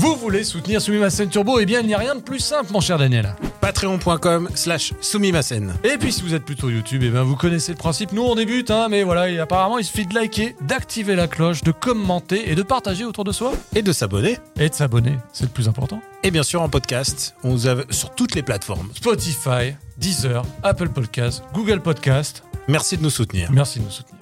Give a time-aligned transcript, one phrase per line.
[0.00, 2.79] Vous voulez soutenir Sumimasen Turbo Eh bien, il n'y a rien de plus simple, mon
[2.79, 3.35] cher Daniel.
[3.59, 5.73] Patreon.com slash soumimasen.
[5.83, 8.11] Et puis, si vous êtes plutôt YouTube, eh bien, vous connaissez le principe.
[8.13, 11.61] Nous, on débute, hein, mais voilà, et apparemment, il suffit de liker, d'activer la cloche,
[11.63, 13.51] de commenter et de partager autour de soi.
[13.75, 14.39] Et de s'abonner.
[14.57, 16.01] Et de s'abonner, c'est le plus important.
[16.23, 18.89] Et bien sûr en podcast, on vous a sur toutes les plateformes.
[18.95, 22.43] Spotify, Deezer, Apple Podcast, Google Podcast.
[22.67, 23.51] Merci de nous soutenir.
[23.51, 24.17] Merci de nous soutenir.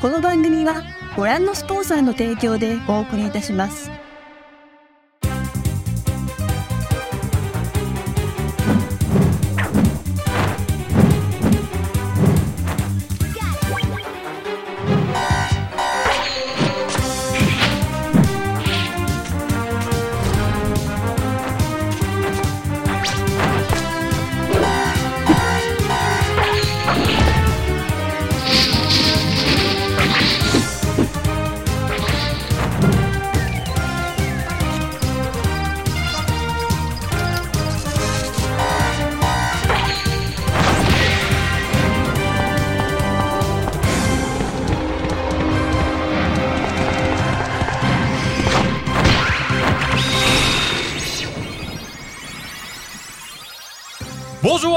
[0.00, 0.82] この番組は
[1.16, 3.93] ご覧のスポンサーの提供でお送りいたします。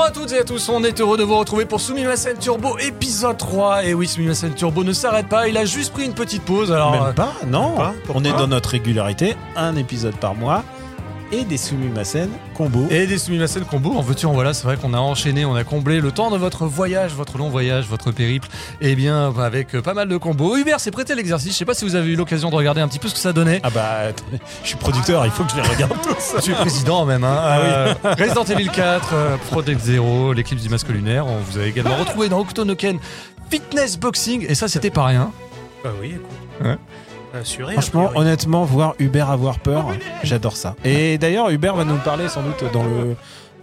[0.07, 3.35] À toutes et à tous, on est heureux de vous retrouver pour Sumimasen Turbo épisode
[3.37, 3.83] 3.
[3.83, 6.71] Et oui, Sumimasen Turbo ne s'arrête pas, il a juste pris une petite pause.
[6.71, 7.75] Alors, euh, Même pas, non.
[7.75, 10.63] pas on est dans notre régularité, un épisode par mois
[11.31, 12.87] et des soumimasen combo.
[12.89, 15.63] Et des Sumimasen combo, en veux-tu en voilà, c'est vrai qu'on a enchaîné, on a
[15.63, 18.47] comblé le temps de votre voyage, votre long voyage, votre périple,
[18.81, 20.57] et bien avec euh, pas mal de combos.
[20.57, 22.81] Hubert s'est prêté à l'exercice, je sais pas si vous avez eu l'occasion de regarder
[22.81, 23.59] un petit peu ce que ça donnait.
[23.63, 24.11] Ah bah,
[24.63, 26.41] je suis producteur, il faut que je les regarde tous.
[26.43, 27.37] Tu es président même, hein.
[27.43, 31.25] Euh, Resident Evil 4, euh, Project Zero, l'éclipse du masque lunaire.
[31.27, 32.99] On vous a également retrouvé dans Octonoken
[33.49, 35.31] Fitness Boxing, et ça c'était pas rien.
[35.83, 36.65] Bah oui, écoute.
[36.65, 36.77] Ouais.
[37.37, 37.73] Assuré.
[37.73, 39.85] Franchement, honnêtement, voir Hubert avoir peur,
[40.23, 40.75] j'adore ça.
[40.83, 43.15] Et d'ailleurs, Hubert va nous parler sans doute dans le,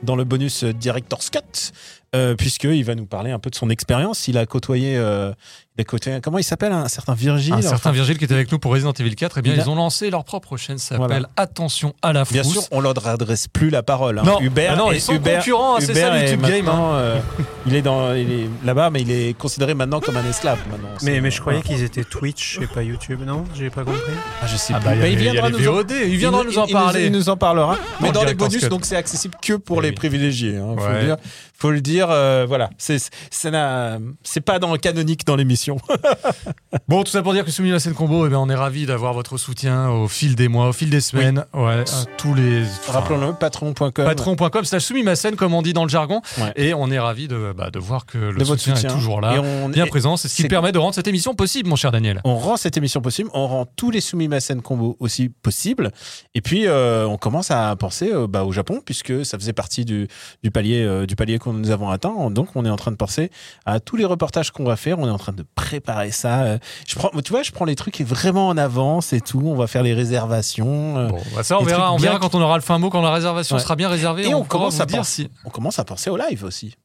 [0.03, 1.73] dans le bonus Director's Cut,
[2.15, 4.29] euh, puisqu'il va nous parler un peu de son expérience.
[4.29, 5.33] Il a côtoyé, euh,
[5.77, 8.35] il a côtoyé comment il s'appelle, un certain Virgile Un certain enfin, Virgile qui était
[8.35, 10.57] avec nous pour Resident Evil 4, et bien Il a- ils ont lancé leur propre
[10.57, 11.29] chaîne, ça s'appelle Voilà.
[11.37, 12.33] Attention à la frousse.
[12.33, 14.21] Bien sûr, on leur adresse plus la parole.
[14.21, 14.23] hein.
[14.25, 16.95] Non, Hubert, ah non, est- ils sont Hubert- concurrents, hein, c'est ça, YouTube Game, maintenant,
[16.95, 17.19] euh,
[17.67, 20.61] il est dans, il est là-bas, mais il est considéré maintenant comme un esclave.
[20.71, 20.91] Maintenant.
[21.03, 23.45] Mais, mais je croyais qu'ils étaient Twitch et pas YouTube, non?
[23.57, 24.01] J'ai pas compris.
[24.43, 26.67] Ah, je sais Ah bah, il Bah, il viendra nous en- il viendra nous en
[26.67, 27.07] il parler.
[27.07, 27.77] Il nous en parlera.
[28.01, 30.57] Mais le dans les bonus, donc c'est accessible que pour Eh les privilégiés.
[30.57, 31.17] Hein, faut, le dire,
[31.53, 32.07] faut le dire.
[32.11, 35.64] euh, voilà, c'est pas dans canonique dans l'émission.
[36.89, 39.39] Bon, tout ça pour dire que Sumimasen Combo, eh bien, on est ravis d'avoir votre
[39.39, 41.45] soutien au fil des mois, au fil des semaines.
[41.55, 42.63] Ouais, à tous les.
[42.63, 43.93] enfin, Rappelons-le, patron.com.
[43.93, 46.21] Patreon.com slash Sumimasen, comme on dit dans le jargon.
[46.39, 46.53] Ouais.
[46.57, 48.91] Et on est ravis de, bah, de voir que le de soutien, soutien.
[48.91, 50.17] est toujours là, Et on, bien et présent.
[50.17, 52.21] C'est ce qui permet de rendre cette émission possible, mon cher Daniel.
[52.25, 55.91] on rend cette émission possible, on rend tous les Sumimasen combo aussi possibles.
[56.35, 59.85] Et puis, euh, on commence à penser euh, bah, au Japon, puisque ça faisait partie
[59.85, 60.09] du,
[60.43, 62.31] du palier, euh, du palier que nous avons atteint.
[62.31, 63.31] Donc, on est en train de penser
[63.65, 64.99] à tous les reportages qu'on va faire.
[64.99, 66.43] On est en train de préparer ça.
[66.43, 69.43] Euh, Je prends, tu vois, je prends les trucs vraiment en avance et tout.
[69.45, 70.99] On va faire les réservations.
[70.99, 72.91] euh, Bon, bah, ça, on verra, on bien verra quand on aura le fin mot,
[72.91, 73.63] quand la réservation Ouais.
[73.63, 74.29] sera bien réservée.
[74.29, 75.31] Et on commence à dire penser- si.
[75.45, 76.77] On commence à penser au live aussi.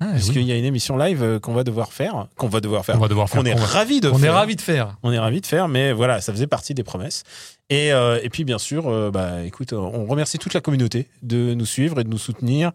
[0.00, 0.32] Ah, Parce oui.
[0.32, 2.26] qu'il y a une émission live euh, qu'on va devoir faire.
[2.36, 2.96] Qu'on va devoir faire.
[2.96, 3.40] On va devoir faire.
[3.40, 4.34] On est de on est faire.
[4.34, 4.96] ravis de faire.
[5.04, 7.22] On est ravis de faire, mais voilà, ça faisait partie des promesses.
[7.70, 11.54] Et, euh, et puis, bien sûr, euh, bah, écoute, on remercie toute la communauté de
[11.54, 12.72] nous suivre et de nous soutenir.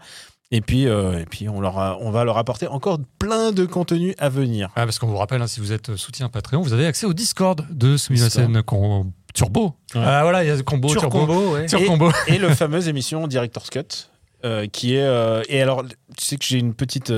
[0.52, 3.66] Et puis, euh, et puis on, leur a- on va leur apporter encore plein de
[3.66, 4.69] contenu à venir.
[4.78, 7.13] Ah, parce qu'on vous rappelle, hein, si vous êtes soutien Patreon, vous avez accès au
[7.13, 9.74] Discord de Sumimasen con- Turbo.
[9.94, 10.02] Ouais.
[10.03, 11.09] Ah voilà, il y a combo, turbo.
[11.09, 11.66] combo, ouais.
[11.66, 12.12] Et- combo.
[12.28, 14.07] Et le fameuse émission Director's Cut,
[14.46, 15.02] euh, qui est.
[15.03, 15.84] euh, et alors,
[16.18, 17.12] tu sais que j'ai une petite.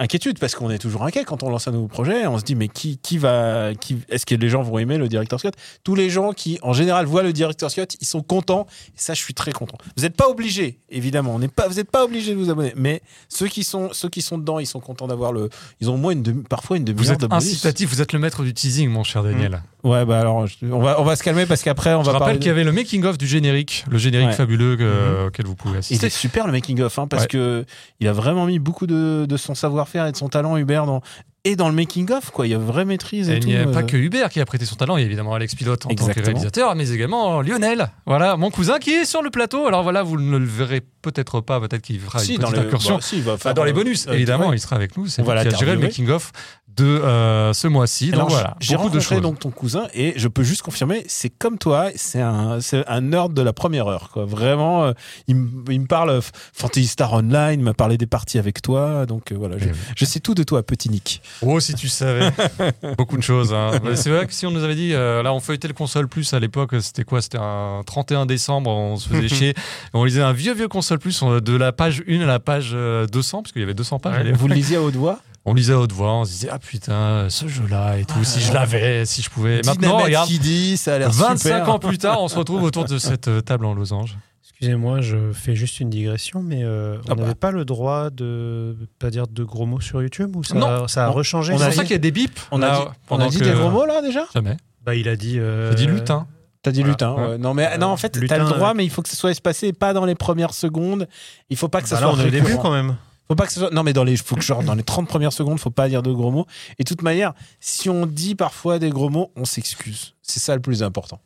[0.00, 2.26] Euh, inquiétude parce qu'on est toujours inquiet quand on lance un nouveau projet.
[2.26, 5.08] On se dit mais qui qui va qui est-ce que les gens vont aimer le
[5.08, 5.50] director's cut
[5.84, 9.14] Tous les gens qui en général voient le director's cut, ils sont contents et ça
[9.14, 9.76] je suis très content.
[9.96, 12.72] Vous n'êtes pas obligés évidemment, on n'est pas vous n'êtes pas obligés de vous abonner,
[12.76, 15.48] mais ceux qui sont ceux qui sont dedans, ils sont contents d'avoir le
[15.80, 17.44] ils ont au moins une demi, parfois une Vous demi-heure êtes de bonus.
[17.44, 19.62] incitatif, vous êtes le maître du teasing, mon cher Daniel.
[19.84, 22.12] Ouais bah alors je- on va on va se calmer parce qu'après on Je va
[22.12, 24.34] rappelle parler qu'il y avait le making-of du générique, le générique Ouais.
[24.34, 24.82] fabuleux que-
[25.22, 25.26] Mhm.
[25.28, 26.06] auquel vous pouvez assister.
[26.06, 27.28] est super le making of hein, parce Ouais.
[27.28, 27.64] que
[28.00, 29.54] il a vraiment mis beaucoup de, de son
[29.88, 31.00] savoir-faire et de son talent Hubert dans
[31.44, 32.46] et dans le making of quoi.
[32.46, 33.72] Il y a vraie maîtrise et, Et il n'y a euh.
[33.72, 35.90] pas que Hubert qui a prêté son talent, il y a évidemment Alex Pilote en
[35.90, 39.66] tant que réalisateur, mais également Lionel, voilà, mon cousin qui est sur le plateau.
[39.66, 42.62] Alors voilà, vous ne le verrez peut-être pas, peut-être qu'il fera si, une dans petite
[42.62, 42.96] le- incursion.
[42.96, 44.56] bah, si, Enfin, faire, dans les euh, bonus, euh, évidemment, ouais.
[44.56, 45.06] il sera avec nous.
[45.06, 45.86] C'est va qui a géré le l'interviewer.
[45.86, 46.32] making-of
[46.78, 48.10] de euh, ce mois-ci.
[48.10, 51.88] Donc voilà, j'ai rencontré donc ton cousin et je peux juste confirmer, c'est comme toi,
[51.96, 54.10] c'est un, c'est un nerd de la première heure.
[54.12, 54.24] Quoi.
[54.24, 54.92] Vraiment, euh,
[55.26, 56.20] il, me- parle euh,
[56.52, 59.06] Fantasy Star Online, il m'a parlé des parties avec toi.
[59.06, 59.76] Donc euh, voilà, je, Eh oui.
[59.96, 61.20] je sais tout de toi, petit Nick.
[61.42, 62.30] Oh, si tu savais.
[62.96, 63.52] Beaucoup de choses.
[63.52, 63.72] hein.
[63.94, 66.40] C'est vrai que si on nous avait dit, là, on feuilletait le console plus à
[66.40, 67.20] l'époque, c'était quoi?
[67.22, 69.54] C'était un 31 décembre, on se faisait chier.
[69.94, 72.70] On lisait un vieux, vieux console plus on- de la page 1 à la page
[72.74, 74.26] euh, 200, parce qu'il y avait 200 pages.
[74.32, 75.18] Vous le lisiez à haute voix?
[75.48, 78.40] On lisait à haute voix, on se disait, ah putain, ce jeu-là et tout, si
[78.40, 79.60] je l'avais, si je pouvais.
[79.64, 81.70] Maintenant, regarde, qui dit, ça a l'air 25 super.
[81.70, 84.16] ans plus tard, on se retrouve autour de cette euh, table en losange.
[84.42, 87.22] Excusez-moi, je fais juste une digression, mais euh, on Ah bah.
[87.22, 90.88] n'avait pas le droit de pas dire de gros mots sur YouTube ou ça, Non.
[90.88, 91.52] ça a On- rechangé?
[91.54, 92.40] On C'est pour ça qu'il y a des bips.
[92.50, 94.24] On a là, dit, on a dit que- des gros mots là déjà?
[94.34, 94.56] Jamais.
[94.84, 95.38] Bah, il a dit.
[95.38, 96.26] euh, J'ai dit lutin.
[96.62, 96.90] T'as dit Voilà.
[96.92, 97.26] lutin, Ouais.
[97.28, 97.38] ouais.
[97.38, 98.74] Non, mais non, en fait, t'as le droit, ouais.
[98.74, 101.06] mais il faut que ce soit espacé, pas dans les premières secondes.
[101.50, 102.96] Il faut pas que ça Bah là, soit on est au début quand même.
[103.28, 103.70] Faut pas que ce soit.
[103.70, 106.02] Non, mais dans les, faut que genre dans les 30 premières secondes, faut pas dire
[106.02, 106.46] de gros mots.
[106.78, 110.14] Et de toute manière, si on dit parfois des gros mots, on s'excuse.
[110.22, 111.20] C'est ça le plus important.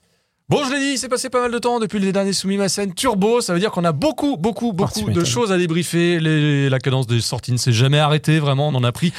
[0.49, 2.57] Bon, je l'ai dit, il s'est passé pas mal de temps depuis les derniers soumis
[2.59, 3.41] ma scène turbo.
[3.41, 6.19] Ça veut dire qu'on a beaucoup, beaucoup, beaucoup tu de choses à débriefer.
[6.21, 8.69] Les- la cadence des sorties ne s'est jamais arrêtée, vraiment.
[8.69, 9.13] On en a pris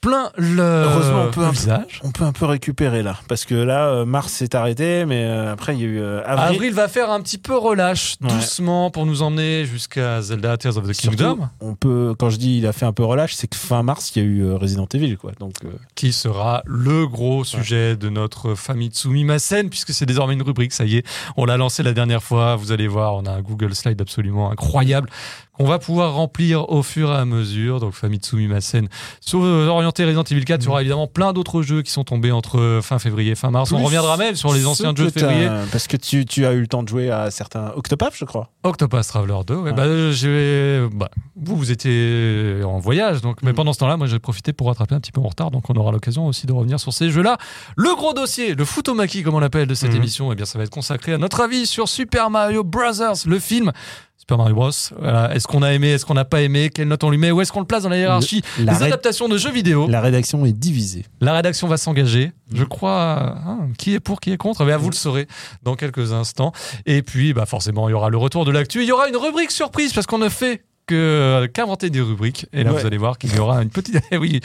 [0.00, 2.00] plein le, Heureusement, on peut un peu- visage.
[2.04, 5.52] On peut un peu récupérer là, parce que là, euh, mars s'est arrêté, mais euh,
[5.52, 6.54] après il y a eu euh, avril.
[6.56, 8.28] Avril va faire un petit peu relâche, Ouais.
[8.28, 12.36] doucement, pour nous emmener jusqu'à Zelda Tears of the Surtout, Kingdom, on peut, quand je
[12.36, 14.52] dis il a fait un peu relâche, c'est que fin mars il y a eu
[14.54, 15.32] Resident Evil, quoi.
[15.40, 15.54] Donc
[15.96, 20.72] qui sera le gros sujet de notre famille Tsumi Masen, puisque c'est désormais une rubrique,
[20.72, 21.06] ça y est.
[21.36, 24.50] On l'a lancé la dernière fois, vous allez voir, on a un Google Slide absolument
[24.52, 25.10] incroyable
[25.58, 27.80] qu'on va pouvoir remplir au fur et à mesure.
[27.80, 28.88] Donc Famitsu Mimasen
[29.20, 32.04] sur euh, orienté Resident Evil 4, il y aura évidemment plein d'autres jeux qui sont
[32.04, 33.72] tombés entre fin février et fin mars.
[33.72, 35.48] On reviendra même sur les anciens jeux de février.
[35.72, 38.50] Parce que tu, tu as eu le temps de jouer à certains Octopath, je crois.
[38.62, 39.72] Octopus Traveler 2, ouais, Ouais.
[39.72, 43.56] bah, euh, bah, vous, vous étiez en voyage, donc, mais Mhm.
[43.56, 45.74] pendant ce temps-là, moi j'ai profité pour rattraper un petit peu mon retard, donc on
[45.74, 47.36] aura l'occasion aussi de revenir sur ces jeux-là.
[47.76, 49.96] Le gros dossier, le Futomaki, comme on l'appelle, de cette Mhm.
[49.96, 52.92] émission, eh bien, ça va être consacré à notre avis sur Super Mario Bros.,
[53.26, 53.72] le film.
[54.18, 54.70] Super Mario Bros.
[54.98, 55.34] Voilà.
[55.34, 57.40] Est-ce qu'on a aimé, est-ce qu'on n'a pas aimé, quelle note on lui met, où
[57.40, 58.42] est-ce qu'on le place dans la hiérarchie?
[58.58, 61.06] La, des adaptations de jeux vidéo la rédaction est divisée.
[61.20, 62.32] la rédaction va s'engager.
[62.52, 62.68] Je Mhm.
[62.68, 63.36] crois.
[63.46, 64.64] hein, qui est pour, qui est contre?
[64.64, 65.26] Bien, Vous le saurez
[65.62, 66.52] dans quelques instants.
[66.84, 68.82] Et puis, bah, forcément, il y aura le retour de l'actu.
[68.82, 72.46] Il y aura une rubrique surprise parce qu'on ne fait que qu'inventer des rubriques.
[72.52, 72.80] Et là, Ouais.
[72.80, 73.96] vous allez voir qu'il y aura une petite.
[74.10, 74.40] Eh oui,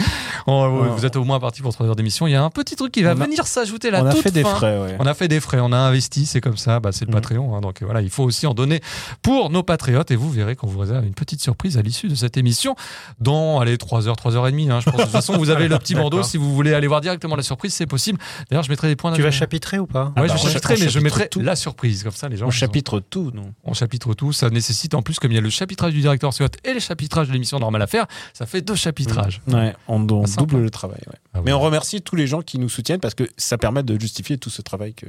[0.46, 0.90] on- Ouais.
[0.90, 2.28] vous êtes au moins parti pour 3 heures d'émission.
[2.28, 4.22] Il y a un petit truc qui va a- venir s'ajouter là on a toute
[4.24, 4.56] fait des fin.
[4.56, 4.96] frais, ouais.
[5.00, 7.16] On a fait des frais, on a investi, c'est comme ça, bah, c'est le Mhm.
[7.16, 7.56] Patreon.
[7.56, 8.82] hein, donc voilà, il faut aussi en donner
[9.22, 10.12] pour nos patriotes.
[10.12, 12.76] Et vous verrez qu'on vous réserve une petite surprise à l'issue de cette émission
[13.20, 14.70] dans allez, 3h, 3h30.
[14.72, 14.98] Hein, je pense.
[15.00, 16.24] De toute façon, vous avez le petit bandeau.
[16.24, 18.20] Si vous voulez aller voir directement la surprise, c'est possible.
[18.50, 20.06] D'ailleurs, je mettrai des points Tu vas chapitrer ou pas?
[20.06, 21.40] Ouais, Ah bah, je on chapitrerai, cha- mais je mettrai tout.
[21.40, 22.04] la surprise.
[22.04, 22.46] Comme ça, les gens.
[22.46, 24.34] On ont- chapitre tout, non on chapitre tout.
[24.34, 26.80] Ça nécessite en plus, comme il y a le chapitrage du directeur Scott et le
[26.80, 29.42] chapitrage de l'émission normale à faire, ça fait deux chapitrages.
[29.48, 31.00] Ouais, on, on Ah, double le travail.
[31.08, 31.18] ouais.
[31.34, 34.00] Ah Mais on remercie tous les gens qui nous soutiennent parce que ça permet de
[34.00, 35.06] justifier tout ce travail que,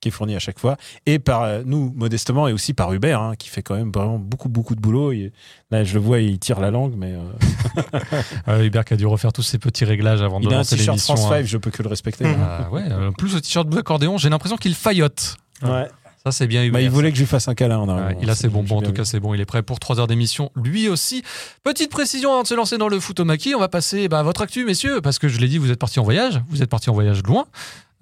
[0.00, 0.76] qui est fourni à chaque fois.
[1.06, 4.18] Et par euh, nous, modestement, et aussi par Hubert, hein, qui fait quand même vraiment
[4.18, 5.12] beaucoup, beaucoup de boulot.
[5.12, 5.32] Il-
[5.70, 7.20] là, je le vois, il tire la langue, mais euh,
[8.48, 10.58] Euh, Hubert qui a dû refaire tous ses petits réglages avant de il a un
[10.58, 11.16] lancer t-shirt l'émission.
[11.16, 11.38] France hein.
[11.40, 12.24] 5, je peux que le respecter.
[12.26, 15.36] Euh, en plus le t-shirt bleu accordéon, j'ai l'impression qu'il faillote.
[15.62, 15.88] Ouais.
[16.26, 16.72] Ça, c'est bien Hubert.
[16.72, 18.20] Bah, il voulait que je lui fasse un câlin en Ouais, arrivant.
[18.20, 20.00] il a ses C'est- bonbons, en tout cas c'est bon, il est prêt pour 3
[20.00, 21.22] heures d'émission, lui aussi.
[21.62, 24.42] Petite précision avant de se lancer dans le Futomaki, on va passer bah, à votre
[24.42, 26.90] actu, messieurs, parce que je l'ai dit, vous êtes partis en voyage, vous êtes partis
[26.90, 27.46] en voyage loin,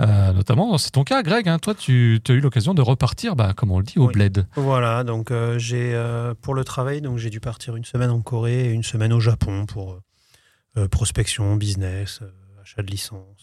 [0.00, 3.52] euh, notamment, c'est ton cas, Greg, hein, toi tu as eu l'occasion de repartir, bah,
[3.54, 4.14] comme on le dit, au Oui.
[4.14, 4.46] bled.
[4.56, 8.22] Voilà, donc euh, j'ai euh, pour le travail, donc j'ai dû partir une semaine en
[8.22, 9.98] Corée et une semaine au Japon pour
[10.78, 12.20] euh, prospection, business,
[12.62, 13.33] achat de licence,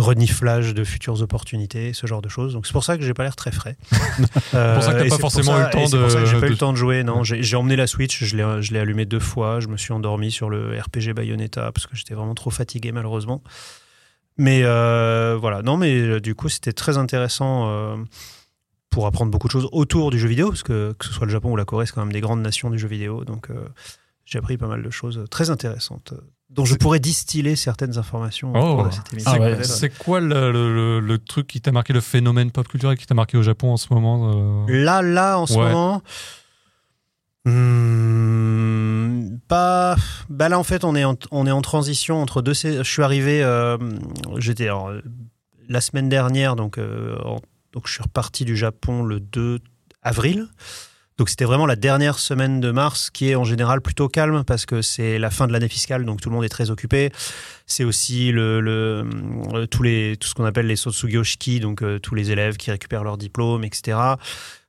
[0.00, 2.52] reniflage de futures opportunités, ce genre de choses.
[2.54, 3.76] Donc c'est pour ça que j'ai pas l'air très frais.
[4.54, 6.10] Euh, pour ça que t'as pas c'est forcément ça- eu le temps et c'est pour
[6.10, 7.02] ça que j'ai de- eu de- le temps de jouer.
[7.04, 9.76] Non, j'ai j'ai emmené la Switch, je l'ai je l'ai allumé deux fois, je me
[9.76, 13.42] suis endormi sur le RPG Bayonetta parce que j'étais vraiment trop fatigué malheureusement.
[14.36, 17.96] Mais euh, voilà, non, mais euh, du coup, c'était très intéressant euh,
[18.90, 21.32] pour apprendre beaucoup de choses autour du jeu vidéo, parce que que ce soit le
[21.32, 23.24] Japon ou la Corée, c'est quand même des grandes nations du jeu vidéo.
[23.24, 23.48] Donc,
[24.24, 26.14] j'ai appris pas mal de choses très intéressantes,
[26.50, 28.88] dont je pourrais distiller certaines informations Oh.
[29.26, 29.62] Ah ouais.
[29.64, 33.06] C'est quoi le, le- le- le truc qui t'a marqué, le phénomène pop culturel qui
[33.06, 35.68] t'a marqué au Japon en ce moment euh Là, là, en ce Ouais.
[35.70, 36.02] moment.
[37.98, 39.96] hmm, pas.
[40.28, 42.54] Bah là, en fait, on est en, on est en transition entre deux.
[42.54, 43.42] Je suis arrivé.
[43.42, 43.76] euh,
[44.38, 45.00] J'étais euh,
[45.68, 47.40] la semaine dernière, donc, euh, en-
[47.72, 49.60] donc je suis reparti du Japon le 2
[50.02, 50.48] avril.
[51.18, 54.66] Donc c'était vraiment la dernière semaine de mars qui est en général plutôt calme parce
[54.66, 57.10] que c'est la fin de l'année fiscale, donc tout le monde est très occupé.
[57.66, 58.62] C'est aussi le,
[59.52, 62.70] euh, tous les, tout ce qu'on appelle les Sotsugoshiki, donc euh, tous les élèves qui
[62.70, 63.98] récupèrent leur diplôme, etc.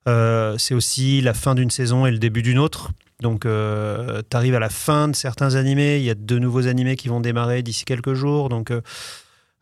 [0.08, 2.90] Euh, c'est aussi la fin d'une saison et le début d'une autre.
[3.22, 5.98] Donc, tu arrives à la fin de certains animés.
[5.98, 8.48] Il y a de nouveaux animés qui vont démarrer d'ici quelques jours.
[8.48, 8.72] Donc,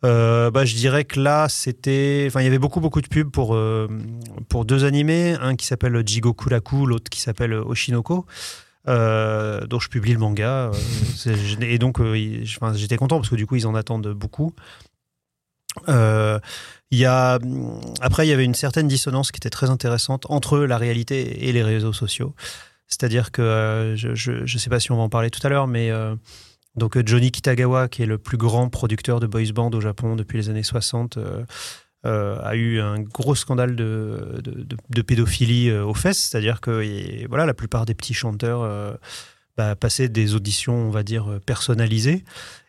[0.05, 2.25] euh, bah, je dirais que là, c'était.
[2.27, 3.87] Enfin, il y avait beaucoup, beaucoup de pubs pour, euh,
[4.49, 5.35] pour deux animés.
[5.41, 8.25] Un qui s'appelle Jigoku Raku, l'autre qui s'appelle Oshinoko.
[8.87, 10.71] Euh, dont je publie le manga.
[11.61, 11.99] et donc,
[12.75, 14.53] j'étais content parce que du coup, ils en attendent beaucoup.
[15.87, 17.39] Il y a,
[17.99, 21.51] après, il y avait une certaine dissonance qui était très intéressante entre la réalité et
[21.51, 22.33] les réseaux sociaux.
[22.87, 25.91] C'est-à-dire que, je ne sais pas si on va en parler tout à l'heure, mais
[26.77, 30.15] donc euh, Johnny Kitagawa, qui est le plus grand producteur de boys band au Japon
[30.15, 31.43] depuis les années 60, euh,
[32.05, 36.19] euh, a eu un gros scandale de, pédophilie aux fesses.
[36.19, 38.97] C'est-à-dire que voilà, la plupart des petits chanteurs
[39.57, 42.23] bah, passaient des auditions, on va dire, personnalisées.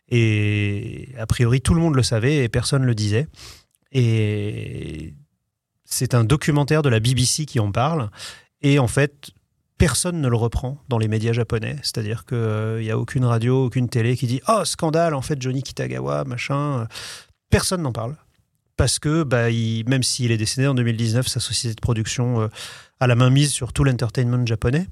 [0.09, 3.29] Et a priori, tout le monde le savait et personne ne le disait.
[3.93, 5.15] Et
[5.85, 8.11] c'est un documentaire de la BBC qui en parle.
[8.63, 9.31] Et en fait,
[9.79, 11.77] personne ne le reprend dans les médias japonais.
[11.83, 15.63] C'est-à-dire qu'il n'y a aucune radio, aucune télé qui dit Oh, scandale, en fait, Johnny
[15.63, 16.87] Kitagawa, machin.
[17.51, 18.17] Personne n'en parle.
[18.77, 22.49] Parce que, bah, il- même s'il est décédé en 2019, sa société de production euh,
[23.01, 24.87] a la main mise sur tout l'entertainment japonais.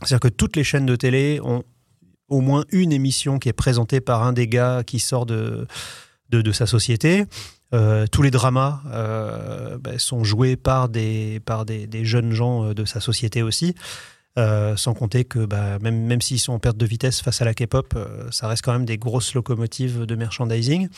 [0.00, 1.62] C'est-à-dire que toutes les chaînes de télé ont
[2.28, 5.66] au moins une émission qui est présentée par un des gars qui sort de,
[6.30, 7.24] de, de sa société.
[7.74, 12.74] Euh, tous les dramas euh, bah, sont joués par des, par des, jeunes gens euh,
[12.74, 13.74] de sa société aussi.
[14.36, 17.54] Sans compter que bah, même, même s'ils sont en perte de vitesse face à la
[17.54, 17.98] K-pop,
[18.30, 20.88] ça reste quand même des grosses locomotives de merchandising.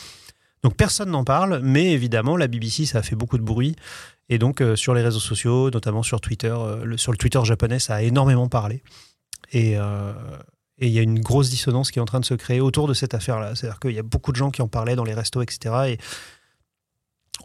[0.61, 3.77] Donc personne n'en parle, mais évidemment, la BBC, ça a fait beaucoup de bruit.
[4.27, 6.53] Et donc sur les réseaux sociaux, notamment sur Twitter,
[6.97, 8.83] sur le Twitter japonais, ça a énormément parlé.
[9.53, 9.77] Et
[10.81, 12.87] et il y a une grosse dissonance qui est en train de se créer autour
[12.87, 13.55] de cette affaire-là.
[13.55, 15.75] C'est-à-dire qu'il y a beaucoup de gens qui en parlaient dans les restos, etc.
[15.87, 15.97] Et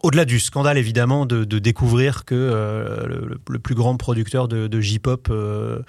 [0.05, 4.67] au-delà du scandale, évidemment, de, de découvrir que euh, le, le plus grand producteur de,
[4.67, 5.79] de J-pop euh,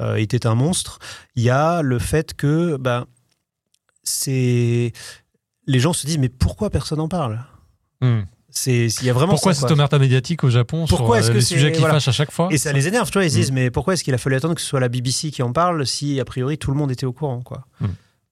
[0.00, 0.98] euh, était un monstre,
[1.36, 3.06] il y a le fait que bah,
[4.02, 4.92] c'est
[5.66, 7.44] les gens se disent mais pourquoi personne n'en parle?
[8.00, 8.22] Hmm.
[8.48, 11.34] C'est il y a vraiment Pourquoi cette omerta médiatique au Japon Pourquoi sur est-ce que
[11.34, 11.94] les sujets qui voilà.
[11.94, 12.48] fâchent à chaque fois?
[12.50, 13.24] Et ça les énerve, tu vois.
[13.24, 15.30] Ils se disent, mais pourquoi est-ce qu'il a fallu attendre que ce soit la BBC
[15.30, 17.66] qui en parle si, a priori, tout le monde était au courant, quoi?
[17.80, 17.86] Mm.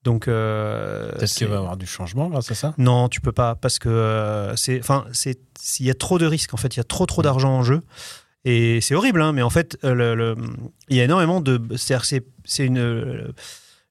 [0.09, 2.73] Donc, euh, Peut-être qu'il va y avoir du changement grâce à ça?
[2.79, 5.39] non, tu peux pas, parce que euh, c'est, enfin, c'est,
[5.81, 7.63] il y a trop de risques, en fait, il y a trop, trop d'argent en
[7.63, 7.83] jeu.
[8.47, 10.37] Et c'est horrible, hein, mais en fait, euh, le-
[10.89, 11.61] il y a énormément de.
[11.77, 12.79] C'est-à-dire, c'est, c'est une.
[12.79, 13.29] euh,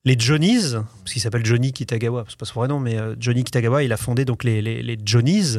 [0.05, 3.43] les Johnnies, parce qu'il s'appelle Johnny Kitagawa, c'est pas son vrai nom, mais euh, Johnny
[3.43, 5.57] Kitagawa, il a fondé donc les, les, les Johnnies.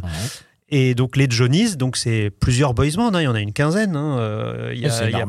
[0.70, 3.52] Et donc les Johnnies, donc c'est plusieurs boys bands, hein, il y en a une
[3.54, 3.94] quinzaine.
[3.96, 5.26] hein, euh, il y a- il y a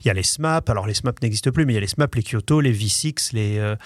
[0.00, 1.86] il y a les SMAP, alors les SMAP n'existent plus, mais il y a les
[1.86, 3.76] SMAP, les Kyoto, les V6, les, euh,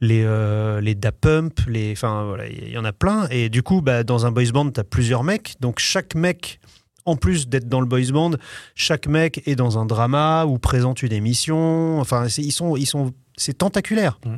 [0.00, 3.28] les, euh, les Da Pump, les, enfin voilà, il y en a plein.
[3.30, 5.54] Et du coup, bah, dans un boys band, tu as plusieurs mecs.
[5.60, 6.60] Donc chaque mec,
[7.04, 8.32] en plus d'être dans le boys band,
[8.74, 11.98] chaque mec est dans un drama ou présente une émission.
[12.00, 14.18] Enfin, c'est- ils sont, ils sont, c'est tentaculaire.
[14.24, 14.34] Mm.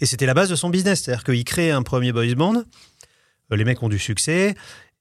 [0.00, 1.02] Et c'était la base de son business.
[1.02, 2.56] C'est-à-dire qu'il crée un premier boys band,
[3.52, 4.54] euh, les mecs ont du succès.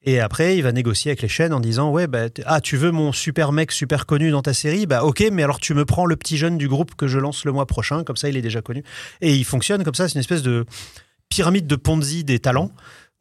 [0.07, 2.91] Et après, il va négocier avec les chaînes en disant Ouais, bah, ah, tu veux
[2.91, 4.85] mon super mec super connu dans ta série?
[4.85, 7.43] Bah, ok, mais alors tu me prends le petit jeune du groupe que je lance
[7.45, 8.83] le mois prochain, comme ça il est déjà connu.
[9.21, 10.65] Et il fonctionne comme ça, c'est une espèce de
[11.29, 12.71] pyramide de Ponzi des talents.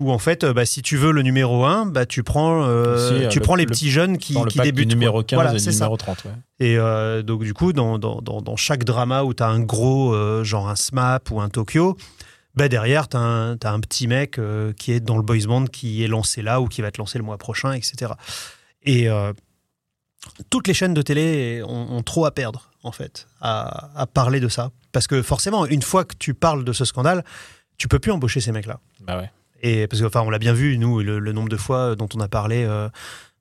[0.00, 2.67] Où en fait, bah, si tu veux le numéro 1, bah, tu prends, euh,
[3.23, 4.88] euh, tu le- prends les le- petits jeunes qui, débutent.
[4.88, 5.25] du numéro quoi.
[5.25, 5.85] 15 Voilà, et c'est du ça.
[5.85, 6.25] numéro 30.
[6.25, 6.31] Ouais.
[6.59, 9.61] Et euh, donc, du coup, dans, dans, dans, dans chaque drama où tu as un
[9.61, 11.97] gros, euh, genre un SMAP ou un Tokyo,
[12.57, 16.05] bah derrière, tu as, un petit mec euh, qui est dans le boys band qui
[16.05, 18.13] est lancé là ou qui va être lancé le mois prochain, etc.
[18.83, 19.33] Et euh,
[20.51, 24.41] toutes les chaînes de télé ont, ont trop à perdre, en fait, à, à parler
[24.41, 24.71] de ça.
[24.93, 27.25] Parce que forcément, une fois que tu parles de ce scandale,
[27.77, 28.79] tu peux plus embaucher ces mecs-là.
[29.01, 29.31] Bah ouais.
[29.63, 32.09] Et parce que, enfin, on l'a bien vu, nous, le, le nombre de fois dont
[32.15, 32.89] on a parlé euh,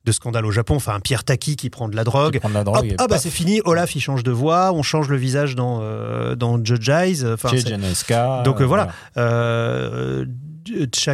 [0.06, 0.76] de scandale au Japon.
[0.76, 2.40] Enfin, un Pierre Taki qui prend de la drogue.
[2.44, 2.64] De la
[2.98, 6.36] ah bah c'est fini, Olaf il change de voix, on change le visage dans, euh,
[6.36, 7.24] dans Judge Eyes.
[8.44, 8.90] Donc, euh, voilà.
[9.18, 10.26] euh,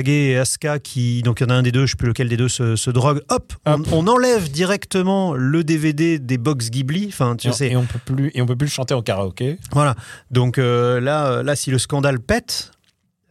[0.06, 2.30] et Asuka qui donc il y en a un des deux, je sais plus lequel
[2.30, 3.22] des deux se, se drogue.
[3.30, 3.88] Hop, on, Hop.
[3.92, 7.08] on enlève directement le DVD des box Ghibli.
[7.08, 9.02] Enfin, tu Et, sais, et on peut plus et on peut plus le chanter au
[9.02, 9.58] karaoké.
[9.72, 9.96] voilà.
[10.32, 12.72] Donc euh, là, euh, là, si le scandale pète,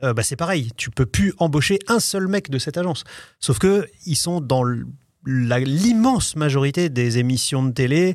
[0.03, 0.71] euh, bah, c'est pareil.
[0.77, 3.05] Tu peux plus embaucher un seul mec de cette agence.
[3.39, 4.87] Sauf que ils sont dans l- la-
[5.29, 8.15] l'immense majorité des émissions de télé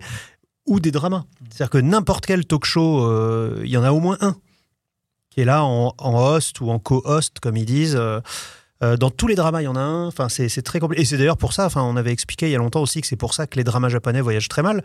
[0.65, 1.25] ou des dramas.
[1.49, 4.35] C'est-à-dire que n'importe quel talk show, euh, il y en a au moins un
[5.29, 7.95] qui est là en, host ou en co-host, comme ils disent.
[7.97, 8.19] Euh,
[8.83, 10.07] euh, dans tous les dramas, il y en a un.
[10.07, 11.01] Enfin, c'est très compliqué.
[11.01, 13.07] Et c'est d'ailleurs pour ça, enfin, on avait expliqué il y a longtemps aussi que
[13.07, 14.83] c'est pour ça que les dramas japonais voyagent très mal.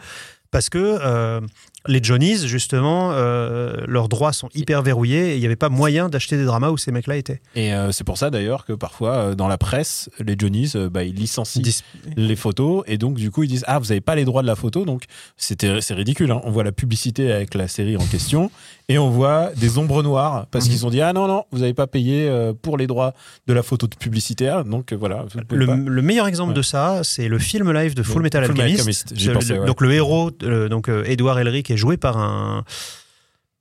[0.50, 1.40] Parce que
[1.86, 6.08] les Johnnies, justement, euh, leurs droits sont hyper verrouillés et il n'y avait pas moyen
[6.08, 7.40] d'acheter des dramas où ces mecs-là étaient.
[7.54, 11.04] Et euh, c'est pour ça d'ailleurs que parfois euh, dans la presse, les Johnnies, bah,
[11.04, 11.82] ils licencient Dis-
[12.16, 14.46] les photos et donc du coup ils disent ah vous n'avez pas les droits de
[14.48, 15.04] la photo donc
[15.36, 15.62] c'est
[15.94, 16.30] ridicule.
[16.32, 16.40] hein.
[16.44, 18.50] On voit la publicité avec la série en question
[18.88, 20.70] et on voit des ombres noires parce Mhm.
[20.72, 22.30] qu'ils ont dit ah non non vous n'avez pas payé
[22.62, 23.14] pour les droits
[23.46, 25.24] de la photo de publicitaire donc voilà.
[25.50, 26.56] Le, meilleur exemple Ouais.
[26.56, 29.12] de ça, c'est le film live de Full Metal Full Alchemist.
[29.16, 29.66] Ouais.
[29.66, 32.64] Donc le héros, donc Edouard Elric, est joué par un,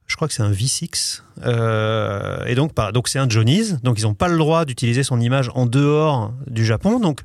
[0.06, 1.22] je crois que c'est un V6.
[1.46, 3.82] Euh, et donc, par- donc c'est un Johnny's.
[3.84, 7.00] Donc ils n'ont pas le droit d'utiliser son image en dehors du Japon.
[7.00, 7.22] Donc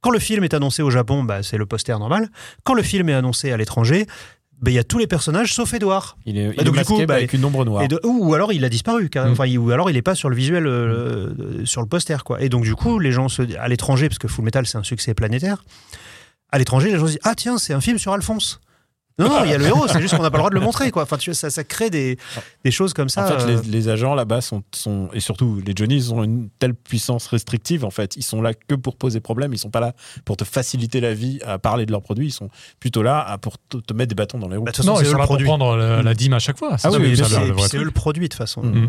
[0.00, 2.28] quand le film est annoncé au Japon, bah, c'est le poster normal.
[2.64, 4.06] Quand le film est annoncé à l'étranger,
[4.62, 6.18] bah, il y a tous les personnages sauf Edouard.
[6.26, 7.82] Il est, il est donc, du masqué coup, bah, avec une ombre noire.
[7.82, 9.08] Et de- ou alors il a disparu.
[9.14, 9.18] Mm.
[9.30, 12.22] Enfin, il- ou alors il n'est pas sur le visuel, euh, euh, sur le poster,
[12.24, 12.42] quoi.
[12.42, 14.82] Et donc du coup, les gens se, à l'étranger, parce que Full Metal c'est un
[14.82, 15.64] succès planétaire,
[16.50, 18.60] à l'étranger, les gens se disent ah tiens, c'est un film sur Alphonse.
[19.20, 20.54] Non, non, il y a le héros, c'est juste qu'on n'a pas le droit de
[20.54, 21.02] le montrer, quoi.
[21.04, 22.18] Enfin, tu vois, ça, ça crée des,
[22.64, 23.24] des choses comme ça.
[23.24, 26.48] En fait, euh, les, les agents là-bas sont, sont et surtout les Johnnies ont une
[26.58, 27.84] telle puissance restrictive.
[27.84, 29.52] En fait, ils sont là que pour poser problème.
[29.52, 29.92] Ils sont pas là
[30.24, 32.26] pour te faciliter la vie à parler de leurs produits.
[32.28, 32.50] Ils sont
[32.80, 34.64] plutôt là à- pour te, te mettre des bâtons dans les roues.
[34.64, 36.58] bah, de toute façon, Non, ils sont là pour prendre la, la dîme à chaque
[36.58, 36.78] fois.
[36.78, 37.14] C'est Ah oui,
[37.78, 38.62] eux le produit de toute façon.
[38.64, 38.86] Euh,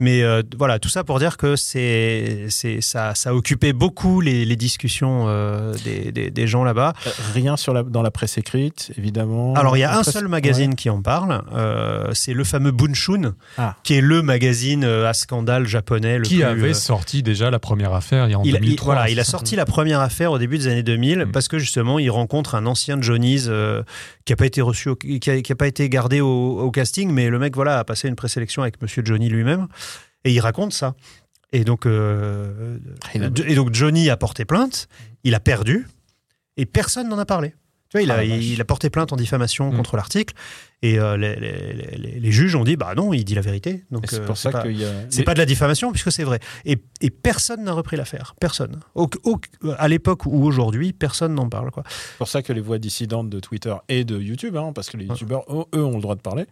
[0.00, 4.20] Mais euh, voilà, tout ça pour dire que c'est c'est ça, ça a occupé beaucoup
[4.20, 6.92] les, les discussions euh, des, des, des gens là-bas.
[7.06, 9.54] Euh, Rien sur la, dans la presse écrite, évidemment.
[9.54, 11.42] Alors, il y a un presse- seul magazine qui en parle.
[11.52, 13.74] euh, c'est le fameux Bunshun, Ah.
[13.82, 16.18] qui est le magazine euh, à scandale japonais.
[16.18, 18.54] Le Qui plus, avait euh, sorti déjà la première affaire il y a en il,
[18.54, 18.94] a- il- 2003.
[18.94, 21.32] voilà, il a sorti la première affaire au début des années 2000 Mm.
[21.32, 23.82] parce que justement, il rencontre un ancien Johnny's euh,
[24.24, 26.70] qui n'a pas été reçu, au- qui a, qui a pas été gardé au, au
[26.70, 29.66] casting, mais le mec voilà a passé une présélection avec Monsieur Johnny lui-même
[30.24, 30.94] et il raconte ça.
[31.64, 34.88] Donc, et donc Johnny a porté plainte,
[35.24, 35.86] il a perdu
[36.58, 37.54] et personne n'en a parlé.
[37.88, 39.76] Tu vois, il a, Ah, il a porté plainte en diffamation Mm.
[39.76, 40.34] contre l'article
[40.82, 43.84] et euh, les, les- les- les juges ont dit bah non, il dit la vérité.
[43.92, 44.64] Donc c'est euh, pour ça pas- a.
[45.08, 46.40] c'est pas de la diffamation puisque c'est vrai.
[46.64, 48.34] Et, et personne n'a repris l'affaire.
[48.40, 48.80] Personne.
[48.96, 49.40] Au- au-
[49.78, 51.70] à l'époque ou aujourd'hui, personne n'en parle.
[51.70, 51.84] Quoi.
[51.88, 54.96] C'est pour ça que les voix dissidentes de Twitter et de YouTube, hein, parce que
[54.96, 56.46] les YouTubeurs, eux, ont le droit de parler.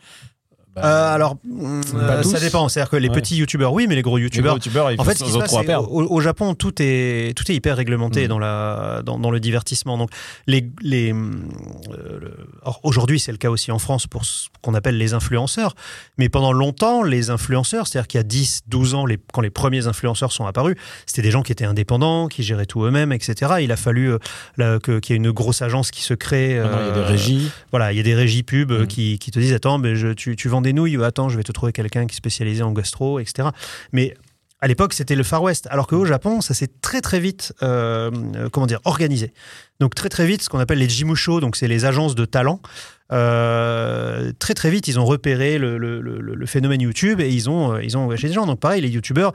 [0.77, 2.69] Bah, Euh, alors, euh, ça dépend.
[2.69, 3.15] C'est-à-dire que les Ouais.
[3.15, 4.57] petits youtubeurs, oui, mais les gros youtubeurs.
[4.99, 8.25] En fait, ce qui se passe, au, au Japon, tout est, tout est hyper réglementé
[8.25, 8.29] Mm.
[8.29, 9.97] dans, la, dans, dans le divertissement.
[9.99, 10.11] Donc,
[10.47, 12.37] les, les, euh, le-
[12.83, 15.75] aujourd'hui, c'est le cas aussi en France pour ce qu'on appelle les influenceurs.
[16.19, 19.51] Mais pendant longtemps, les influenceurs, c'est-à-dire qu'il y a 10, 12 ans, les, quand les
[19.51, 20.77] premiers influenceurs sont apparus,
[21.07, 23.55] c'était des gens qui étaient indépendants, qui géraient tout eux-mêmes, etc.
[23.61, 24.13] Il a fallu
[24.59, 26.59] qu'il y ait une grosse agence qui se crée.
[26.59, 27.51] Maintenant, il y a des régies.
[27.71, 28.87] voilà, il y a des régies pubs Mm.
[28.87, 31.45] qui, qui te disent Attends, mais je- tu, tu vends des nouilles, attends, je vais
[31.45, 33.51] te trouver quelqu'un qui est spécialisé en gastro, etc.
[33.93, 34.17] Mais
[34.61, 35.69] à l'époque, c'était le Far West.
[35.71, 39.33] Alors qu'au Japon, ça s'est très très vite, euh, euh, comment dire, organisé.
[39.79, 42.61] Donc très très vite, ce qu'on appelle les jimusho, donc c'est les agences de talent.
[43.13, 47.75] euh, très très vite, ils ont repéré le, le- le- phénomène YouTube et ils ont,
[47.75, 48.47] euh, ils ont engagé des gens.
[48.47, 49.33] Donc pareil, les YouTubeurs,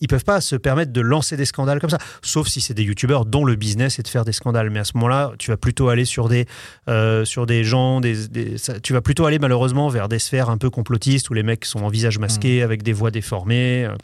[0.00, 2.84] ils peuvent pas se permettre de lancer des scandales comme ça, sauf si c'est des
[2.84, 4.70] youtubeurs dont le business est de faire des scandales.
[4.70, 6.46] Mais à ce moment-là, tu vas plutôt aller sur des,
[6.88, 10.50] euh, sur des gens, des, des- ça- tu vas plutôt aller malheureusement vers des sphères
[10.50, 13.86] un peu complotistes où les mecs sont en visage masqué avec des voix déformées.
[13.86, 13.94] euh,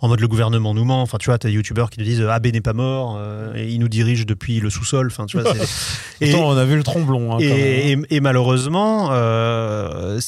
[0.00, 1.00] en mode le gouvernement nous ment.
[1.00, 3.68] Enfin, tu vois, t'as des youtubeurs qui te disent Abbé n'est pas mort euh, et
[3.72, 5.06] il nous dirige depuis le sous-sol.
[5.06, 5.50] Enfin, tu vois,
[6.20, 7.32] et, Pourtant, on a vu le tromblon.
[7.32, 7.48] hein, même.
[7.48, 10.18] et, et- et malheureusement, euh,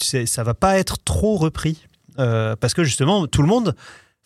[0.00, 1.86] c'est- ça va pas être trop repris
[2.20, 3.74] Euh, parce que justement, tout le monde,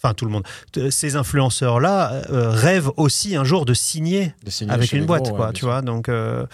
[0.02, 4.50] enfin tout le monde, t- ces influenceurs-là euh, rêvent aussi un jour de signer De
[4.50, 5.46] signer avec une boîte, gros, quoi.
[5.48, 6.46] ouais, tu vois, donc euh,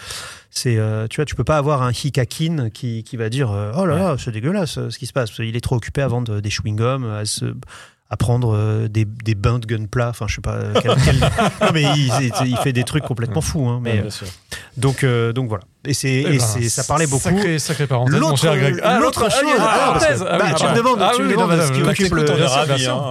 [0.49, 3.71] c'est, euh, tu vois, tu peux pas avoir un hikakin qui, qui va dire, euh,
[3.77, 5.29] oh là là, c'est dégueulasse euh, ce qui se passe.
[5.39, 7.45] Il est trop occupé à vendre des chewing-gums, à se
[8.09, 11.19] à prendre euh, des, des bains de gunpla, enfin je sais pas quel, quel-
[11.61, 13.81] non mais il, fait des trucs complètement fous hein.
[13.83, 14.27] Ouais, mais sûr.
[14.77, 15.63] donc, euh, donc voilà.
[15.87, 17.23] Et, c'est, Eh ben, ça parlait beaucoup.
[17.23, 18.47] Sacré, sacré L'autre.
[18.83, 20.25] Ah, l'autre ah, chose, ah, parenthèse.
[20.27, 22.25] Ah bah, tu ah me demandes, Ah tu me demandes ce qui occupe le,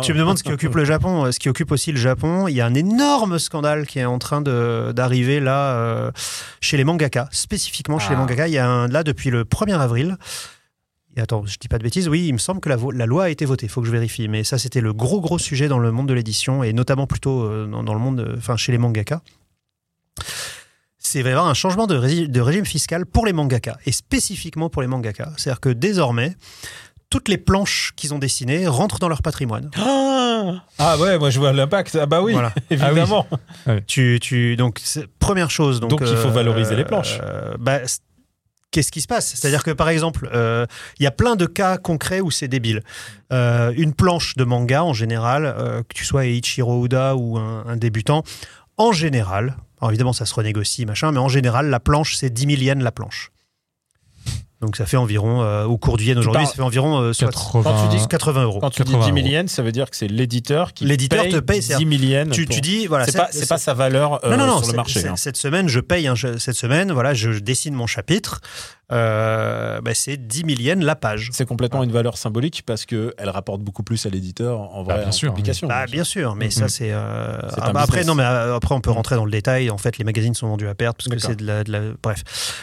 [0.03, 2.47] tu me demandes ce qui occupe le Japon, ce qui occupe aussi le Japon.
[2.49, 6.11] Il y a un énorme scandale qui est en train d'arriver là euh,
[6.61, 8.19] chez les mangaka, spécifiquement chez les Ah.
[8.19, 8.49] mangaka.
[8.49, 10.17] Il y a un là depuis le 1er avril.
[11.17, 12.09] Et attends, je dis pas de bêtises.
[12.09, 13.67] Oui, il me semble que la, loi a été votée.
[13.67, 14.27] Il faut que je vérifie.
[14.29, 17.43] Mais ça, c'était le gros gros sujet dans le monde de l'édition et notamment plutôt
[17.45, 19.21] euh, dans, dans le monde, euh, enfin chez les mangaka.
[20.99, 23.77] C'est il va y avoir un changement de, régi- de régime fiscal pour les mangaka
[23.87, 25.33] et spécifiquement pour les mangaka.
[25.37, 26.35] C'est-à-dire que désormais,
[27.11, 29.71] toutes les planches qu'ils ont dessinées rentrent dans leur patrimoine.
[29.77, 31.97] Ah, Ah ouais, moi je vois l'impact.
[32.01, 32.53] Ah bah oui, Voilà.
[32.71, 33.27] évidemment.
[33.87, 34.81] Tu, tu, donc,
[35.19, 35.79] première chose.
[35.81, 37.19] Donc, Donc, il faut valoriser les planches.
[37.23, 37.81] euh, bah,
[38.75, 39.29] Qu'est-ce qui se passe?
[39.37, 40.67] C'est-à-dire que par exemple, euh,
[40.99, 42.83] il y a plein de cas concrets où c'est débile.
[43.33, 47.77] Euh, une planche de manga en général, euh, que tu sois Eiichiro Oda ou un,
[47.77, 48.25] débutant,
[48.77, 52.63] en général, évidemment, ça se renégocie, machin, mais en général, la planche, c'est 10 000
[52.63, 53.31] yens la planche.
[54.65, 57.29] Donc ça fait environ, euh, au cours du yen aujourd'hui, ça fait environ euh, soit
[57.29, 57.63] 80.
[57.63, 58.61] Quand tu dis- 80 euros.
[58.61, 59.35] Quand tu dis 80 10 000 euros.
[59.43, 62.03] yens, ça veut dire que c'est l'éditeur qui L'éditeur paye te paye, 10 c'est-à-dire, 000
[62.11, 62.31] yens.
[62.33, 64.47] Tu, pour- tu dis, voilà, c'est c'est- pas, c'est pas sa valeur euh, non, non,
[64.47, 65.07] non, sur le marché.
[65.07, 65.17] hein.
[65.17, 68.41] Cette semaine, je paye je- cette semaine, voilà, je dessine mon chapitre.
[68.93, 71.31] Euh, bah, c'est 10 000 yens la page.
[71.33, 75.01] C'est complètement une valeur symbolique parce qu'elle rapporte beaucoup plus à l'éditeur en vrai Bah,
[75.01, 75.69] bien en sûr, publication.
[75.69, 76.51] Bah, bien sûr, mais Mhm.
[76.51, 76.93] ça c'est.
[76.93, 79.71] euh, ah, bah, après, non, mais euh, après on peut rentrer dans le détail.
[79.71, 81.81] En fait, les magazines sont vendus à perte parce que c'est de la, de la-
[82.03, 82.23] Bref.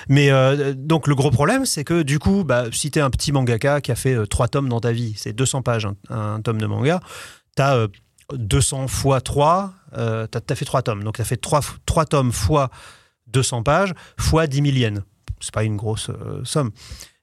[0.10, 3.32] Mais euh, donc le gros problème, c'est que du coup, bah, si t'es un petit
[3.32, 6.40] mangaka qui a fait euh, trois tomes dans ta vie, c'est 200 pages un, un
[6.42, 7.00] tome de manga,
[7.56, 7.88] t'as euh,
[8.34, 11.04] 200 fois 3, euh, t'as as fait trois tomes.
[11.04, 12.70] Donc t'as fait 3, trois tomes fois
[13.28, 15.02] 200 pages fois 10 000 yens.
[15.42, 16.72] C'est pas une grosse euh, somme.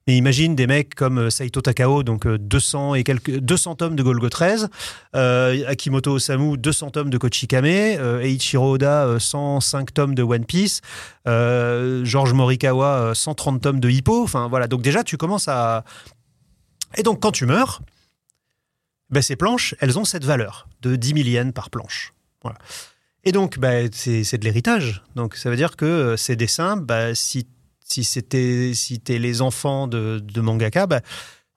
[0.09, 3.95] Mais imagine des mecs comme euh, Saito Takao, donc euh, 200 et quelques 200 tomes
[3.95, 4.71] de Golgo 13,
[5.15, 10.47] euh, Akimoto Osamu 200 tomes de Kochikame, euh, Eiichiro Oda euh, 105 tomes de One
[10.47, 10.81] Piece,
[11.27, 14.25] euh, George Morikawa euh, 130 tomes de Hippo.
[14.25, 15.85] Enfin voilà, donc déjà tu commences à
[16.97, 17.83] et donc quand tu meurs,
[19.11, 22.15] ben, ces planches, elles ont cette valeur de 10 000 yens par planche.
[22.43, 22.59] Voilà.
[23.25, 25.03] Et donc, ben, c'est de l'héritage.
[25.15, 27.47] Donc, ça veut dire que euh, ces dessins, ben, si,
[27.89, 31.01] si c'était si t'es les enfants de, de mangaka, ben,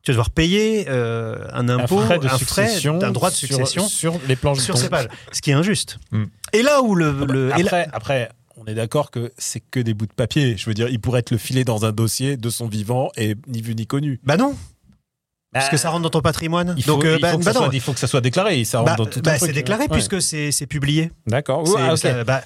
[0.04, 3.30] tu vas devoir payer euh, un un impôt, frais de un frais, succession, un droit
[3.30, 6.00] de succession sur, les planches sur ces pages, ce qui est injuste.
[6.12, 6.24] Mm.
[6.54, 9.80] Et là où le, le- et là- Après, après, on est d'accord que c'est que
[9.80, 10.56] des bouts de papier.
[10.58, 13.36] Je veux dire, il pourrait être le filet dans un dossier de son vivant et
[13.48, 14.20] ni vu ni connu.
[14.24, 14.56] bah non,
[15.54, 16.74] parce que ça rentre dans ton patrimoine.
[16.78, 18.08] Il faut, donc, euh, il bah, faut que bah ça soit, il faut que ça
[18.08, 18.64] soit déclaré.
[18.64, 19.88] Ça rentre Bah, dans tout un bah, c'est déclaré Ouais.
[19.90, 21.12] puisque c'est publié.
[21.28, 21.68] D'accord.
[21.68, 21.98] Ouais, ah, ok.
[21.98, 22.42] ça, bah,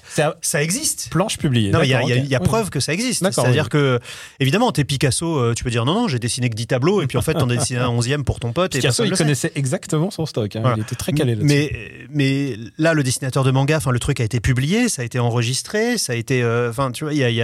[0.62, 1.08] existe.
[1.10, 1.70] planche publiée.
[1.82, 3.24] Il y a, y y preuve que ça existe.
[3.30, 3.68] C'est-à-dire oui.
[3.70, 4.00] que,
[4.40, 7.06] évidemment, t'es Picasso, euh, tu peux dire non, non, j'ai dessiné que 10 tableaux, et
[7.06, 8.72] puis en fait, t'en as dessiné un onzième pour ton pote.
[8.72, 10.54] Picasso, il connaissait exactement son stock.
[10.56, 10.60] hein.
[10.60, 10.76] Voilà.
[10.78, 11.46] Il était très calé là-dessus.
[11.46, 15.04] Mais, mais là, le dessinateur de manga, enfin, le truc a été publié, ça a
[15.04, 17.42] été enregistré, ça a été, euh, enfin, tu vois, il y a, y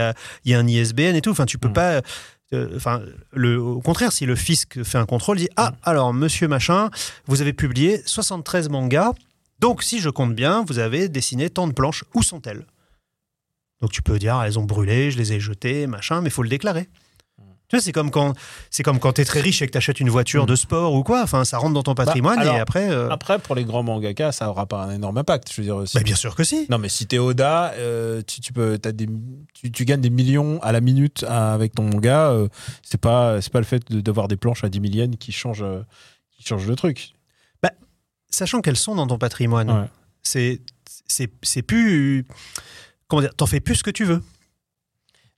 [0.54, 1.30] a un ISBN et tout.
[1.30, 1.72] Enfin, tu peux Mm.
[1.72, 2.00] pas.
[2.52, 5.74] Euh, Enfin, le, au contraire, si le fisc fait un contrôle, il dit ah Mm.
[5.84, 6.90] alors Monsieur machin,
[7.26, 9.12] vous avez publié 73 mangas,
[9.60, 12.04] donc si je compte bien, vous avez dessiné tant de planches.
[12.14, 12.66] Où sont-elles?
[13.80, 16.42] Donc tu peux dire ah, elles ont brûlé, je les ai jetées, machin, mais faut
[16.42, 16.88] le déclarer.
[17.72, 18.34] Tu c'est comme quand
[18.70, 20.46] c'est comme quand t'es très riche et que t'achètes une voiture Mm.
[20.46, 21.22] de sport ou quoi.
[21.22, 22.90] Enfin, ça rentre dans ton patrimoine alors, et après.
[22.90, 25.50] euh, Après, pour les grands mangaka, ça aura pas un énorme impact.
[25.52, 26.66] Je veux dire, si- bah, bien sûr que si.
[26.68, 29.08] Non, mais si t'es Oda, euh, tu, tu peux, t'as des,
[29.54, 32.30] tu, tu gagnes des millions à la minute à- avec ton manga.
[32.30, 32.48] euh,
[32.82, 35.32] c'est pas, c'est pas le fait de- d'avoir des planches à 10 000 yens qui
[35.32, 35.80] changent, euh,
[36.36, 37.14] qui changent le truc.
[38.28, 39.86] sachant qu'elles sont dans ton patrimoine, Ouais.
[40.22, 40.60] c'est
[41.06, 42.24] c'est c'est plus
[43.06, 44.22] comment dire, t'en fais plus ce que tu veux.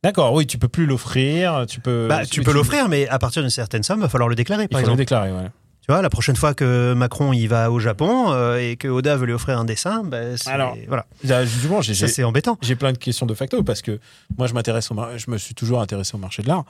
[0.04, 2.06] D'accord, oui, tu peux plus l'offrir, tu peux.
[2.08, 4.64] bah, tu peux l'offrir, mais à partir d'une certaine somme, il va falloir le déclarer,
[4.64, 4.98] Il par faut le exemple.
[4.98, 5.50] déclarer, ouais.
[5.80, 9.16] Tu vois, la prochaine fois que Macron il va au Japon euh, et que Oda
[9.16, 12.24] veut lui offrir un dessin, bah, c'est- Alors, voilà, Là, Justement, j'ai, ça j'ai- c'est
[12.24, 12.56] embêtant.
[12.62, 13.98] j'ai plein de questions de facto parce que
[14.38, 16.64] moi, je m'intéresse au, mar- je me suis toujours intéressé au marché de l'art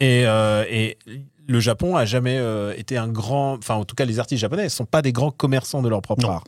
[0.00, 0.98] et, euh, et
[1.46, 4.64] le Japon a jamais euh, été un grand, enfin, en tout cas, les artistes japonais
[4.64, 6.30] ne sont pas des grands commerçants de leur propre Non.
[6.32, 6.44] art.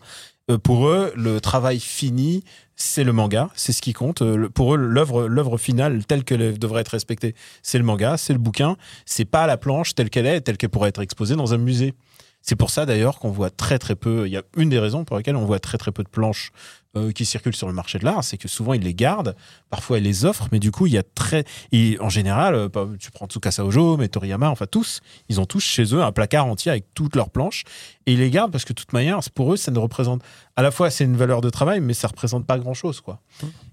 [0.65, 2.43] Pour eux, le travail fini,
[2.81, 4.23] c'est le manga, c'est ce qui compte.
[4.23, 8.33] Euh, Pour eux, l'œuvre, l'œuvre finale telle qu'elle devrait être respectée, c'est le manga, c'est
[8.33, 8.77] le bouquin.
[9.05, 11.95] C'est pas la planche telle qu'elle est, telle qu'elle pourrait être exposée dans un musée.
[12.43, 14.27] C'est pour ça d'ailleurs qu'on voit très très peu.
[14.27, 16.53] Il y a une des raisons pour lesquelles on voit très très peu de planches
[16.97, 19.37] euh, qui circulent sur le marché de l'art, c'est que souvent ils les gardent,
[19.69, 22.69] parfois ils les offrent, mais du coup il y a très, et en général, euh,
[22.99, 26.47] tu prends Tsukasa Ojo, mais Toriyama, enfin tous, ils ont tous chez eux un placard
[26.47, 27.63] entier avec toutes leurs planches
[28.07, 30.23] et ils les gardent parce que de toute manière, pour eux, ça ne représente
[30.57, 33.21] à la fois c'est une valeur de travail, mais ça représente pas grand chose quoi.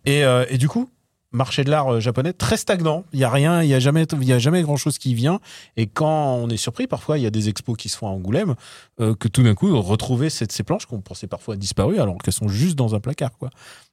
[0.06, 0.90] Et, euh, et du coup.
[1.38, 3.06] Marché de l'art euh, japonais très stagnant.
[3.14, 5.14] Il y a rien, il y a jamais, il y a jamais grand chose qui
[5.14, 5.40] vient.
[5.78, 8.12] Et quand on est surpris, parfois il y a des expos qui se font à
[8.12, 8.56] Angoulême,
[9.00, 12.50] euh, que tout d'un coup retrouver ces planches qu'on pensait parfois disparues alors qu'elles sont
[12.50, 13.50] juste dans un placard quoi.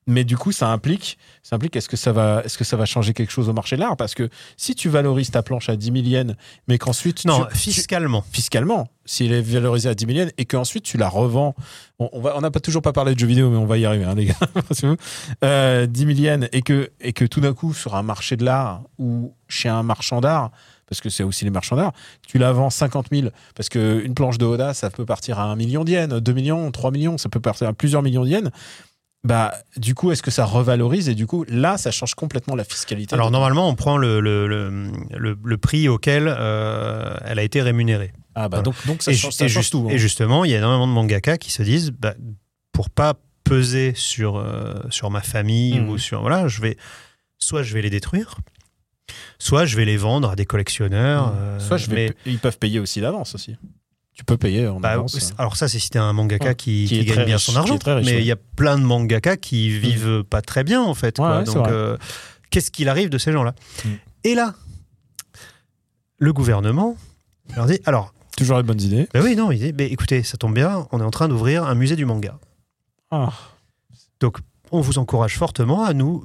[0.06, 2.84] Mais du coup ça implique, ça implique est-ce que ça va, est-ce que ça va
[2.84, 3.96] changer quelque chose au marché de l'art?
[3.96, 6.34] Parce que si tu valorises ta planche à 10 000 yens,
[6.68, 8.22] mais qu'ensuite Non, tu- tu- fiscalement.
[8.30, 11.54] fiscalement, si elle est valorisée à 10 000 yens et qu'ensuite tu la revends,
[11.98, 13.78] on, on va, on n'a pas toujours pas parlé de jeux vidéo, mais on va
[13.78, 14.34] y arriver, hein, les gars.
[14.68, 14.96] Rassurez-vous.
[15.42, 18.44] euh, 10 000 yens et que, et que tout d'un coup, sur un marché de
[18.44, 20.50] l'art ou chez un marchand d'art,
[20.86, 21.92] parce que c'est aussi les marchands d'art,
[22.28, 25.56] tu la vends 50 000, parce qu'une planche de Oda, ça peut partir à 1
[25.56, 28.50] million de yens, 2 millions, 3 millions, ça peut partir à plusieurs millions de yens.
[29.24, 32.64] Bah, du coup, est-ce que ça revalorise Et du coup, là, ça change complètement la
[32.64, 33.14] fiscalité.
[33.14, 34.46] Alors normalement, on prend le, le,
[35.10, 38.12] le, prix auquel euh, elle a été rémunérée.
[38.34, 38.62] ah bah voilà.
[38.64, 39.86] donc, donc ça et, change, ça et change juste- tout.
[39.88, 39.92] hein.
[39.94, 42.14] et justement, il y a énormément de mangaka qui se disent, bah,
[42.72, 45.88] pour pas peser sur, euh, sur ma famille Mhm.
[45.88, 46.76] ou sur voilà, je vais
[47.38, 48.36] soit je vais les détruire,
[49.38, 51.32] soit je vais les vendre à des collectionneurs.
[51.36, 53.56] euh, Soit je vais, mais- ils peuvent payer aussi d'avance aussi.
[54.14, 55.18] Tu peux payer en Bah, avance.
[55.18, 56.54] c'est- alors ça, c'est si t'es un mangaka Ouais.
[56.54, 57.74] qui, Qui gagne très bien riche, son argent.
[57.74, 58.20] est très riche, mais ouais.
[58.20, 61.18] il y a plein de mangaka qui vivent pas très bien, en fait.
[61.18, 61.38] Ouais, quoi.
[61.38, 61.72] ouais, c'est Donc, vrai.
[61.72, 61.96] euh,
[62.50, 63.54] qu'est-ce qu'il arrive de ces gens-là?
[63.84, 63.88] Mm.
[64.24, 64.54] Et là,
[66.18, 66.96] le gouvernement
[67.56, 69.08] leur dit, alors, Toujours les bonnes idées.
[69.12, 71.64] bah oui, non, il dit, mais écoutez, ça tombe bien, on est en train d'ouvrir
[71.64, 72.38] un musée du manga.
[73.10, 73.32] Ah.
[74.72, 76.24] On vous encourage fortement à nous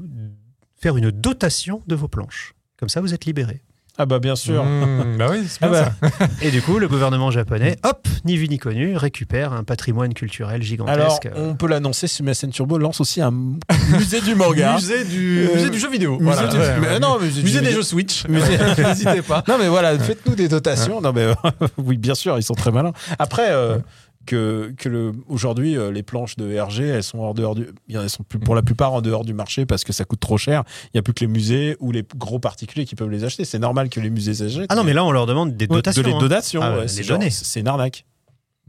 [0.82, 2.54] faire une dotation de vos planches.
[2.78, 3.62] Comme ça, vous êtes libérés.
[4.02, 4.64] Ah bah bien sûr.
[4.64, 6.28] Mmh, bah oui, c'est Ah bah, ça.
[6.42, 10.56] Et du coup, le gouvernement japonais, hop, ni vu ni connu, récupère un patrimoine culturel
[10.56, 11.28] Alors, gigantesque.
[11.36, 13.32] on peut l'annoncer, Sumasen Turbo lance aussi un
[13.92, 14.76] musée du manga.
[14.76, 16.14] Musée du, Euh, musée du jeu vidéo.
[16.18, 17.00] Musée Voilà, du- ouais, mais ouais.
[17.00, 18.24] non, musée, du des jeux Switch.
[18.78, 19.44] N'hésitez pas.
[19.50, 21.02] Non mais voilà, faites-nous des dotations.
[21.02, 21.28] Non mais
[21.78, 22.94] oui, bien sûr, ils sont très malins.
[23.20, 23.82] Après euh, Ouais.
[24.26, 28.10] Que que le aujourd'hui euh, les planches de RG, elles sont hors dehors du elles
[28.10, 30.64] sont plus pour la plupart en dehors du marché parce que ça coûte trop cher.
[30.94, 33.46] Il y a plus que les musées ou les gros particuliers qui peuvent les acheter.
[33.46, 34.68] C'est normal que les musées s'achètent.
[34.70, 36.02] Ah non, mais là, on leur demande des dotations.
[36.02, 36.20] de les hein.
[36.20, 38.06] dotations, Ah, ouais, les c'est genre- c'est une arnaque.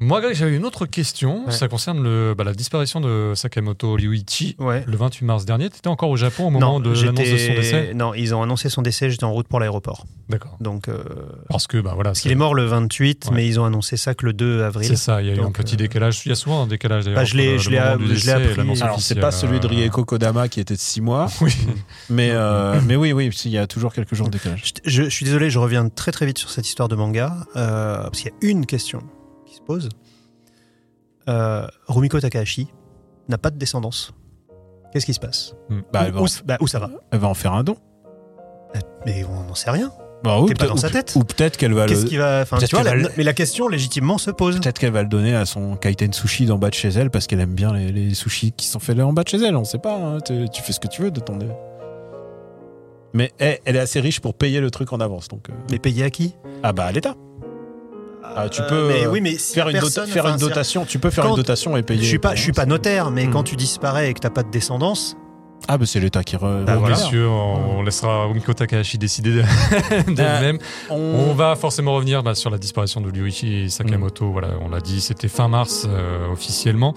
[0.03, 1.45] Moi, Greg, j'avais une autre question.
[1.45, 1.53] Ouais.
[1.53, 4.83] Ça concerne le, bah, la disparition de Sakamoto Ryuichi Ouais.
[4.87, 5.69] le 28 mars dernier.
[5.69, 8.43] Tu étais encore au Japon au moment de l'annonce de son décès Non, ils ont
[8.43, 10.07] annoncé son décès, j'étais en route pour l'aéroport.
[10.31, 10.57] D'accord.
[10.59, 11.05] Donc, euh,
[11.51, 12.11] Parce que, bah voilà.
[12.11, 13.37] parce qu'il est mort le 28, Ouais.
[13.37, 14.89] mais ils ont annoncé ça que le 2 avril.
[14.89, 16.23] C'est ça, il y a eu un petit euh, décalage.
[16.25, 17.21] Il y a souvent un décalage d'ailleurs.
[17.21, 18.81] Bah, je l'ai- je l'ai appris.
[18.81, 21.53] Alors c'est pas celui de Euh, Rieko Kodama qui était de 6 mois, Oui.
[22.09, 24.73] mais euh, mais oui oui, il y a toujours quelques jours de décalage.
[24.87, 27.37] Je, je- je suis désolé, je reviens très très vite sur cette histoire de manga,
[27.57, 29.03] euh, parce qu'il y a une question
[29.61, 29.89] qui se pose.
[31.29, 32.69] Euh, Rumiko Takahashi
[33.29, 34.13] n'a pas de descendance.
[34.93, 35.55] Qu'est-ce qui se passe
[35.93, 37.77] Bah, où, où- en, bah, où ça va elle va en faire un don.
[39.07, 39.93] Mais on n'en sait rien.
[40.23, 41.15] Bah T'es pas dans sa ou- tête.
[41.17, 42.41] Ou peut-être qu'elle va Qu'est-ce le qui va.
[42.43, 44.61] Enfin, peut-être tu vois, qu'elle la- va le- mais la question légitimement se pose.
[44.61, 47.27] Peut-être qu'elle va le donner à son kaiten sushi d'en bas de chez elle parce
[47.27, 49.57] qu'elle aime bien les, les sushis qui sont faits là en bas de chez elle.
[49.57, 49.97] On sait pas.
[49.97, 50.19] hein.
[50.21, 51.39] Tu, tu fais ce que tu veux de ton.
[53.15, 55.29] Mais eh, elle est assez riche pour payer le truc en avance.
[55.29, 56.35] Donc, euh, Mais payer à qui?
[56.63, 57.15] Ah bah à l'État.
[58.23, 60.35] Ah, tu Euh, peux, mais euh, oui, mais si Faire une, dota- personne- faire enfin,
[60.35, 60.85] une c'est- dotation.
[60.85, 62.03] Tu peux faire Quand- une dotation et payer.
[62.03, 63.31] Je suis pas, je suis pas notaire, mais Hmm.
[63.33, 65.17] quand tu disparais et que t'as pas de descendance,
[65.69, 66.37] Ah bah c'est l'État qui.
[66.37, 66.65] Re...
[66.65, 66.97] Bah, Bon, voilà.
[66.97, 69.43] messieurs, on, on laissera Rumiko Takahashi décider de-
[70.15, 70.59] d'elle-même.
[70.89, 71.35] On On...
[71.35, 74.31] va forcément revenir bah, sur la disparition de Ryuichi Sakamoto.
[74.33, 76.95] Voilà, on l'a dit, c'était fin mars euh, officiellement.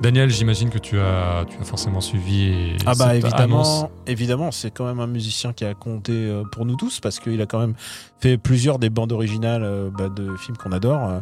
[0.00, 2.44] Daniel, j'imagine que tu as, tu as forcément suivi.
[2.46, 3.84] et Ah bah évidemment, annonce.
[4.06, 7.46] évidemment, c'est quand même un musicien qui a compté pour nous tous parce qu'il a
[7.46, 7.74] quand même
[8.20, 11.08] fait plusieurs des bandes originales euh, bah, de films qu'on adore.
[11.08, 11.18] Euh,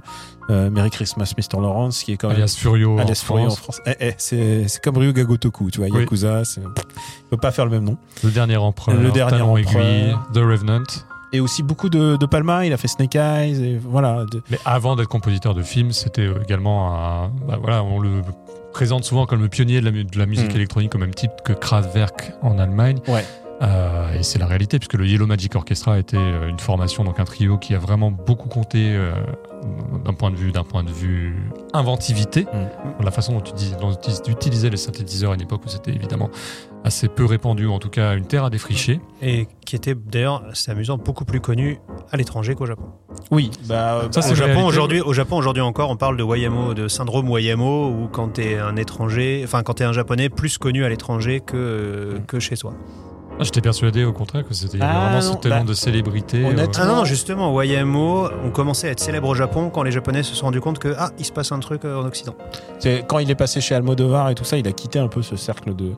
[0.51, 1.61] euh, Merry Christmas, Mr.
[1.61, 2.99] Lawrence, qui est quand même alias Furio.
[2.99, 3.81] Alias en Furio en France.
[3.81, 3.81] France.
[4.01, 6.01] Eh, eh, c'est comme Ryuga Gotoku, tu vois, Oui.
[6.01, 6.63] Yakuza, il
[7.31, 7.97] peut pas faire le même nom.
[8.23, 8.97] Le dernier empereur.
[8.97, 9.59] Le dernier empereur.
[9.83, 10.83] aiguille, The Revenant.
[11.33, 14.25] Et aussi beaucoup de, de Palma, il a fait Snake Eyes, et voilà.
[14.51, 17.29] Mais avant d'être compositeur de films, c'était également un.
[17.49, 18.21] bah voilà, on le
[18.73, 20.57] présente souvent comme le pionnier de la, mu- de la musique Mm.
[20.57, 22.99] électronique au même titre que Kraftwerk en Allemagne.
[23.09, 23.25] Ouais.
[23.63, 27.21] Euh, et c'est la réalité, puisque le Yellow Magic Orchestra était euh, une formation, donc
[27.21, 29.13] un trio qui a vraiment beaucoup compté euh,
[30.05, 31.35] d'un point de vue, d'un point de vue
[31.73, 32.99] inventivité, Mm.
[32.99, 33.73] dans la façon dont tu, dis,
[34.25, 36.31] tu utilisais les synthétiseurs à une époque où c'était évidemment
[36.85, 39.01] assez peu répandu, ou en tout cas une terre à défricher.
[39.23, 41.79] et qui était d'ailleurs, c'est amusant, beaucoup plus connu
[42.11, 42.85] à l'étranger qu'au Japon.
[43.31, 46.89] Oui, bah, Ça, au Japon aujourd'hui, au Japon aujourd'hui encore, on parle de Wayamo, de
[46.89, 50.89] syndrome Wayamo, où quand t'es un étranger, enfin quand t'es un japonais plus connu à
[50.89, 52.75] l'étranger que que chez soi.
[53.39, 56.45] Ah, J'étais persuadé au contraire que c'était Ah, vraiment non, ce talent bah, de célébrité.
[56.45, 59.91] honnêtement, Ah non, non, justement, Wayamo, on commençait à être célèbre au Japon quand les
[59.91, 62.35] Japonais se sont rendus compte que ah, il se passe un truc euh, en Occident.
[62.79, 65.23] c'est- quand il est passé chez Almodovar et tout ça, il a quitté un peu
[65.23, 65.95] ce cercle de,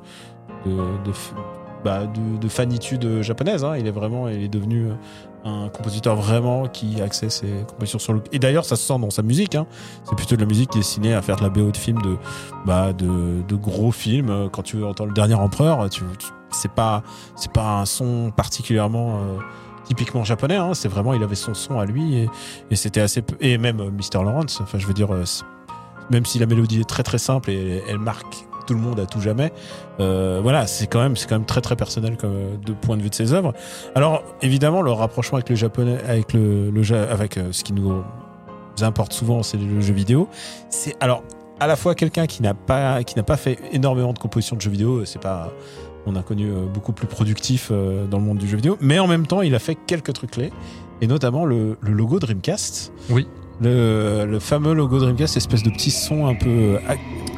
[0.65, 1.13] de, de,
[1.85, 3.65] bah, de, de fanitude japonaise.
[3.65, 3.77] hein.
[3.79, 4.89] Il est vraiment, il est devenu
[5.45, 8.23] un compositeur vraiment qui axait ses compositions sur le.
[8.33, 9.55] Et d'ailleurs, ça se sent dans sa musique.
[9.57, 9.67] hein.
[10.05, 12.17] C'est plutôt de la musique destinée à faire de la BO de films de,
[12.65, 14.49] bah, de, de gros films.
[14.51, 17.03] Quand tu entends le dernier empereur, tu, tu- c'est pas,
[17.35, 19.39] c'est pas un son particulièrement euh,
[19.87, 20.57] typiquement japonais.
[20.57, 20.75] hein.
[20.75, 22.29] C'est vraiment, il avait son son à lui
[22.71, 23.23] et, c'était assez.
[23.41, 24.23] Et même euh, Mr.
[24.25, 24.61] Lawrence.
[24.61, 25.25] Enfin, je veux dire, euh,
[26.11, 29.07] même si la mélodie est très très simple et elle marque tout le monde à
[29.07, 29.53] tout jamais.
[30.01, 33.03] Euh, voilà, c'est quand même c'est quand même très très personnel comme de point de
[33.03, 33.53] vue de ses œuvres.
[33.95, 38.03] Alors évidemment, le rapprochement avec le japonais, avec le, le avec ce qui nous
[38.81, 40.29] importe souvent, c'est le jeu vidéo.
[40.69, 41.23] C'est alors
[41.61, 44.61] à la fois quelqu'un qui n'a pas qui n'a pas fait énormément de compositions de
[44.61, 45.05] jeux vidéo.
[45.05, 45.53] C'est pas
[46.07, 48.99] on a connu euh, beaucoup plus productif euh, dans le monde du jeu vidéo, mais
[48.99, 50.53] en même temps, il a fait quelques trucs clés
[51.01, 52.93] et notamment le, le logo Dreamcast.
[53.11, 53.27] Oui.
[53.61, 56.79] Le, le fameux logo Dreamcast, espèce de petit son un peu euh,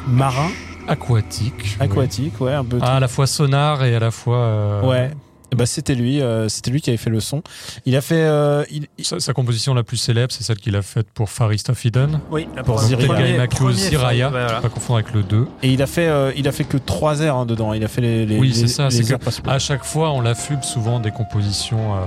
[0.09, 0.49] marin,
[0.89, 1.77] Aquatique.
[1.81, 2.79] aquatique, ouais, un peu.
[2.81, 4.39] Ah, à la fois sonar et à la fois.
[4.39, 5.11] euh, Ouais.
[5.57, 7.43] Ben, c'était lui, euh, c'était lui qui avait fait le son.
[7.87, 10.77] Il a fait, euh, il- il- Sa, sa composition la plus célèbre, c'est celle qu'il
[10.77, 12.21] a faite pour Far East of Eden.
[12.31, 12.97] Oui, Pour Ziraya.
[13.07, 14.61] Tegay premier- Makio premier Ziraya, film, voilà.
[14.61, 15.47] pas confondre avec le 2.
[15.63, 17.73] et il a fait, euh, il a fait que trois airs hein, dedans.
[17.73, 19.17] Il a fait les, les Oui, c'est ça, les c'est.
[19.49, 21.99] À chaque fois, on l'affuble souvent des compositions euh,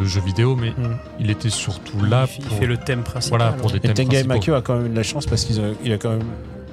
[0.00, 0.96] de jeux vidéo, mais Mm.
[1.20, 3.38] il était surtout là il, pour, fait le thème principal.
[3.40, 4.34] voilà, pour des Et thèmes Tengai principaux.
[4.34, 6.22] Makio a quand même eu de la chance parce qu'il a, il a quand même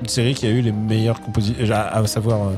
[0.01, 2.51] une série qui a eu les meilleurs compositeurs, à, à savoir, euh,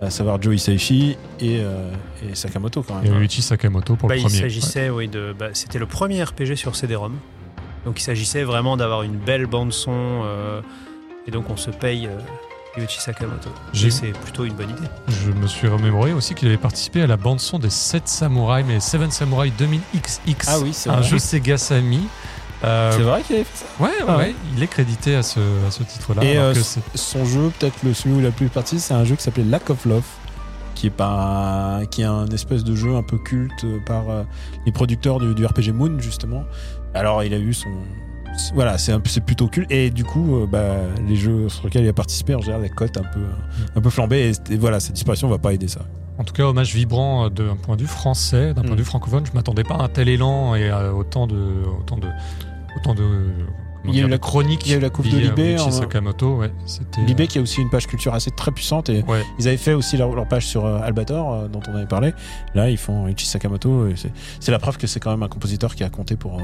[0.00, 1.90] à savoir Joe Hisaishi et, euh,
[2.30, 3.18] et Sakamoto quand Et même.
[3.18, 4.38] Ryuichi Sakamoto pour Bah, le il premier.
[4.40, 5.34] s'agissait, oui, de.
[5.38, 7.14] bah, c'était le premier RPG sur CD-ROM.
[7.84, 10.22] Donc il s'agissait vraiment d'avoir une belle bande son.
[10.24, 10.60] euh,
[11.26, 12.18] et donc on se paye euh,
[12.80, 13.48] Yuichi Sakamoto.
[13.72, 14.88] C'est plutôt une bonne idée.
[15.08, 18.80] Je me suis remémoré aussi qu'il avait participé à la bande-son des 7 Samouraïs, mais
[18.80, 20.44] 7 Samouraïs 2000XX.
[20.48, 22.00] Ah oui, c'est un jeu Sega Sammy.
[22.64, 23.66] Euh, C'est vrai qu'il avait fait ça?
[23.80, 24.24] Ouais, ouais, Ah ouais.
[24.24, 26.24] ouais, il est crédité à ce, à ce titre-là.
[26.24, 28.94] Et, alors euh, que Son jeu, peut-être le celui où il a plus parti, c'est
[28.94, 30.02] un jeu qui s'appelait Lack of Love,
[30.74, 34.22] qui est pas, qui est un espèce de jeu un peu culte par euh,
[34.64, 36.44] les producteurs du, du RPG Moon justement.
[36.94, 37.68] Alors il a eu son,
[38.54, 40.76] voilà, c'est plutôt culte et du coup, euh, bah,
[41.08, 43.20] les jeux sur lesquels il a participé, en général, les cotes un peu,
[43.74, 45.80] un peu flambées et, et voilà, cette disparition va pas aider ça.
[46.18, 48.74] En tout cas, hommage vibrant euh, d'un point de vue français, d'un point Mm.
[48.76, 49.26] de vue francophone.
[49.26, 51.36] Je m'attendais pas à un tel élan et à autant de,
[51.80, 52.06] autant de,
[52.76, 54.66] autant de, comment Il y a eu la- chroniques.
[54.66, 56.50] il y a eu la coupe de Libé en- Sakamoto, ouais.
[57.06, 59.22] Libé qui a aussi une page culture assez très puissante et Ouais.
[59.38, 62.12] ils avaient fait aussi leur, leur page sur euh, Albator euh, dont on avait parlé.
[62.54, 65.84] Là, ils font Ichi Sakamoto c'est- la preuve que c'est quand même un compositeur qui
[65.84, 66.42] a compté pour, euh,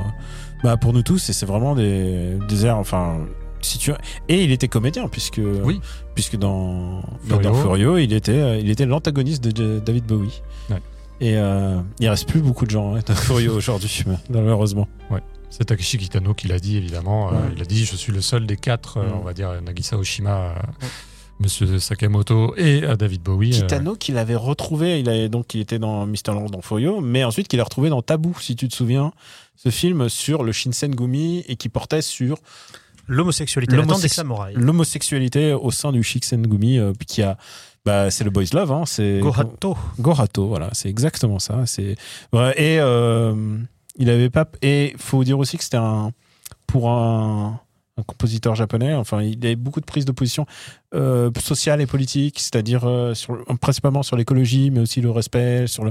[0.62, 3.18] bah, pour nous tous et c'est vraiment des, des airs, enfin.
[3.64, 3.92] Si tu...
[4.28, 5.80] Et il était comédien puisque Oui.
[6.16, 7.42] puisque dans Furio.
[7.42, 10.78] dans Furio il était euh, il était l'antagoniste de, David Bowie Ouais.
[11.20, 14.88] et euh, il reste plus beaucoup de gens hein, dans Furio aujourd'hui malheureusement
[15.54, 17.28] C'est Takeshi Kitano qui l'a dit, évidemment.
[17.28, 17.38] Euh, Ouais.
[17.56, 19.12] il a dit Je suis le seul des quatre, euh, Mm.
[19.20, 20.86] on va dire, Nagisa Oshima, euh,
[21.40, 23.50] Monsieur Sakamoto et euh, David Bowie.
[23.54, 26.28] euh, Kitano qu'il avait retrouvé, il avait donc il était dans Mr.
[26.28, 29.12] Land dans Furio, mais ensuite qu'il a retrouvé dans Tabou, si tu te souviens,
[29.56, 32.38] ce film sur le Shinsengumi et qui portait sur
[33.08, 34.56] L'homosexualité, des samouraïs.
[34.56, 37.36] l'homosexualité au sein du Shinsengumi, euh, puis qui a
[37.84, 39.76] bah, c'est le boys love, hein, c'est Gorato.
[39.98, 41.64] Gorato, voilà, c'est exactement ça.
[41.66, 41.96] C'est
[42.32, 43.34] ouais, et euh,
[43.96, 46.12] il avait pas et faut dire aussi que c'était un
[46.66, 47.60] pour un,
[48.06, 48.94] compositeur japonais.
[48.94, 50.46] Enfin, il avait beaucoup de prises de position
[50.94, 53.12] euh, sociales et politiques, c'est-à-dire euh,
[53.60, 55.84] principalement sur l'écologie, mais aussi le respect, sur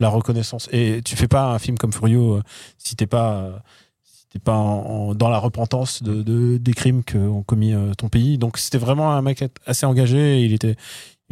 [0.00, 0.68] la reconnaissance.
[0.72, 2.42] Et tu fais pas un film comme Furio euh,
[2.78, 3.62] si t'es pas
[4.44, 8.38] pas dans la repentance de, de- des crimes qu'ont commis ton pays.
[8.38, 10.40] Donc c'était vraiment un mec assez engagé.
[10.40, 10.76] Il était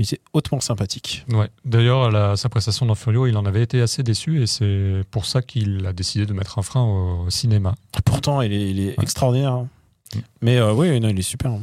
[0.01, 1.25] il était hautement sympathique.
[1.31, 1.49] Ouais.
[1.65, 5.27] D'ailleurs, la- sa prestation dans Furio, il en avait été assez déçu et c'est pour
[5.27, 7.75] ça qu'il a décidé de mettre un frein au, au cinéma.
[8.05, 9.03] Pourtant, il est, il est Ouais.
[9.03, 9.53] extraordinaire.
[9.53, 9.69] hein.
[10.15, 10.19] Mm.
[10.43, 11.51] Mais euh, oui, non, il est super.
[11.51, 11.61] hein.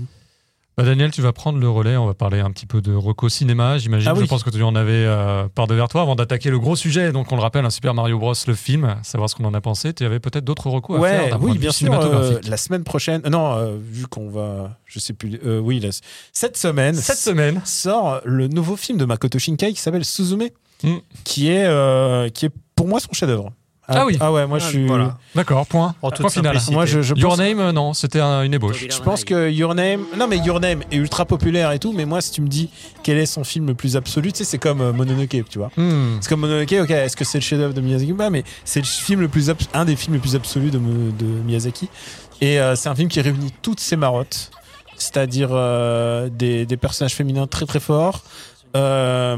[0.78, 1.98] Bah, Daniel, tu vas prendre le relais.
[1.98, 3.80] On va parler un petit peu de Reco Cinéma.
[3.80, 4.22] J'imagine, Ah oui.
[4.26, 7.12] je pense que tu en avais euh, par devers toi avant d'attaquer le gros sujet.
[7.12, 9.62] Donc, on le rappelle, un Super Mario Bros, le film, savoir ce qu'on en a
[9.62, 9.92] pensé.
[9.96, 11.92] Tu avais peut-être d'autres recos à faire oui, bien sûr.
[11.92, 15.84] euh, la semaine prochaine, euh, non, euh, vu qu'on va, je sais plus, oui,
[16.32, 20.50] cette semaine, Cette semaine, sort le nouveau film de Makoto Shinkai qui s'appelle Suzume,
[20.84, 20.98] Mm.
[21.24, 23.52] qui est, qui est pour moi son chef-d'œuvre.
[23.90, 24.18] Ah oui.
[24.20, 24.86] Ah ouais, moi je Ah, suis.
[24.86, 25.18] voilà.
[25.34, 25.96] d'accord, point.
[26.02, 26.58] En toute point final.
[26.72, 28.86] Moi je, je Your Name, non, c'était un- une ébauche.
[28.90, 32.06] je pense que Your Name, non mais Your Name est ultra populaire et tout, mais
[32.06, 32.70] moi si tu me dis
[33.04, 35.72] quel est son film le plus absolu, tu sais, c'est comme euh, Mononoke, tu vois.
[35.78, 36.18] Hmm.
[36.20, 38.86] C'est comme Mononoke, ok, est-ce que c'est le chef-d'œuvre de Miyazaki Bah, mais c'est le
[38.86, 41.88] film le plus abs- un des films les plus absolus de, de Miyazaki.
[42.42, 44.52] Et euh, c'est un film qui réunit toutes ses marottes,
[44.98, 48.22] c'est-à-dire euh, des, des personnages féminins très très forts.
[48.78, 49.38] Euh,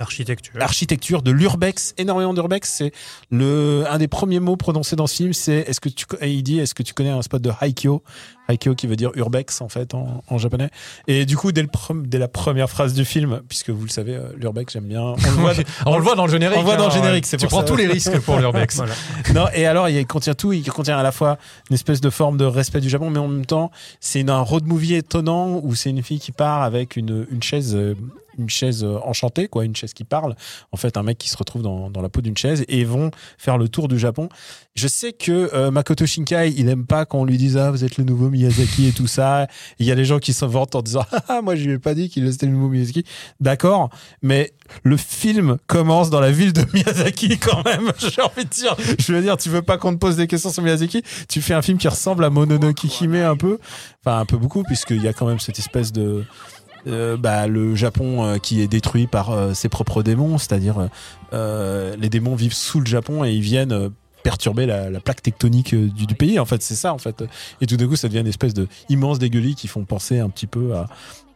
[0.00, 0.52] Architecture.
[0.56, 2.68] L'architecture de l'urbex, énormément d'urbex.
[2.78, 2.92] C'est
[3.30, 5.32] le un des premiers mots prononcés dans ce film.
[5.32, 8.02] C'est est-ce que tu il dit est-ce que tu connais un spot de Haikyo,
[8.48, 10.70] Haikyo qui veut dire urbex en fait en, en japonais.
[11.06, 11.68] Et du coup dès le
[12.04, 15.02] dès la première phrase du film, puisque vous le savez, euh, l'urbex j'aime bien.
[15.02, 15.52] On le voit.
[15.86, 16.56] On le voit dans le générique.
[16.58, 17.66] On le voit dans le hein, générique, c'est Tu pour prends ça.
[17.66, 18.76] tous les risques pour l'Urbex.
[18.76, 18.94] Voilà.
[19.34, 21.38] non, et alors il contient tout, il contient à la fois
[21.70, 24.64] une espèce de forme de respect du Japon, mais en même temps c'est un road
[24.66, 27.94] movie étonnant où c'est une fille qui part avec une, une chaise, euh,
[28.38, 30.34] une chaise euh, enchantée, quoi, une chaise qui parle.
[30.72, 33.10] En fait, un mec qui se retrouve dans, dans la peau d'une chaise et vont
[33.36, 34.28] faire le tour du Japon.
[34.74, 37.84] Je sais que euh, Makoto Shinkai, il aime pas quand on lui dise ah vous
[37.84, 39.48] êtes le nouveau Miyazaki et tout ça.
[39.80, 41.78] Il y a des gens qui s'en vantent en disant ah moi je lui ai
[41.78, 43.04] pas dit qu'il était le nouveau Miyazaki.
[43.40, 43.90] D'accord,
[44.22, 44.52] mais
[44.84, 47.90] le film commence dans la ville de Miyazaki quand même.
[47.98, 50.50] J'ai envie de dire, je veux dire, tu veux pas qu'on te pose des questions
[50.50, 53.58] sur Miyazaki, tu fais un film qui ressemble à Mononoke Hime un peu,
[54.04, 56.24] enfin un peu beaucoup puisqu'il y a quand même cette espèce de
[57.16, 60.86] bah, le Japon euh, qui est détruit par euh, ses propres démons, c'est-à-dire euh,
[61.32, 63.88] euh, les démons vivent sous le Japon et ils viennent euh,
[64.22, 66.38] perturber la, la plaque tectonique euh, du, pays.
[66.38, 66.92] En fait, c'est ça.
[66.92, 67.24] En fait,
[67.60, 70.46] et tout d'un coup, ça devient une espèce de immense qui font penser un petit
[70.46, 70.72] peu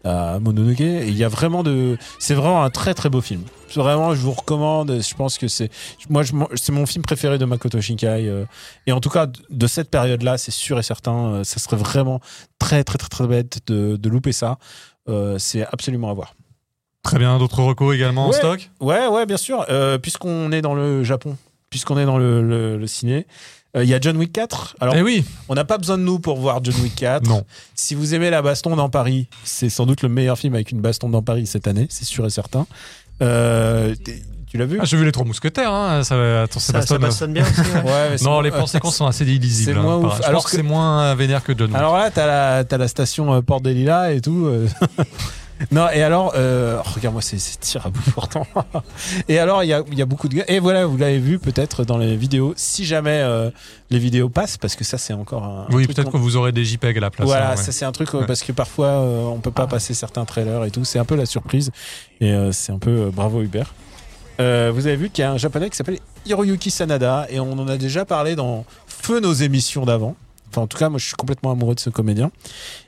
[0.05, 0.81] à Mononoke.
[0.81, 3.43] Et il y a vraiment de, c'est vraiment un très très beau film.
[3.75, 5.01] Vraiment, je vous recommande.
[5.01, 5.71] Je pense que c'est,
[6.11, 6.23] moi,
[6.55, 8.29] c'est mon film préféré de Makoto Shinkai.
[8.29, 8.45] euh,
[8.87, 12.21] et en tout cas, de cette période-là, c'est sûr et certain, euh, ça serait vraiment
[12.59, 14.59] très très très très bête de, de louper ça.
[15.09, 16.35] Euh, c'est absolument à voir.
[17.03, 18.71] Très bien, d'autres recos également en stock?
[18.81, 19.65] Ouais, ouais, bien sûr.
[19.69, 21.37] Euh, puisqu'on est dans le Japon,
[21.71, 23.27] puisqu'on est dans le, le- le ciné,
[23.77, 24.77] euh, il y a John Wick 4.
[24.81, 27.27] Alors, Eh oui, on n'a pas besoin de nous pour voir John Wick 4.
[27.29, 27.45] non.
[27.75, 30.81] Si vous aimez la baston dans Paris, c'est sans doute le meilleur film avec une
[30.81, 32.67] baston dans Paris cette année, c'est sûr et certain.
[33.21, 33.95] Euh,
[34.53, 36.05] tu l'as vu Ah, J'ai vu les trois mousquetaires, hein.
[36.05, 36.43] ça va.
[36.43, 37.61] Attends, Ça, ça bastonne bien aussi.
[37.61, 37.83] ouais.
[37.91, 39.73] Ouais, mais c'est Non, les plans séquences sont assez illisibles.
[39.75, 40.19] c'est moins hein, ouf.
[40.19, 41.75] Je Alors pense que, que- c'est moins euh, vénère que John.
[41.75, 44.45] Alors là, t'as la, t'as la station euh, Porte des Lilas et tout.
[44.47, 44.69] euh.
[45.71, 48.47] non, et alors, euh, oh, regarde-moi, c'est, c'est tir à bout portant.
[49.29, 50.45] et alors, il y a, il y a beaucoup de gars.
[50.49, 53.49] Et voilà, vous l'avez vu peut-être dans les vidéos, si jamais euh,
[53.91, 55.61] les vidéos passent, parce que ça, c'est encore un.
[55.71, 57.27] un oui, truc peut-être qu'on- que vous aurez des JPEG à la place.
[57.27, 57.57] Voilà, hein, ouais.
[57.57, 58.27] ça c'est un truc Ouais.
[58.27, 60.85] parce que parfois euh, on peut pas passer certains trailers et tout.
[60.85, 61.71] C'est un peu la surprise
[62.21, 63.73] et euh, c'est un peu euh, bravo Hubert.
[64.41, 67.53] Euh, vous avez vu qu'il y a un japonais qui s'appelle Hiroyuki Sanada et on
[67.53, 70.17] en a déjà parlé dans feu nos émissions d'avant.
[70.51, 72.31] Enfin, en tout cas, moi je suis complètement amoureux de ce comédien.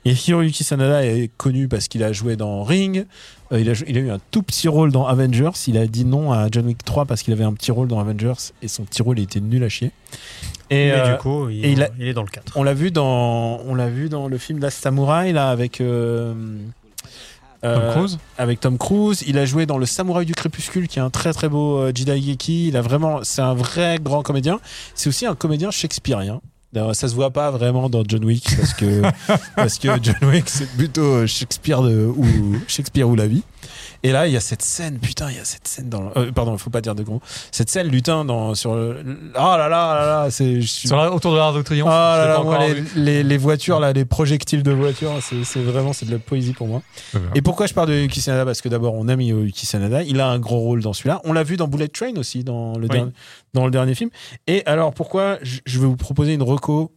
[0.05, 3.05] Et Hiroyuki Sanada est connu parce qu'il a joué dans Ring.
[3.51, 5.49] Euh, il, a, il eu un tout petit rôle dans Avengers.
[5.67, 7.99] Il a dit non à John Wick 3 parce qu'il avait un petit rôle dans
[7.99, 9.91] Avengers et son petit rôle était nul à chier.
[10.69, 12.53] Et, Mais euh, du coup, il, et il a- il est dans le 4.
[12.55, 16.33] on l'a vu dans, on l'a vu dans le film Last Samurai là avec euh,
[17.61, 19.23] Tom euh, Cruise avec Tom Cruise.
[19.27, 21.91] Il a joué dans le Samouraï du Crépuscule, qui est un très très beau euh,
[21.93, 22.67] Jidaigeki.
[22.69, 24.59] Il a vraiment, c'est un vrai grand comédien.
[24.93, 26.41] C'est aussi un comédien shakespearien.
[26.73, 29.01] D'ailleurs, Ça se voit pas vraiment dans John Wick parce que
[29.55, 32.25] parce que John Wick c'est plutôt euh, Shakespeare de, ou
[32.67, 33.43] Shakespeare ou la vie.
[34.07, 36.11] Et là, il y a cette scène, putain, il y a cette scène dans.
[36.15, 37.21] euh, pardon, il faut pas dire de gros.
[37.51, 38.75] Cette scène, lutin, dans sur.
[38.75, 39.03] le-
[39.33, 40.61] Oh là là là là, c'est.
[40.61, 41.89] je suis- Sur la- Autour de l'Arc de Triomphe.
[41.91, 42.87] ah là là, moi, les, vu.
[42.95, 46.67] les- les voitures, là, les projectiles de voitures, c'est vraiment c'est de la poésie pour
[46.67, 46.83] moi.
[47.33, 50.03] Et pourquoi je parle de Yuki Sanada Parce que d'abord, on aime Yuki Sanada.
[50.03, 51.19] Il a un gros rôle dans celui-là.
[51.23, 52.89] On l'a vu dans Bullet Train aussi, dans le, Oui.
[52.89, 53.11] dernier,
[53.55, 54.11] dans le dernier film.
[54.45, 56.91] Et alors, pourquoi je, vais vous proposer une reco?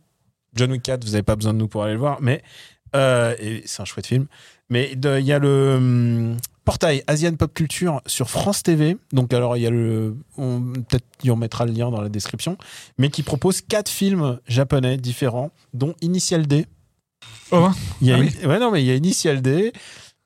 [0.54, 2.42] John Wick 4, vous n'avez pas besoin de nous pour aller le voir, mais
[2.94, 3.34] euh,
[3.64, 4.26] c'est un chouette film.
[4.70, 6.36] Mais il y a le hum,
[6.68, 8.98] portail Asian Pop Culture sur France TV.
[9.12, 10.14] Donc, alors, il y a le.
[10.36, 12.58] Peut-être on mettra le lien dans la description.
[12.98, 16.66] Mais qui propose quatre films japonais différents, dont Initial D.
[17.52, 19.72] Oh, hein Il y a Ah ouais, non, mais il y a Initial D.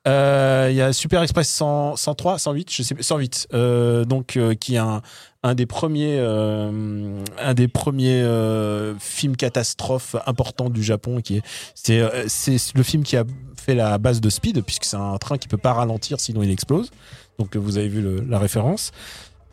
[0.05, 3.47] Euh, Il y a Super Express 100 103, 108, je sais plus, 108.
[3.53, 5.01] euh, donc, euh, qui est un,
[5.43, 11.21] un des premiers, euh, un des premiers euh, films catastrophes importants du Japon.
[11.21, 11.41] Qui est,
[11.75, 13.25] c'est, euh, c'est le film qui a
[13.57, 16.49] fait la base de Speed, puisque c'est un train qui peut pas ralentir sinon il
[16.51, 16.91] explose.
[17.39, 18.91] Donc, vous avez vu le- la référence.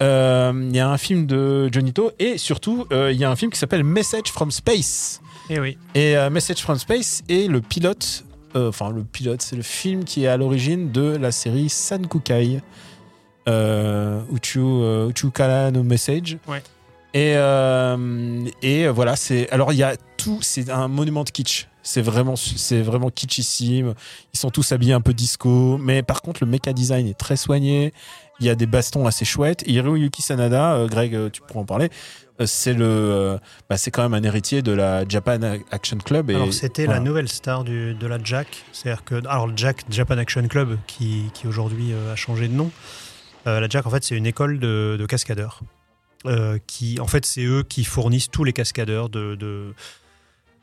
[0.02, 0.06] Il
[0.74, 3.58] y a un film de Johnny To et surtout il y a un film qui
[3.58, 5.20] s'appelle Message from Space.
[5.50, 5.76] Et oui.
[5.94, 8.24] Et Message from Space est le pilote,
[8.56, 12.62] euh, enfin le pilote, c'est le film qui est à l'origine de la série Sankukai,
[13.50, 16.38] euh, Uchu, euh, Uchukara no Message.
[16.46, 16.62] Ouais.
[17.12, 21.66] Et, euh, et voilà, c'est alors il y a tout, c'est un monument de kitsch.
[21.82, 23.94] C'est vraiment, c'est vraiment kitschissime.
[24.34, 27.36] Ils sont tous habillés un peu disco, mais par contre le mecha design est très
[27.36, 27.92] soigné.
[28.38, 29.62] Il y a des bastons assez chouettes.
[29.66, 31.90] Et Hiroyuki Sanada, euh, Greg, euh, tu pourras en parler.
[32.46, 33.38] C'est le, euh,
[33.68, 35.40] bah, c'est quand même un héritier de la Japan
[35.70, 36.30] Action Club.
[36.30, 37.00] Et, Alors c'était voilà.
[37.00, 38.64] la nouvelle star du, de la Jack.
[38.72, 42.54] C'est-à-dire que alors le Jack Japan Action Club qui, qui aujourd'hui euh, a changé de
[42.54, 42.70] nom.
[43.46, 45.60] Euh, la Jack en fait c'est une école de, de cascadeurs.
[46.26, 49.72] Euh, qui en fait c'est eux qui fournissent tous les cascadeurs de,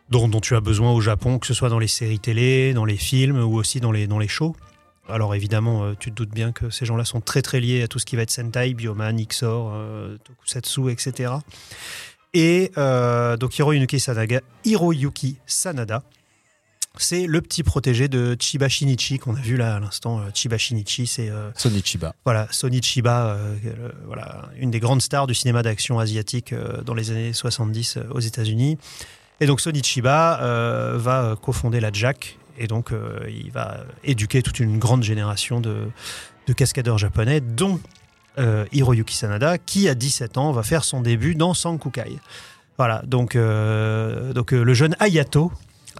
[0.09, 2.97] dont, tu as besoin au Japon, que ce soit dans les séries télé, dans les
[2.97, 4.55] films ou aussi dans les dans les shows.
[5.09, 7.87] Alors évidemment, euh, tu te doutes bien que ces gens-là sont très très liés à
[7.87, 9.73] tout ce qui va être Sentai, Bioman, Xor,
[10.23, 11.33] Tokusatsu, etc.
[12.33, 16.03] Et donc Hiroyuki Sanada, Hiroyuki Sanada,
[17.01, 20.19] c'est le petit protégé de Chiba Shinichi qu'on a vu là à l'instant.
[20.19, 22.13] Euh, Chiba Shinichi, c'est euh, Sonichiba.
[22.25, 22.47] voilà
[22.81, 26.53] Chiba, euh, euh, voilà une des grandes stars du cinéma d'action asiatique
[26.85, 28.77] dans les années 70 euh, aux États-Unis.
[29.39, 30.39] Et donc Sony Chiba
[30.95, 32.91] va cofonder la Jack et donc
[33.29, 35.89] il va éduquer toute une grande génération de,
[36.47, 37.79] de cascadeurs japonais, dont
[38.71, 42.17] Hiroyuki Sanada, qui à 17 ans va faire son début dans Sankukai.
[42.79, 45.51] Voilà, donc, donc le jeune Hayato,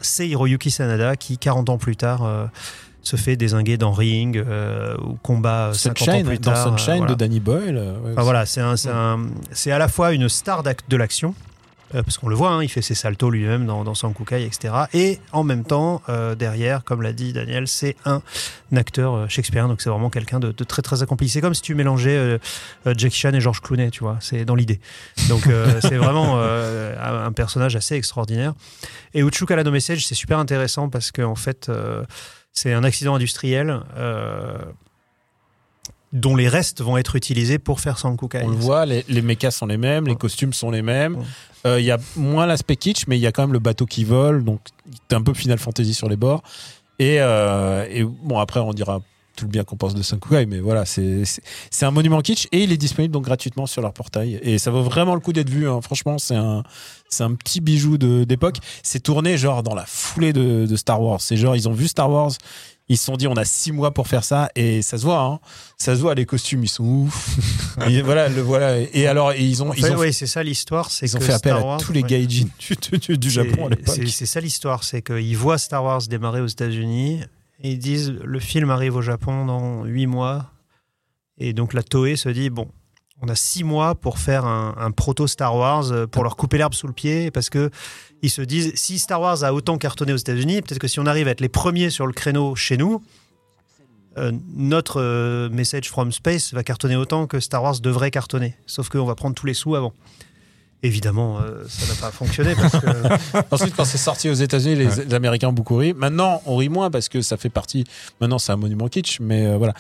[0.02, 2.46] c'est Hiroyuki Sanada qui, 40 ans plus tard, euh,
[3.04, 6.68] se fait désinguer dans Ring euh, ou combat 50 ans Sunshine, plus dans tard.
[6.68, 7.14] euh, Sunshine voilà.
[7.14, 7.78] de Danny Boyle.
[7.78, 9.30] euh, ouais, Enfin, voilà, c'est un- c'est un-
[9.72, 11.34] à la fois une star de l'action,
[11.96, 14.74] euh, parce qu'on le voit, hein, il fait ses saltos lui-même dans, dans Sankukai, etc.
[14.94, 18.22] Et en même temps, euh, derrière, comme l'a dit Daniel, c'est un
[18.76, 21.30] acteur euh, shakespearien, donc c'est vraiment quelqu'un de, de très très accompli.
[21.30, 22.40] C'est comme si tu mélangeais
[22.86, 24.80] Jackie Chan et George Clooney, tu vois, c'est dans l'idée.
[25.30, 25.48] Donc
[25.82, 28.54] c'est vraiment un personnage assez extraordinaire.
[29.14, 31.72] Et Uchukara no Message, c'est super intéressant parce que en fait,
[32.54, 33.82] C'est un accident industriel
[36.14, 38.42] dont les restes vont être utilisés pour faire Sankukai.
[38.44, 41.16] On le voit, les, les mechas sont les mêmes, les costumes sont les mêmes.
[41.18, 41.24] Ouais.
[41.66, 43.86] Euh, Il y a moins l'aspect kitsch, mais il y a quand même le bateau
[43.86, 44.60] qui vole, donc
[45.08, 46.44] t'es un peu Final Fantasy sur les bords.
[47.00, 49.02] Et, euh, et bon, après, on dira
[49.36, 52.48] tout le bien qu'on pense de Sankukai, mais voilà, c'est c'est- c'est un monument kitsch
[52.52, 54.40] et il est disponible donc gratuitement sur leur portail.
[54.42, 55.70] Et ça vaut vraiment le coup d'être vu.
[55.70, 55.80] hein.
[55.82, 56.64] Franchement, c'est un,
[57.08, 58.58] c'est un petit bijou d'époque.
[58.82, 61.22] C'est tourné genre dans la foulée de, de Star Wars.
[61.22, 62.32] C'est genre, ils ont vu Star Wars.
[62.90, 65.22] Ils se sont dit, on a six mois pour faire ça, et ça se voit,
[65.22, 65.40] hein.
[65.78, 67.38] ça se voit, les costumes, ils sont ouf.
[67.90, 68.78] et voilà, le voilà.
[68.80, 70.90] Et alors, ils ont, En ils fait, ont, oui, c'est ça l'histoire.
[70.90, 72.08] c'est ils ont que fait appel Star à Wars- tous les ouais.
[72.08, 73.96] gaijins du, du, du Japon à C'est- l'époque.
[73.96, 77.22] c'est- C'est ça l'histoire, c'est qu'ils voient Star Wars démarrer aux États-Unis
[77.62, 80.52] et ils disent le film arrive au Japon dans huit mois.
[81.40, 82.70] Et donc la Toei se dit bon,
[83.22, 86.58] on a six mois pour faire un, un proto Star Wars euh, pour leur couper
[86.58, 87.70] l'herbe sous le pied parce que
[88.22, 91.06] ils se disent si Star Wars a autant cartonné aux États-Unis, peut-être que si on
[91.06, 93.02] arrive à être les premiers sur le créneau chez nous.
[94.18, 98.56] euh, notre euh, message from space va cartonner autant que Star Wars devrait cartonner.
[98.66, 99.94] Sauf qu'on va prendre tous les sous avant.
[100.84, 102.88] Évidemment, euh, ça n'a pas fonctionné parce que
[103.52, 105.94] Ensuite, quand c'est sorti aux États-Unis, les, les Américains ont beaucoup ri.
[105.96, 107.84] Maintenant, on rit moins parce que ça fait partie.
[108.22, 109.74] Maintenant, c'est un monument kitsch, mais euh, voilà.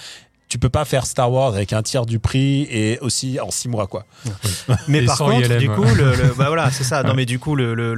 [0.50, 3.68] Tu peux pas faire Star Wars avec un tiers du prix et aussi en six
[3.68, 4.06] mois, quoi.
[4.88, 5.58] Mais Et par contre, ILM.
[5.60, 7.04] du coup, le, le- bah voilà, c'est ça.
[7.04, 7.93] Non, mais du coup, le, le,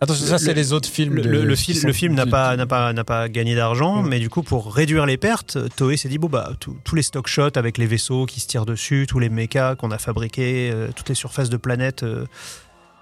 [0.00, 1.14] Attention, ça, c'est les autres films.
[1.14, 3.28] le, de- le- le qui fil- sont- le film n'a pas, n'a pas, n'a pas
[3.30, 6.76] gagné d'argent, mais du coup, pour réduire les pertes, Toei s'est dit bon bah tous-
[6.84, 9.92] tous les stock shots avec les vaisseaux qui se tirent dessus, tous les mechas qu'on
[9.92, 12.02] a fabriqués, euh, toutes les surfaces de planètes.
[12.02, 12.26] Euh,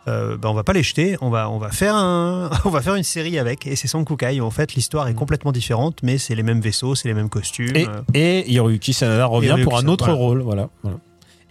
[0.09, 2.81] euh, bah, on va pas les jeter, on va, on va faire un, on va
[2.83, 4.41] faire une série avec, et c'est Sankukai.
[4.41, 7.77] En fait, l'histoire est complètement différente, mais c'est les mêmes vaisseaux, c'est les mêmes costumes.
[7.77, 10.19] Et, euh, et Hiroyuki Sanada revient Hiroyuki pour un autre voilà.
[10.19, 10.69] rôle, voilà.
[10.83, 10.99] voilà.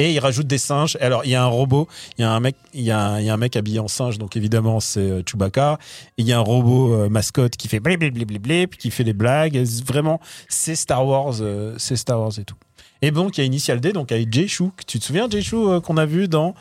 [0.01, 0.97] Et il rajoute des singes.
[0.99, 1.87] Alors, il y a un robot,
[2.17, 3.77] il y a un mec, il y a un, il y a un mec habillé
[3.77, 5.77] en singe, donc évidemment, c'est euh, Chewbacca.
[6.17, 9.63] Il y a un robot euh, mascotte qui fait blip, blip, qui fait des blagues.
[9.85, 12.55] Vraiment, c'est Star Wars, euh, c'est Star Wars et tout.
[13.01, 14.71] Et donc, il y a Initial D, donc avec Jay Chou.
[14.85, 16.53] Tu te souviens, Jay Chou, euh, qu'on a vu dans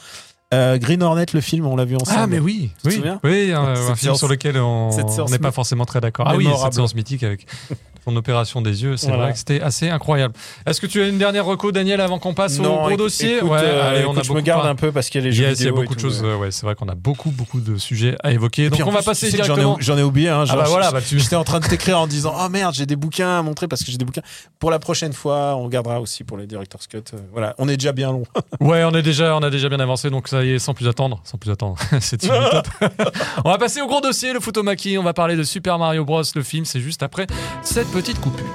[0.52, 2.18] euh, Green Hornet, le film, on l'a vu ensemble.
[2.20, 4.90] Ah, mais oui, Tu te oui, souviens oui, un, film sur lequel on
[5.30, 6.26] n'est pas forcément très d'accord.
[6.28, 7.46] Ah oui, cette séance mythique avec
[8.04, 9.24] son opération des yeux, c'est Voilà.
[9.24, 10.32] vrai que c'était assez incroyable.
[10.66, 13.36] Est-ce que tu as une dernière reco, Daniel, avant qu'on passe au gros écoute- dossier?
[13.36, 15.26] écoute, Ouais, euh, allez, on a je me garde un peu parce qu'il y a
[15.26, 16.22] les jeux Yes, il y a vidéo beaucoup de choses.
[16.22, 16.28] ouais.
[16.28, 18.64] euh, Ouais, c'est vrai qu'on a beaucoup, beaucoup de sujets à évoquer.
[18.64, 19.76] Et Donc on va passer tu sais que j'en ai- directement.
[19.80, 20.30] J'en ai, oublié.
[20.30, 21.18] Hein, Ah genre, bah voilà, bah tu.
[21.20, 23.84] J'étais en train de t'écrire en disant Oh merde, j'ai des bouquins à montrer parce
[23.84, 24.22] que j'ai des bouquins.
[24.58, 26.98] Pour la prochaine fois, on gardera aussi pour les Director's Cut.
[27.12, 28.22] Euh, Voilà, on est déjà bien long.
[28.60, 30.88] Ouais, on est déjà, on a déjà bien avancé, donc ça y est, sans plus
[30.88, 32.66] attendre, sans plus attendre, c'est une top.
[33.44, 34.96] on va passer au gros dossier, le Futomaki.
[34.96, 36.22] On va parler de Super Mario Bros.
[36.34, 37.26] Le film, c'est juste après
[37.62, 38.46] cette petite coupure.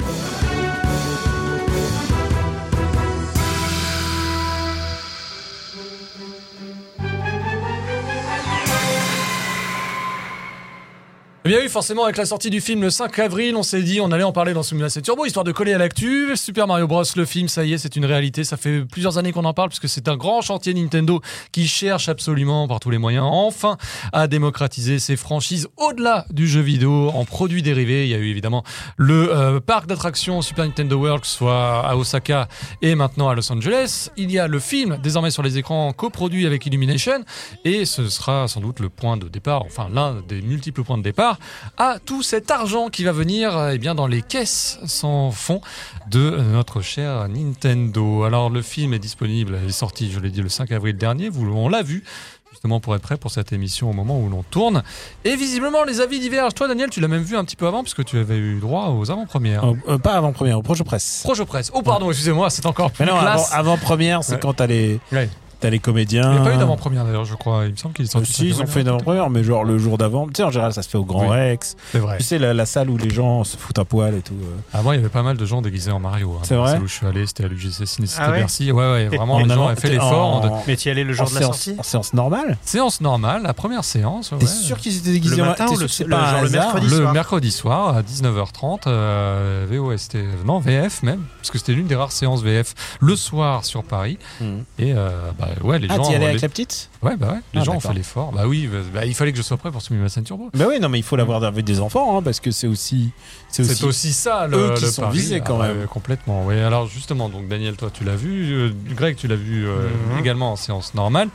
[11.47, 14.01] Eh bien oui, forcément, avec la sortie du film le 5 avril, on s'est dit
[14.01, 16.35] on allait en parler dans Simulation Turbo, histoire de coller à l'actu.
[16.35, 18.43] Super Mario Bros, le film, ça y est, c'est une réalité.
[18.43, 21.21] Ça fait plusieurs années qu'on en parle, puisque c'est un grand chantier Nintendo
[21.51, 23.77] qui cherche absolument, par tous les moyens, enfin,
[24.11, 28.05] à démocratiser ses franchises au-delà du jeu vidéo en produits dérivés.
[28.05, 28.63] Il y a eu évidemment
[28.97, 32.47] le euh, parc d'attractions Super Nintendo World, soit à Osaka
[32.81, 34.09] et maintenant à Los Angeles.
[34.17, 37.23] Il y a le film, désormais sur les écrans, coproduit avec Illumination,
[37.65, 41.03] et ce sera sans doute le point de départ, enfin l'un des multiples points de
[41.03, 41.34] départ
[41.77, 45.61] à tout cet argent qui va venir euh, eh bien, dans les caisses sans fond
[46.09, 48.23] de notre cher Nintendo.
[48.23, 51.29] Alors le film est disponible, il est sorti, je l'ai dit, le 5 avril dernier,
[51.29, 52.03] vous, on l'a vu
[52.51, 54.81] justement pour être prêt pour cette émission au moment où l'on tourne.
[55.25, 56.53] Et visiblement les avis divergent.
[56.53, 58.89] Toi Daniel, tu l'as même vu un petit peu avant puisque tu avais eu droit
[58.97, 59.65] aux avant-premières.
[59.65, 61.21] Euh, euh, pas avant-première, au projet presse.
[61.23, 61.69] Proche presse.
[61.73, 64.39] Oh pardon, excusez-moi, c'est encore plus Mais non, avant, avant-première, c'est Ouais.
[64.39, 65.29] quand t'as les, Ouais.
[65.59, 66.31] T'as les comédiens.
[66.33, 67.65] Il n'y a pas eu d'avant-première d'ailleurs, je crois.
[67.65, 68.33] Il me semble qu'il est Euh, sorti.
[68.33, 70.27] si, ils ont fait une avant-première, mais genre le jour d'avant.
[70.27, 71.27] Tu sais, en général, ça se fait au Grand Oui.
[71.35, 71.75] Rex.
[71.91, 72.17] C'est vrai.
[72.17, 74.33] Tu sais, la, la salle où les gens se foutent à poil et tout.
[74.41, 74.77] euh.
[74.77, 76.33] Avant, il y avait pas mal de gens déguisés en Mario.
[76.37, 76.41] hein.
[76.43, 78.71] C'est vrai où je suis allé, c'était à l'UGC Ciné Cité Ah ouais Bercy.
[78.71, 80.63] Ouais, ouais, vraiment, les gens avaient fait l'effort.
[80.67, 82.57] Mais tu y allais le jour en de la séance, sortie en séance normale.
[82.63, 84.31] Séance normale, la première séance.
[84.31, 84.39] ouais.
[84.39, 86.31] T'es sûr qu'ils étaient déguisés Le en- matin ou le- que c'est le- pas un
[86.31, 87.13] genre le hasard mercredi Le soir.
[87.13, 92.11] mercredi soir à 19h30, euh, VOST, non VF même, parce que c'était l'une des rares
[92.11, 94.17] séances VF le soir sur Paris.
[94.41, 94.63] Mhm.
[94.79, 95.09] Et euh,
[95.47, 96.03] bah ouais, les Ah, gens.
[96.03, 96.89] t'y allais les- avec la petite?
[97.01, 98.31] Ouais, bah ouais, les Ah, gens ont fait l'effort.
[98.31, 100.49] Bah oui, bah, bah, il fallait que je sois prêt pour Simulation Turbo.
[100.53, 103.11] Bah oui, non, mais il faut l'avoir avec des enfants, hein, parce que c'est aussi.
[103.49, 103.85] C'est aussi.
[103.85, 105.79] aussi ça le, eux qui le sont visés, quand Ah, même.
[105.81, 106.45] ouais, complètement.
[106.45, 106.59] Oui.
[106.59, 108.53] Alors justement, donc Daniel, toi, tu l'as vu.
[108.53, 110.19] euh, Greg, tu l'as vu euh, Mhm.
[110.19, 111.29] également en séance normale.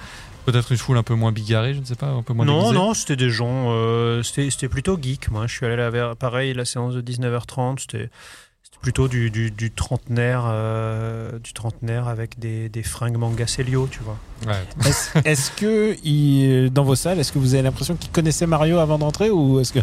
[0.47, 2.61] Peut-être une foule un peu moins bigarrée, je ne sais pas, un peu moins Non,
[2.61, 2.75] déguisée.
[2.75, 3.67] non, c'était des gens.
[3.73, 5.31] euh, c'était c'était plutôt geek.
[5.31, 6.17] Moi, je suis allé là vers.
[6.17, 8.09] Pareil, la séance de 19h30, c'était.
[8.83, 13.99] Plutôt du, du, du trentenaire, euh, du trentenaire avec des, des fringues manga Célio, tu
[14.01, 14.17] vois.
[14.47, 15.23] Ouais.
[15.27, 18.97] Est-ce que, il- dans vos salles, est-ce que vous avez l'impression qu'ils connaissaient Mario avant
[18.99, 19.81] d'entrer ou est-ce que.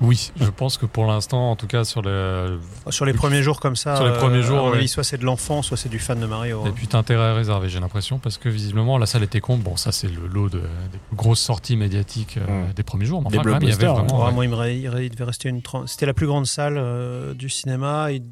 [0.00, 2.60] Oui, je pense que pour l'instant, en tout cas sur le.
[2.90, 4.76] Sur les premiers jours comme ça, Sur les premiers jours, ouais.
[4.78, 6.64] avis, soit c'est de l'enfant, soit c'est du fan de Mario.
[6.66, 9.60] Et puis t'as intérêt à réserver, j'ai l'impression, parce que visiblement la salle était compte.
[9.60, 13.22] Bon, ça c'est le lot de, des plus grosses sorties médiatiques euh, des premiers jours.
[13.22, 14.20] Mais Des enfin, quand même, il y avait vraiment.
[14.20, 14.32] Ouais, ouais.
[14.32, 17.48] Moi, il, me il devait rester une trente- C'était la plus grande salle euh, du
[17.48, 18.12] cinéma.
[18.12, 18.22] Il,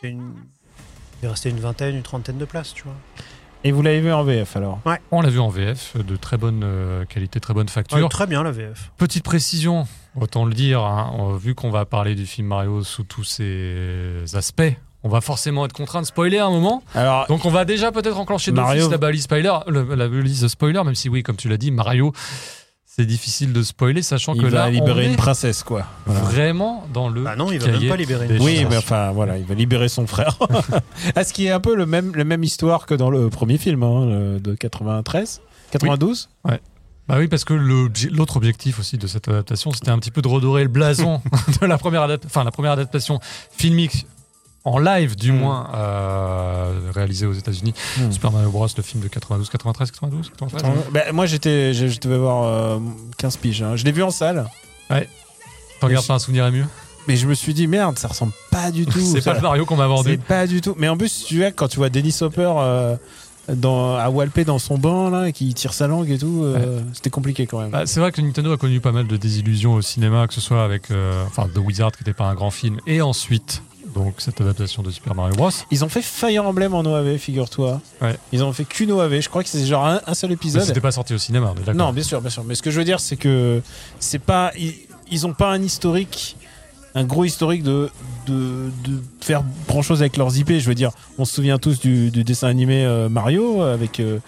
[0.00, 0.20] c'est une...
[0.20, 2.94] il devait rester une vingtaine, une trentaine de places, tu vois.
[3.66, 4.78] Et vous l'avez vu en VF alors?
[5.10, 7.96] On l'a vu en VF, de très bonne euh, qualité, très bonne facture.
[7.96, 8.92] Ouais, très bien la VF.
[8.98, 9.86] Petite précision,
[10.20, 14.62] autant le dire, hein, vu qu'on va parler du film Mario sous tous ses aspects,
[15.02, 16.82] on va forcément être contraint de spoiler à un moment.
[16.94, 20.82] Alors, Donc on va déjà peut-être enclencher Mario- la balise spoiler, le- la balise spoiler,
[20.84, 22.12] même si oui, comme tu l'as dit, Mario,
[22.86, 25.84] c'est difficile de spoiler, sachant il que va là, libérer on une est princesse, quoi.
[26.06, 26.20] Voilà.
[26.22, 29.36] vraiment dans le Bah non, il va même pas libérer une Oui, mais enfin, voilà,
[29.36, 30.38] il va libérer son frère.
[31.16, 33.58] ah, ce qui est un peu le même, la même histoire que dans le premier
[33.58, 35.40] film hein, de 93
[35.72, 36.28] 92
[37.08, 40.28] Bah oui, parce que l'autre objectif aussi de cette adaptation, c'était un petit peu de
[40.28, 41.20] redorer le blason
[41.60, 43.20] de la première, adap- enfin, la première adaptation
[43.56, 44.06] filmique
[44.64, 45.36] en live, du Mm.
[45.38, 47.74] moins, euh, réalisée aux États-Unis.
[47.98, 48.10] Mm.
[48.12, 50.72] Super Mario Bros, le film de 92, 93, 92, 93.
[50.92, 52.78] Bah, Moi, j'étais, je, je devais avoir euh,
[53.18, 53.62] 15 piges.
[53.62, 53.76] hein.
[53.76, 54.46] Je l'ai vu en salle,
[55.80, 56.64] T'en gardes pas un souvenir ému?
[57.06, 58.98] Mais je me suis dit, merde, ça ressemble pas du tout.
[59.00, 60.18] C'est pas le Mario qu'on m'a C'est vendu.
[60.18, 60.74] pas du tout.
[60.78, 62.96] Mais en plus, tu vois, quand tu vois Dennis Hopper euh,
[63.52, 67.10] dans, à Walpé dans son banc, là, qui tire sa langue et tout, euh, c'était
[67.10, 67.70] compliqué quand même.
[67.70, 70.40] Bah, c'est vrai que Nintendo a connu pas mal de désillusions au cinéma, que ce
[70.40, 73.62] soit avec euh, enfin, The Wizard, qui n'était pas un grand film, et ensuite
[73.94, 75.50] donc cette adaptation de Super Mario Bros.
[75.70, 77.80] Ils ont fait Fire Emblem en OAV, figure-toi.
[78.02, 78.16] Ouais.
[78.32, 79.20] Ils ont fait qu'une OAV.
[79.20, 80.64] Je crois que c'est genre un, un seul Mais épisode.
[80.64, 81.74] C'était pas sorti au cinéma, d'accord.
[81.74, 82.42] Non, bien sûr, bien sûr.
[82.44, 83.62] Mais ce que je veux dire, c'est que
[84.00, 84.74] c'est pas, ils,
[85.12, 86.36] ils ont pas un historique,
[86.94, 87.90] un gros historique de,
[88.26, 90.52] de, de faire grand chose avec leurs IP.
[90.58, 94.00] Je veux dire, on se souvient tous du, du dessin animé euh, Mario avec.
[94.00, 94.18] euh,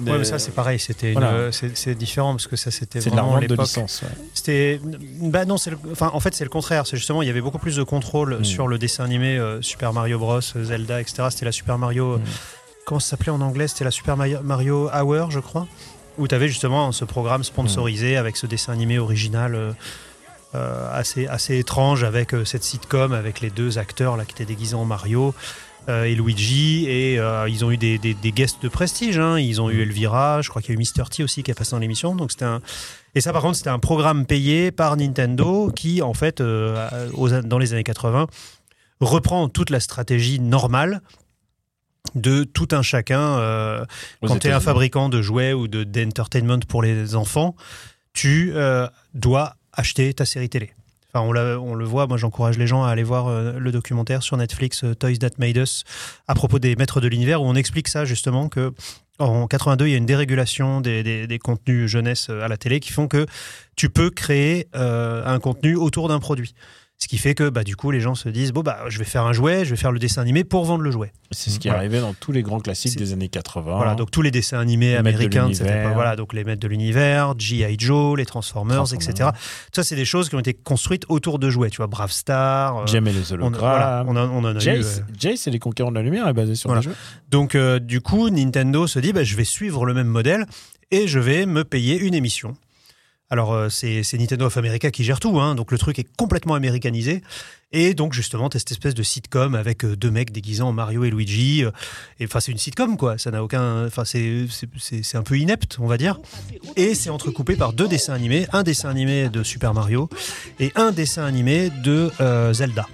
[0.00, 1.28] Ouais, des- mais ça c'est pareil, c'était Voilà.
[1.32, 3.60] euh, c'est différent parce que ça c'était vraiment l'époque.
[3.76, 3.86] ouais.
[4.34, 4.80] C'était
[5.20, 7.42] bah non, c'est le- enfin en fait c'est le contraire, c'est justement il y avait
[7.42, 8.44] beaucoup plus de contrôle Mm.
[8.44, 11.24] sur le dessin animé euh, Super Mario Bros, Zelda, etc.
[11.30, 12.22] C'était la Super Mario, euh, Mm.
[12.86, 13.68] comment ça s'appelait en anglais?
[13.68, 15.68] C'était la Super Mario, Hour, je crois,
[16.18, 19.54] où tu avais justement ce programme sponsorisé avec ce dessin animé original.
[19.54, 19.72] euh, euh,
[20.54, 24.74] assez, assez étrange avec euh, cette sitcom avec les deux acteurs là qui étaient déguisés
[24.74, 25.34] en Mario
[25.88, 29.38] euh, et Luigi et euh, ils ont eu des, des, des guests de prestige hein.
[29.38, 31.08] ils ont eu Elvira je crois qu'il y a eu Mr.
[31.10, 32.60] T aussi qui a passé dans l'émission donc c'était un
[33.14, 37.28] et ça par contre c'était un programme payé par Nintendo qui en fait euh, aux-
[37.30, 38.26] dans les années 80
[39.00, 41.00] reprend toute la stratégie normale
[42.14, 43.84] de tout un chacun euh,
[44.22, 47.54] quand tu es un fabricant de jouets ou de d'entertainment pour les enfants,
[48.12, 50.72] tu euh, dois acheter ta série télé.
[51.14, 54.38] Enfin, on, le voit, moi j'encourage les gens à aller voir euh, le documentaire sur
[54.38, 55.84] Netflix euh, Toys That Made Us
[56.26, 58.72] à propos des maîtres de l'univers où on explique ça justement que
[59.18, 62.92] en 82 il y a une dérégulation des, contenus jeunesse euh, à la télé qui
[62.92, 63.26] font que
[63.76, 66.54] tu peux créer un contenu autour d'un produit.
[67.02, 69.04] Ce qui fait que bah, du coup les gens se disent bon bah je vais
[69.04, 71.10] faire un jouet, je vais faire le dessin animé pour vendre le jouet.
[71.32, 71.80] C'est ce qui est Voilà.
[71.80, 73.74] arrivé dans tous les grands classiques des années 80.
[73.76, 76.68] Voilà, donc tous les dessins animés Les américains de époque, voilà, donc les maîtres de
[76.68, 77.74] l'univers, G.I.
[77.76, 79.10] Joe, les Transformers, Transformers.
[79.10, 79.30] etc.
[79.74, 82.76] Ça, c'est des choses qui ont été construites autour de jouets, tu vois, Brave Star.
[82.76, 84.08] euh, les on, voilà, hologrammes.
[84.08, 84.60] on, en- on en a eu.
[84.60, 86.82] Jace, euh, Jace et les conquérants de la lumière est basé sur Voilà.
[86.82, 86.94] jeux.
[87.30, 90.46] Donc, euh, du coup, Nintendo se dit, bah, je vais suivre le même modèle
[90.92, 92.54] et je vais me payer une émission.
[93.32, 96.52] Alors, euh, c'est Nintendo of America qui gère tout, hein, donc le truc est complètement
[96.52, 97.22] américanisé.
[97.72, 101.04] Et donc, justement, t'as cette espèce de sitcom avec euh, deux mecs déguisés en Mario
[101.04, 101.64] et Luigi.
[101.64, 101.70] euh,
[102.20, 103.16] et enfin, c'est une sitcom, quoi.
[103.16, 103.86] Ça n'a aucun.
[103.86, 104.44] Enfin, c'est-
[105.14, 106.20] un peu inepte, on va dire.
[106.76, 110.10] Et c'est entrecoupé par deux dessins animés un dessin animé de Super Mario
[110.60, 112.86] et un dessin animé de euh, Zelda.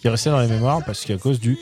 [0.00, 1.56] Qui est resté dans les mémoires parce qu'à cause du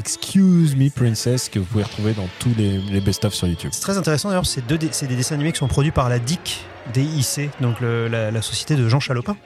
[0.00, 3.70] Excuse Me Princess que vous pouvez retrouver dans tous les, les best-of sur YouTube.
[3.74, 6.08] C'est très intéressant d'ailleurs, c'est deux dé- c'est des dessins animés qui sont produits par
[6.08, 6.60] la DIC,
[6.92, 9.36] DIC, donc la, société de Jean Chalopin.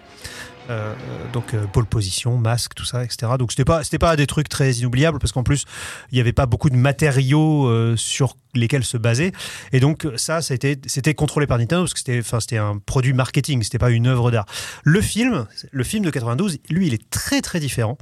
[0.71, 0.95] Euh,
[1.33, 3.33] donc euh, pole position, masque, tout ça, etc.
[3.39, 5.65] Donc c'était pas c'était pas des trucs très inoubliables parce qu'en plus
[6.13, 9.33] il y avait pas beaucoup de matériaux euh, sur lesquels se baser
[9.73, 13.63] et donc ça c'était contrôlé par Nintendo parce que c'était enfin c'était un produit marketing,
[13.63, 14.47] c'était pas une œuvre d'art.
[14.85, 17.99] Le film, le film de 92, lui il est très très différent.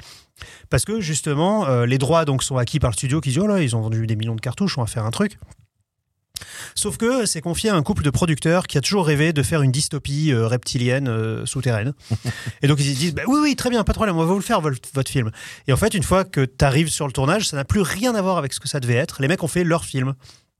[0.70, 3.60] Parce que justement, les droits donc sont acquis par le studio qui dit oh là,
[3.60, 5.38] ils ont vendu des millions de cartouches, on va faire un truc.
[6.74, 9.62] Sauf que c'est confié à un couple de producteurs qui a toujours rêvé de faire
[9.62, 11.92] une dystopie euh, reptilienne euh, souterraine.
[12.62, 14.26] et donc ils se disent bah oui, oui, très bien, pas de problème, on va
[14.26, 15.30] vous le faire, votre, votre film.
[15.68, 18.14] Et en fait, une fois que tu arrives sur le tournage, ça n'a plus rien
[18.14, 19.20] à voir avec ce que ça devait être.
[19.22, 20.14] Les mecs ont fait leur film.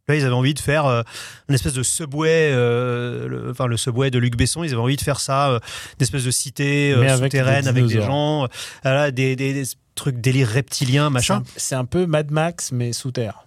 [0.09, 1.03] Là, ils avaient envie de faire euh,
[1.49, 4.65] une espèce de subway, euh, le, enfin le subway de Luc Besson.
[4.65, 5.59] Ils avaient envie de faire ça, euh,
[5.99, 8.49] une espèce de cité avec souterraine des avec des gens,
[8.83, 9.63] voilà, des, des- des
[9.95, 11.35] trucs délire reptilien, C'est machin.
[11.37, 13.45] un, c'est un peu Mad Max mais sous terre.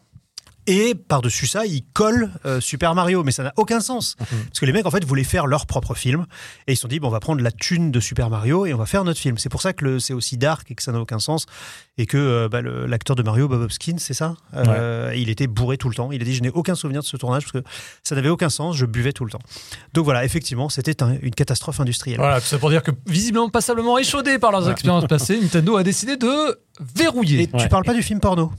[0.68, 4.16] Et par-dessus ça, ils collent euh, Super Mario, mais ça n'a aucun sens.
[4.18, 6.26] Parce que les mecs, en fait, voulaient faire leur propre film.
[6.68, 8.74] Et ils se sont dit, bon, on va prendre la thune de Super Mario et
[8.74, 9.38] on va faire notre film.
[9.38, 11.46] C'est pour ça que c'est aussi dark et que ça n'a aucun sens.
[11.98, 14.36] Et que euh, bah, l'acteur de Mario, Bob Hopkins, c'est ça?
[14.56, 16.12] Euh, Il était bourré tout le temps.
[16.12, 17.70] Il a dit, je n'ai aucun souvenir de ce tournage parce que
[18.04, 19.42] ça n'avait aucun sens, je buvais tout le temps.
[19.94, 22.18] Donc voilà, effectivement, c'était un- une catastrophe industrielle.
[22.20, 25.84] Voilà, tout ça pour dire que visiblement passablement échaudé par leurs expériences passées, Nintendo a
[25.84, 26.60] décidé de
[26.96, 27.42] verrouiller.
[27.44, 28.52] Et tu parles pas du film porno?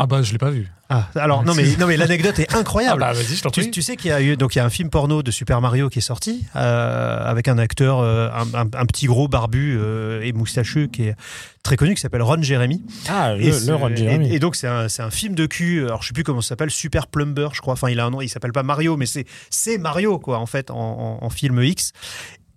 [0.00, 0.68] Ah bah je l'ai pas vu.
[0.90, 3.00] Ah, alors non mais, non, mais l'anecdote est Ah incroyable.
[3.00, 4.64] bah vas-y, je t'en Tu, tu sais qu'il y a eu donc il y a
[4.64, 8.46] un film porno de Super Mario qui est sorti euh, avec un acteur euh, un,
[8.54, 11.16] un- un petit gros barbu euh, et moustachu qui est
[11.64, 12.82] très connu qui s'appelle Ron Jeremy.
[13.08, 14.32] Ah, le, le Ron Jeremy.
[14.32, 15.84] et donc c'est un, c'est un film de cul.
[15.84, 17.72] Alors je sais plus comment ça s'appelle, Super Plumber, je crois.
[17.74, 20.46] Enfin il a un nom, il s'appelle pas Mario, mais c'est c'est Mario quoi en
[20.46, 21.92] fait en, en- en film X.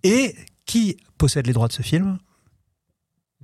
[0.04, 0.34] Et
[0.64, 2.18] qui possède les droits de ce film?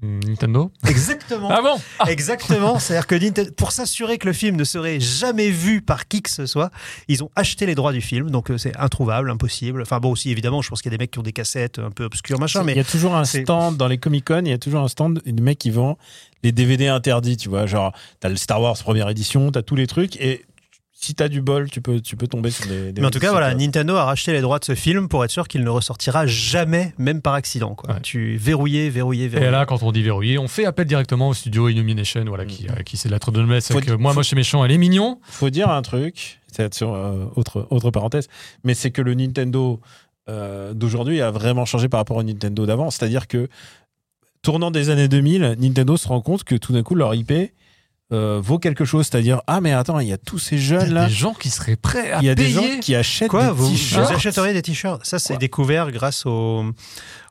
[0.03, 1.49] Nintendo Exactement.
[1.51, 5.51] Ah bon Ah, Exactement, c'est-à-dire que Nintendo- pour s'assurer que le film ne serait jamais
[5.51, 6.70] vu par qui que ce soit,
[7.09, 9.82] ils ont acheté les droits du film, donc euh, c'est introuvable, impossible.
[9.82, 11.78] Enfin bon, aussi évidemment, je pense qu'il y a des mecs qui ont des cassettes
[11.78, 14.42] un peu obscures, machin, Il mais y a toujours un stand dans les Comic Con,
[14.44, 15.96] il y a toujours un stand de mecs qui vendent
[16.42, 17.66] les DVD interdits, tu vois.
[17.66, 20.44] Genre, t'as le Star Wars première édition, t'as tous les trucs, et
[21.01, 22.90] si t'as du bol, tu peux, tu peux tomber sur des.
[22.92, 25.24] des mais en tout cas, voilà, Nintendo a racheté les droits de ce film pour
[25.24, 27.76] être sûr qu'il ne ressortira jamais, même par accident.
[27.76, 27.94] Quoi.
[27.94, 28.01] Ouais.
[28.03, 29.49] Tu verrouillé, verrouillé, verrouillé.
[29.49, 32.66] Et là, quand on dit verrouillé, on fait appel directement au studio Illumination, voilà, qui,
[32.68, 33.38] euh, qui c'est de la trop de.
[33.44, 35.20] Faut avec, dire- euh, moi, faut- moche et méchant, elle est mignon.
[35.22, 38.26] faut dire un truc, c'est sur euh, autre, autre parenthèse,
[38.64, 39.80] mais c'est que le Nintendo
[40.28, 42.90] euh, d'aujourd'hui a vraiment changé par rapport au Nintendo d'avant.
[42.90, 43.49] C'est-à-dire que,
[44.42, 47.32] tournant des années 2000, Nintendo se rend compte que tout d'un coup, leur IP
[48.12, 49.06] euh, vaut quelque chose.
[49.06, 51.06] C'est-à-dire, ah, mais attends, il y a tous ces Il y jeunes a là.
[51.06, 52.54] des gens qui seraient prêts à Il y a des payer.
[52.54, 54.11] gens qui achètent Quoi des vous, vous t-shirts.
[54.12, 56.64] achèteriez des t-shirts Ça, c'est Quoi découvert grâce au,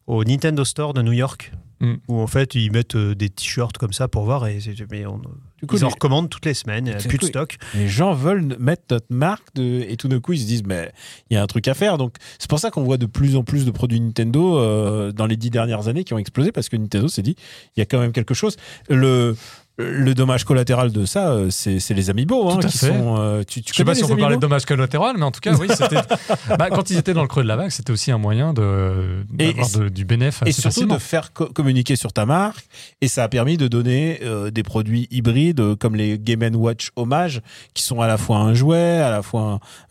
[0.07, 1.93] au Nintendo Store de New York, Mm.
[2.07, 4.57] où en fait ils mettent euh, des t-shirts comme ça pour voir et
[4.89, 5.21] mais on-
[5.59, 6.87] Du coup, ils en les- recommandent toutes les semaines.
[6.87, 7.55] Il n'y a plus de stock.
[7.75, 9.85] Les gens veulent mettre notre marque de...
[9.87, 10.91] et tout d'un coup ils se disent mais
[11.29, 13.35] il y a un truc à faire donc c'est pour ça qu'on voit de plus
[13.35, 16.67] en plus de produits Nintendo euh, dans les dix dernières années qui ont explosé parce
[16.67, 17.35] que Nintendo s'est dit
[17.75, 18.57] il y a quand même quelque chose
[18.89, 19.35] le
[19.77, 22.87] le dommage collatéral de ça euh, c'est les amiibo hein, qui fait.
[22.87, 25.13] sont euh, tu, tu Je sais pas si on peut parler de Amiibo dommages collatéraux,
[25.15, 25.97] mais en tout cas, oui, c'était.
[26.57, 29.23] bah, quand ils étaient dans le creux de la vague, c'était aussi un moyen de
[29.37, 30.93] Et- d'avoir de- du bénéfice et surtout facilement.
[30.95, 32.65] de faire co- communiquer sur ta marque
[33.01, 37.41] et ça a permis de donner euh, des produits hybrides comme les Game Watch hommage
[37.75, 39.41] qui sont à la fois un jouet à la fois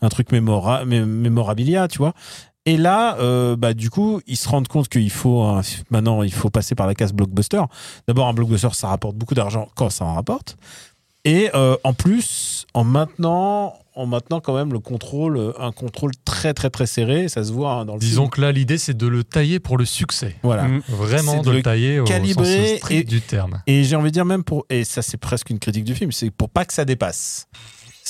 [0.01, 2.13] un, un truc mémora mé- mémorabilia tu vois
[2.67, 6.31] et là euh, bah du coup ils se rendent compte qu'il faut un- maintenant il
[6.33, 7.61] faut passer par la case blockbuster
[8.07, 10.55] d'abord un blockbuster ça rapporte beaucoup d'argent quand ça en rapporte
[11.25, 16.11] et euh, en plus en maintenant en maintenant quand même le contrôle euh, un contrôle
[16.23, 18.29] très très très serré ça se voit hein, dans le Disons film.
[18.31, 20.35] que là, l'idée, c'est de le tailler pour le succès.
[20.43, 20.81] voilà Mm.
[20.89, 23.63] Vraiment de de le le tailler au calibrer sens strict et- du terme.
[23.65, 26.11] Et j'ai envie de dire même pour et ça c'est presque une critique du film,
[26.11, 27.47] c'est pour pas que ça dépasse.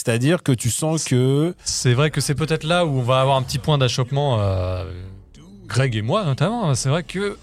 [0.08, 3.36] C'est-à-dire que tu sens que C'est vrai que c'est peut-être là où on va avoir
[3.36, 4.86] un petit point d'achoppement, euh,
[5.66, 6.74] Greg et moi notamment.
[6.76, 7.38] C'est vrai que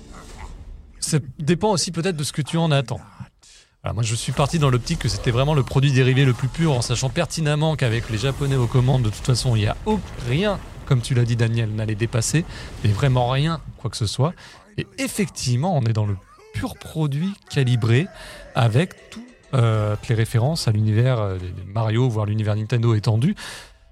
[0.99, 3.03] ça dépend aussi peut-être de ce que tu en attends.
[3.83, 6.49] Alors moi, je suis parti dans l'optique que c'était vraiment le produit dérivé le plus
[6.49, 9.77] pur, en sachant pertinemment qu'avec les Japonais aux commandes, de toute façon, il n'y a
[10.27, 12.47] rien, comme tu l'as dit, Daniel, n'allait dépasser,
[12.83, 14.33] mais vraiment rien, quoi que ce soit.
[14.79, 16.17] Et effectivement, on est dans le
[16.55, 18.07] pur produit calibré,
[18.55, 23.35] avec tout, euh, les références à l'univers euh, Mario, voire l'univers Nintendo étendu,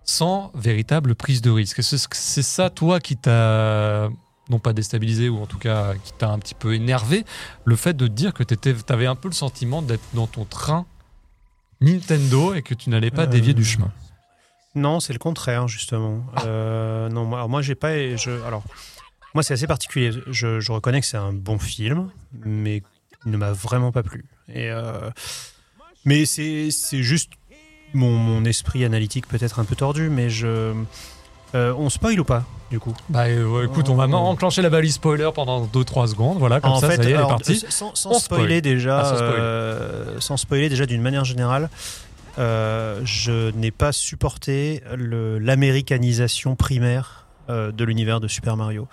[0.05, 1.83] sans véritable prise de risque.
[1.83, 4.09] C'est ça, toi, qui t'a
[4.51, 7.25] non pas déstabilisé ou en tout cas qui t'a un petit peu énervé,
[7.65, 10.45] le fait de te dire que tu avais un peu le sentiment d'être dans ton
[10.45, 10.85] train
[11.81, 13.91] Nintendo et que tu n'allais pas Euh, dévier du chemin.
[14.75, 16.25] Non, c'est le contraire justement.
[16.47, 18.17] Euh, non, moi, alors moi j'ai pas.
[18.17, 18.63] Je, alors,
[19.35, 20.13] moi c'est assez particulier.
[20.29, 22.11] Je, je reconnais que c'est un bon film,
[22.45, 22.83] mais
[23.27, 24.25] il ne m'a vraiment pas plu.
[24.49, 25.11] Et euh,
[26.05, 26.71] mais c'est
[27.03, 27.31] juste
[27.95, 30.75] mon, mon esprit analytique peut-être un peu tordu, mais je.
[31.55, 32.95] euh, on spoil ou pas du coup?
[33.11, 34.15] Bah euh, écoute, on va Oh.
[34.15, 37.09] enclencher la balise spoiler pendant 2-3 secondes, voilà, comme en ça, fait, ça y est,
[37.11, 37.63] elle est alors, partie.
[37.69, 38.61] Sans, sans On spoiler spoil.
[38.63, 39.35] déjà, Ah, sans spoiler.
[39.39, 41.69] euh, sans spoiler déjà d'une manière générale,
[42.39, 48.89] euh, je n'ai pas supporté l'américanisation primaire de l'univers de Super Mario.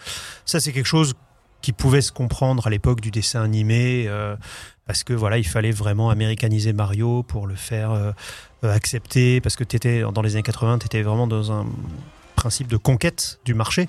[0.45, 1.13] Ça, c'est quelque chose
[1.61, 4.35] qui pouvait se comprendre à l'époque du dessin animé, euh,
[4.89, 8.11] parce que voilà, il fallait vraiment américaniser Mario pour le faire euh,
[8.63, 11.67] euh, accepter, parce que étais, dans les années 80, tu étais vraiment dans un
[12.35, 13.87] principe de conquête du marché.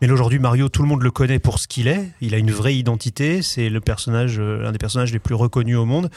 [0.00, 2.08] Mais aujourd'hui, Mario, tout le monde le connaît pour ce qu'il est.
[2.22, 3.42] Il a une vraie identité.
[3.42, 6.08] C'est le personnage, euh, l'un des personnages les plus reconnus au monde.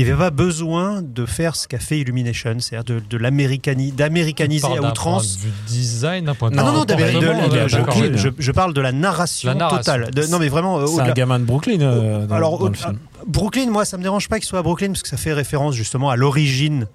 [0.00, 3.92] Il n'y avait pas besoin de faire ce qu'a fait Illumination, c'est-à-dire de, de l'américani-
[3.92, 5.36] d'américaniser à d'un outrance.
[5.36, 8.72] point de vue design, d'un point de Ah non, vue non, de- euh, je, parle
[8.72, 9.78] de la narration, La narration.
[9.78, 10.10] totale.
[10.14, 11.10] De- non, mais vraiment, euh, c'est au-delà.
[11.10, 12.98] un gamin de Brooklyn euh, dans, Alors, dans au- le film.
[13.26, 15.74] Brooklyn, moi, ça me dérange pas qu'il soit à Brooklyn parce que ça fait référence
[15.74, 16.86] justement à l'origine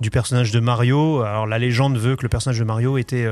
[0.00, 1.22] du personnage de Mario.
[1.22, 3.26] Alors la légende veut que le personnage de Mario était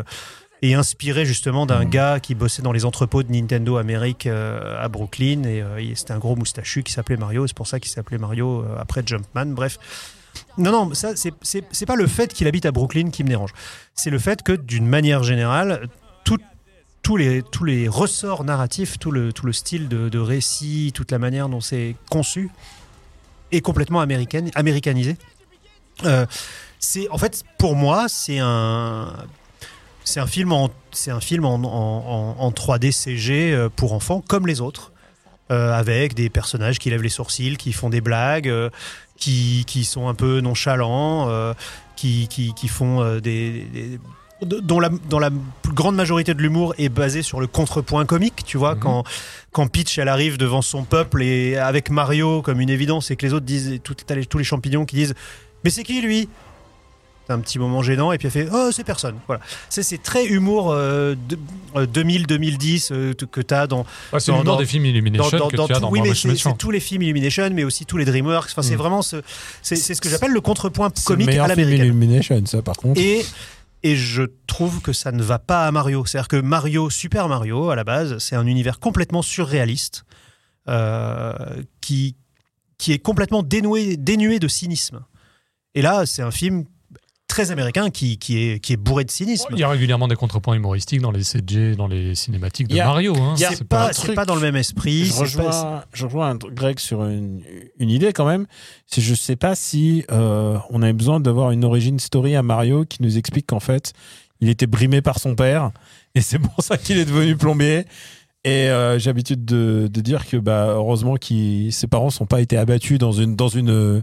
[0.63, 4.89] est inspiré justement d'un gars qui bossait dans les entrepôts de Nintendo Amérique euh, à
[4.89, 7.47] Brooklyn et euh, c'était un gros moustachu qui s'appelait Mario.
[7.47, 9.47] C'est pour ça qu'il s'appelait Mario euh, après Jumpman.
[9.47, 9.79] Bref.
[10.59, 13.53] Non, non, ça, c'est- pas le fait qu'il habite à Brooklyn qui me dérange.
[13.95, 15.89] C'est le fait que, d'une manière générale,
[17.03, 22.51] tous, les, ressorts narratifs, tout le, style de, récit, toute la manière dont c'est conçu
[23.51, 25.17] est complètement américaine, américanisé.
[26.79, 29.13] C'est en fait pour moi c'est un
[30.05, 33.93] c'est un film en c'est un film en, en- en- en 3D CG euh, pour
[33.93, 34.93] enfants comme les autres
[35.51, 38.71] euh, avec des personnages qui lèvent les sourcils qui font des blagues euh,
[39.17, 41.53] qui, qui sont un peu nonchalants euh,
[41.97, 44.01] qui, qui, qui font des, des-
[44.43, 45.29] dont la, dans la
[45.75, 48.81] grande majorité de l'humour est basé sur le contrepoint comique, tu vois, Mhm.
[48.81, 49.05] quand,
[49.53, 53.27] quand Peach elle arrive devant son peuple et avec Mario comme une évidence et que
[53.27, 55.15] les autres disent, tout, tous les champignons qui disent
[55.63, 56.31] Mais c'est qui lui?
[57.31, 59.17] Un petit moment gênant et puis elle fait Oh, c'est personne.
[59.27, 59.43] Voilà.
[59.69, 61.39] C'est, c'est très humour euh, de-
[61.77, 65.49] euh, 2000-2010 euh, que tu as dans, Ouais, c'est Dans- des films Illumination dans, dans-
[65.51, 67.65] que dans tu as tout- dans oui, mais c'est, c'est tous les films Illumination, mais
[67.65, 68.51] aussi tous les DreamWorks.
[68.51, 68.79] Enfin, c'est Mm.
[68.79, 69.17] vraiment ce,
[69.63, 71.87] c'est, c'est ce que j'appelle le contrepoint C'est comique à film l'américaine.
[71.87, 73.01] Illumination, ça, par contre.
[73.01, 73.25] Et,
[73.83, 76.05] et je trouve que ça ne va pas à Mario.
[76.05, 80.05] C'est-à-dire que Mario, Super Mario, à la base, c'est un univers complètement surréaliste
[81.81, 82.17] qui,
[82.79, 85.01] qui est complètement dénoué, dénué de cynisme.
[85.75, 86.65] Et là, c'est un film
[87.31, 89.47] très américain qui, qui, est, qui est bourré de cynisme.
[89.53, 92.85] Il y a régulièrement des contrepoints humoristiques dans les CG, dans les cinématiques de a-
[92.85, 93.17] Mario.
[93.17, 93.35] Hein.
[93.37, 95.07] C'est pas- un dans le même esprit.
[95.07, 97.41] je rejoins, pas- je rejoins Greg sur une,
[97.79, 98.47] une idée quand même.
[98.87, 102.85] C'est je sais pas si euh, on avait besoin d'avoir une origin story à Mario
[102.85, 103.93] qui nous explique qu'en fait
[104.43, 105.71] il était brimé par son père
[106.15, 107.85] et c'est pour ça qu'il est devenu plombier.
[108.43, 112.41] Et euh, j'ai l'habitude de, de dire que bah heureusement que ses parents sont pas
[112.41, 114.03] été abattus dans une dans une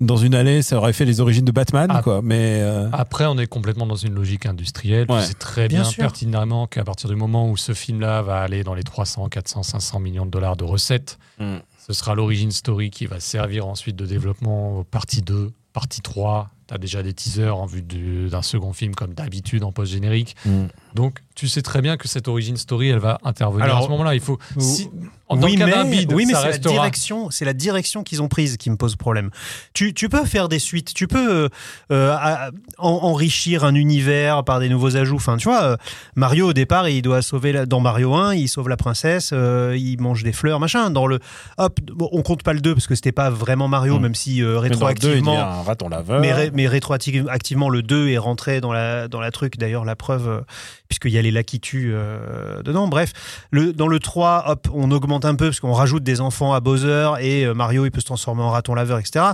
[0.00, 2.02] dans une allée, ça aurait fait les origines de Batman Ah.
[2.02, 2.20] quoi.
[2.22, 5.06] Mais euh, Après, on est complètement dans une logique industrielle.
[5.10, 5.22] Ouais.
[5.22, 8.74] Sais très Bien bien, pertinemment qu'à partir du moment où ce film-là va aller dans
[8.74, 11.56] les 300, 400, 500 millions de dollars de recettes, Mm.
[11.86, 16.50] ce sera l'origine story qui va servir ensuite de développement aux partie 2, partie 3.
[16.74, 20.34] Tu as déjà des teasers en vue du- d'un second film comme d'habitude en post-générique.
[20.44, 20.64] mm.
[20.94, 23.88] Donc, tu sais très bien que cette origin story, elle va intervenir Alors, à ce
[23.88, 24.14] moment-là.
[24.14, 24.38] Il faut.
[24.58, 24.88] si-
[25.28, 28.28] en- oui, mais, bide, oui, mais ça c'est la direction, c'est la direction qu'ils ont
[28.28, 29.30] prise qui me pose problème.
[29.72, 31.48] Tu, tu peux faire des suites, tu peux euh,
[31.90, 35.16] euh, à- en- enrichir un univers par des nouveaux ajouts.
[35.16, 35.76] Enfin, tu vois, euh,
[36.14, 39.74] Mario au départ, il doit sauver la- dans Mario 1, il sauve la princesse, euh,
[39.76, 40.90] il mange des fleurs, machin.
[40.90, 41.18] Dans le,
[41.58, 44.02] hop, bon, on compte pas le 2 parce que c'était pas vraiment Mario, Mm.
[44.02, 45.38] même si euh, Mais dans le deux, il devient rétroactivement.
[45.40, 46.20] un raton laveur.
[46.20, 49.58] Mais, ré- mais rétroactivement, le 2 est rentré dans la, dans la truc.
[49.58, 50.40] D'ailleurs, la preuve, euh,
[50.88, 52.88] puisqu'il y a les Lakitu euh, dedans.
[52.88, 53.12] Bref,
[53.50, 56.60] le, dans le 3, hop, on augmente un peu parce qu'on rajoute des enfants à
[56.60, 59.26] Bowser et euh, Mario, il peut se transformer en raton laveur, etc.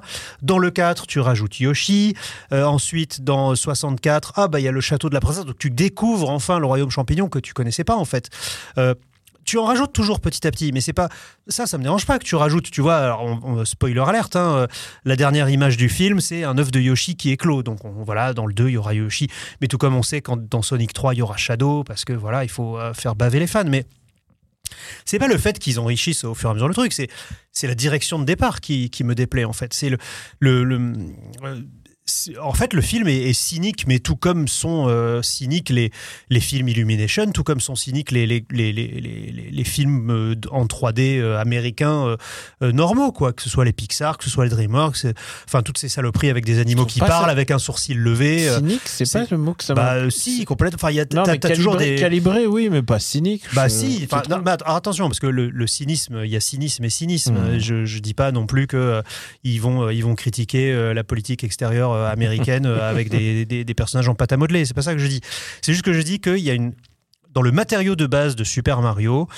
[0.43, 2.14] Dans le 4, tu rajoutes Yoshi.
[2.51, 5.45] Ensuite, dans 64, ah, bah, il y a le château de la princesse.
[5.45, 8.28] Donc, tu découvres enfin le royaume champignon que tu connaissais pas, en fait.
[9.51, 11.09] Tu en rajoutes toujours petit à petit, mais c'est pas
[11.48, 12.70] ça, ça me dérange pas que tu rajoutes.
[12.70, 14.66] Tu vois, alors, spoiler alerte, hein, euh,
[15.05, 17.64] la dernière image du film, c'est un œuf de Yoshi qui éclot.
[17.64, 19.26] Donc on- voilà, dans le 2, il y aura Yoshi.
[19.61, 22.12] Mais tout comme on sait quand dans Sonic 3, il y aura Shadow, parce que
[22.12, 23.64] voilà, il faut euh, faire baver les fans.
[23.66, 23.86] Mais
[25.05, 27.74] c'est pas le fait qu'ils enrichissent au fur et à mesure le truc, c'est la
[27.74, 29.74] direction de départ qui, qui me déplaît en fait.
[29.74, 29.98] C'est le,
[30.62, 30.76] le,
[31.42, 31.61] euh,
[32.42, 35.90] en fait, le film est, est cynique, mais tout comme sont euh, cyniques les,
[36.28, 38.26] les films Illumination, tout comme sont cyniques les,
[39.64, 42.16] films euh, en 3D euh, américains
[42.61, 43.32] normaux, quoi.
[43.32, 45.06] Que ce soit les Pixar, que ce soit les DreamWorks,
[45.46, 48.48] enfin toutes ces saloperies avec des animaux qui parlent, ça- avec un sourcil levé.
[48.56, 50.76] Cynique, c'est pas le mot que ça bah si, complètement.
[50.80, 53.44] Enfin, il y a Non, mais toujours des calibré, oui, mais pas cynique.
[53.54, 56.84] bah Je- si, non, mais attention parce que le, le cynisme, il y a cynisme
[56.84, 57.34] et cynisme.
[57.34, 57.58] Hmm.
[57.58, 59.02] Je, je dis pas non plus que euh,
[59.44, 64.09] ils vont ils vont critiquer la politique extérieure américaine euh, avec des, des, des personnages
[64.09, 64.64] en pâte à modeler.
[64.64, 65.20] C'est pas ça que je dis.
[65.62, 66.72] C'est juste que je dis qu'il y a une
[67.32, 69.28] dans le matériau de base de Super Mario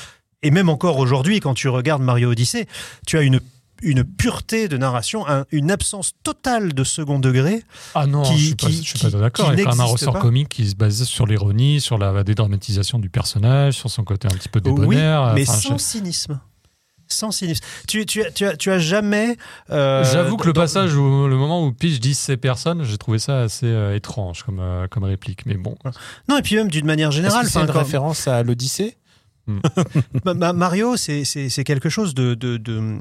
[0.42, 2.66] et même encore aujourd'hui quand tu regardes Mario Odyssey,
[3.06, 3.40] tu as une
[3.84, 7.64] une pureté de narration, un- une absence totale de second degré.
[7.96, 9.46] Ah non, qui- je suis pas, qui- je suis pas d'accord.
[9.46, 10.20] qui Il y a quand même un ressort pas.
[10.20, 14.36] comique qui se base sur l'ironie, sur la dédramatisation du personnage, sur son côté un
[14.36, 15.22] petit peu débonnaire.
[15.30, 16.38] oui, mais Enfin, sans je- cynisme.
[17.12, 17.64] Sans cynisme.
[17.86, 19.36] Tu, tu, as- tu, as, tu as jamais.
[19.70, 22.98] euh, J'avoue que le dans- passage, où, le moment où Peach dit ces personnes, j'ai
[22.98, 25.46] trouvé ça assez euh, étrange comme, euh, comme réplique.
[25.46, 25.76] Mais bon,
[26.28, 27.46] Non, et puis même d'une manière générale.
[27.46, 28.96] c'est une référence à l'Odyssée?
[30.54, 32.98] Mario, c'est- quelque chose de, de, de,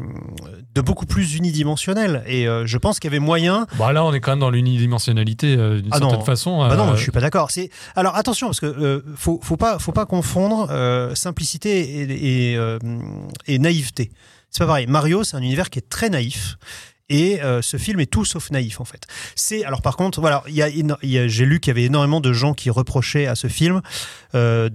[0.76, 2.24] de beaucoup plus unidimensionnel.
[2.28, 3.68] Et euh, je pense qu'il y avait moyen.
[3.78, 6.10] bah là, on est quand même dans l'unidimensionnalité euh, d'une Ah non.
[6.10, 6.68] certaine façon.
[6.68, 7.50] Bah non, euh, je suis pas d'accord.
[7.96, 12.58] Alors attention parce que euh, faut faut pas faut pas confondre euh, simplicité et, et,
[13.48, 14.12] et naïveté.
[14.50, 14.88] C'est pas pareil.
[14.88, 16.58] Mario, c'est un univers qui est très naïf.
[17.10, 19.06] Et euh, ce film est tout sauf naïf en fait.
[19.36, 23.28] C'est alors par contre, voilà, j'ai lu qu'il y avait énormément de gens qui reprochaient
[23.28, 23.82] à ce film
[24.34, 24.70] euh,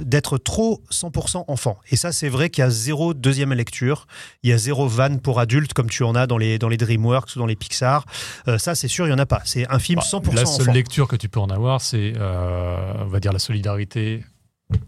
[0.00, 1.78] d'être trop 100% enfant.
[1.90, 4.06] Et ça, c'est vrai qu'il y a zéro deuxième lecture.
[4.42, 6.76] Il y a zéro vanne pour adultes comme tu en as dans les, dans les
[6.76, 8.04] DreamWorks ou dans les Pixar.
[8.48, 9.42] Euh, ça, c'est sûr, il y en a pas.
[9.44, 10.72] C'est un film Bah, 100% La seule enfant.
[10.72, 14.24] lecture que tu peux en avoir, c'est, euh, on va dire, la solidarité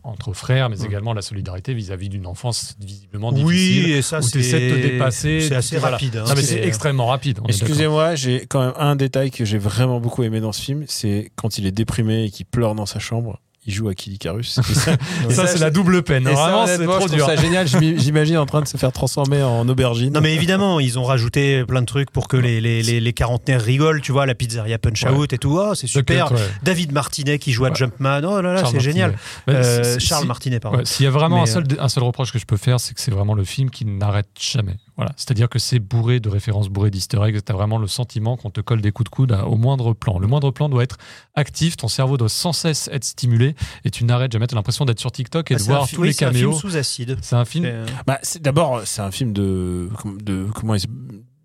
[0.02, 0.84] entre frères, mais Mm.
[0.84, 3.90] également la solidarité vis-à-vis d'une enfance visiblement Oui, difficile.
[3.92, 5.40] et ça, où c'est de te dépasser.
[5.40, 5.96] C'est assez Voilà.
[5.96, 6.16] rapide.
[6.18, 6.24] hein.
[6.28, 7.40] Non, mais C'est- c'est extrêmement rapide.
[7.48, 11.30] Excusez-moi, j'ai quand même un détail que j'ai vraiment beaucoup aimé dans ce film, c'est
[11.36, 14.58] quand il est déprimé et qu'il pleure dans sa chambre, il joue à Kid Icarus.
[14.70, 14.92] Et ça,
[15.28, 16.26] Et ça, c'est la double peine.
[16.26, 17.26] et ça, Vraiment, c'est trop je dur.
[17.26, 17.66] ça génial.
[17.66, 20.12] J'imagine en train de se faire transformer en aubergine.
[20.12, 23.12] Non mais évidemment, ils ont rajouté plein de trucs pour que les, les, les, les
[23.12, 25.10] quarantenaires rigolent, tu vois, la pizzeria Punch Ouais.
[25.10, 26.32] Out et tout, oh, c'est super.
[26.32, 26.38] Ouais.
[26.62, 27.74] David Martinet qui joue à Ouais.
[27.76, 29.16] Jumpman, oh là là, c'est génial.
[29.48, 30.78] Euh, Charles si- Martinet, pardon.
[30.78, 32.80] Ouais, S'il y a vraiment Mais, un, seul, un seul reproche que je peux faire,
[32.80, 34.76] c'est que c'est vraiment le film qui n'arrête jamais.
[35.00, 35.12] Voilà.
[35.16, 37.38] C'est-à-dire que c'est bourré de références, bourré d'easter eggs.
[37.44, 39.94] Tu as vraiment le sentiment qu'on te colle des coups de coude à- au moindre
[39.94, 40.18] plan.
[40.18, 40.98] Le moindre plan doit être
[41.34, 44.46] actif, ton cerveau doit sans cesse être stimulé et tu n'arrêtes jamais.
[44.46, 46.32] Tu as l'impression d'être sur TikTok et Ah, de voir tous oui, les c'est un
[46.32, 46.58] film caméos.
[46.60, 47.16] sous acide.
[47.22, 47.64] C'est un film.
[47.66, 49.88] Euh, Bah, c'est- D'abord, c'est un film de,
[50.22, 50.84] de comment il-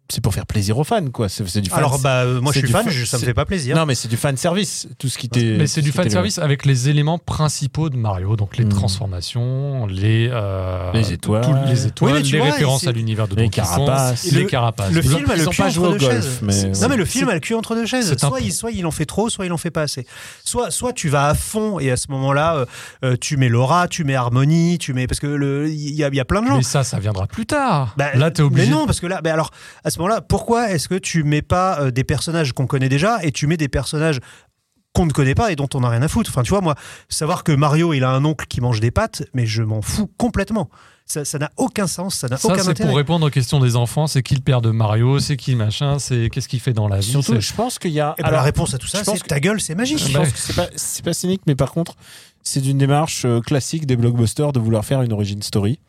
[0.10, 1.30] c'est pour faire plaisir aux fans, quoi.
[1.30, 1.80] C'est du fan.
[1.80, 3.76] Alors bah euh, moi je suis fan, fa- je- ça me fait pas plaisir.
[3.76, 4.88] non, mais c'est du fan service.
[5.00, 5.58] Tout ce qui t'est.
[5.58, 8.70] Mais c'est du ce fan service avec les éléments principaux de Mario, donc les Hmm.
[8.70, 11.44] transformations, les, euh, Les étoiles.
[11.44, 13.90] tous les étoiles, Oui, mais tu les vois, références à l'univers de Les Donkey Kong,
[14.32, 14.92] les Le- carapaces.
[14.92, 16.40] Le ont- film a ils le cul pas entre deux golf, chaises.
[16.42, 18.16] mais- Non mais le film a le cul entre deux chaises.
[18.18, 20.06] Soit il, soit il en fait trop, soit il en fait pas assez.
[20.44, 22.66] Soit, soit tu vas à fond et à ce moment-là,
[23.04, 26.10] euh, tu mets Laura, tu mets Harmony, tu mets parce que le il y, a-
[26.10, 26.58] il y a plein de gens.
[26.58, 27.94] Mais ça, ça viendra plus tard.
[27.98, 28.68] Bah, Là, t'es obligé.
[28.70, 29.52] Mais non, parce que là, bah alors,
[29.84, 33.20] à ce moment-là, pourquoi est-ce que tu mets pas euh, des personnages qu'on connaît déjà
[33.24, 34.20] et tu mets des personnages
[34.94, 36.30] qu'on ne connaît pas et dont on n'a rien à foutre?
[36.30, 36.76] Enfin, tu vois, moi,
[37.10, 40.10] savoir que Mario, il a un oncle qui mange des pâtes, mais je m'en fous
[40.18, 40.70] complètement.
[41.08, 42.90] Ça ça n'a aucun sens, ça n'a Ça, aucun c'est intérêt.
[42.90, 44.08] pour répondre aux questions des enfants.
[44.08, 46.88] C'est qui le père de Mario C'est qui le machin C'est qu'est-ce qu'il fait dans
[46.88, 48.16] la vie Surtout, C'est- je pense qu'il y a.
[48.18, 50.00] Et ben, alors, la réponse à tout ça, c'est ta gueule, c'est magique.
[50.00, 51.94] Je Bah pense que c'est pas, c'est pas cynique, mais par contre,
[52.42, 55.80] c'est d'une démarche euh, classique des blockbusters de vouloir faire une origin story.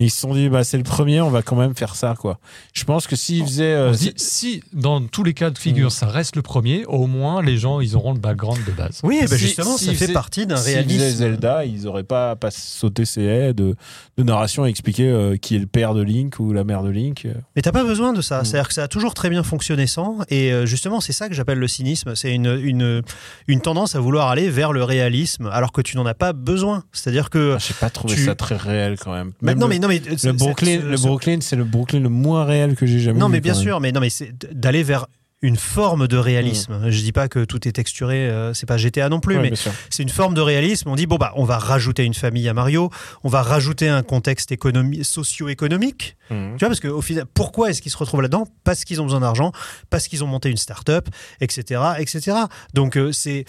[0.00, 2.14] Et ils se sont dit, bah, c'est le premier, on va quand même faire ça,
[2.18, 2.38] quoi.
[2.72, 3.64] Je pense que s'ils faisaient.
[3.74, 5.90] euh, dit, si dans tous les cas de figure, Mm.
[5.90, 9.00] ça reste le premier, au moins les gens, ils auront le background de base.
[9.04, 11.16] Oui, eh ben Si- justement, si ça fait partie d'un s'ils faisaient réalisme.
[11.18, 13.76] Zelda, ils auraient pas, pas sauté ces haies de,
[14.16, 16.88] de narration et expliqué euh, qui est le père de Link ou la mère de
[16.90, 17.28] Link.
[17.54, 18.40] Mais t'as pas besoin de ça.
[18.40, 18.44] Mm.
[18.46, 20.18] C'est-à-dire que ça a toujours très bien fonctionné sans.
[20.30, 22.14] Et euh, justement, c'est ça que j'appelle le cynisme.
[22.14, 23.02] C'est une, une,
[23.48, 26.84] une tendance à vouloir aller vers le réalisme alors que tu n'en as pas besoin.
[26.92, 27.56] C'est-à-dire que.
[27.56, 29.32] Ah, J'ai pas trouvé tu- ça très réel quand même.
[29.42, 32.08] Mais Même non, le, mais non, mais le Brooklyn, le Brooklyn, c'est le Brooklyn le
[32.08, 33.32] moins réel que j'ai jamais Non, vu.
[33.32, 33.62] mais bien même.
[33.62, 35.06] sûr, mais non, mais c'est d'aller vers
[35.42, 36.74] une forme de réalisme.
[36.86, 36.90] Mm.
[36.90, 39.56] Je dis pas que tout est texturé, euh, c'est pas GTA non plus, Ouais, mais
[39.88, 40.90] c'est une forme de réalisme.
[40.90, 42.90] On dit bon bah on va rajouter une famille à Mario,
[43.24, 46.16] on va rajouter un contexte économi- socio-économique.
[46.30, 46.52] Mhm.
[46.52, 48.46] Tu vois parce que au final, pourquoi est-ce qu'ils se retrouvent là-dedans?
[48.64, 49.50] Parce qu'ils ont besoin d'argent,
[49.88, 51.08] parce qu'ils ont monté une start-up,
[51.40, 52.36] etc., etc.
[52.74, 53.46] Donc euh, c'est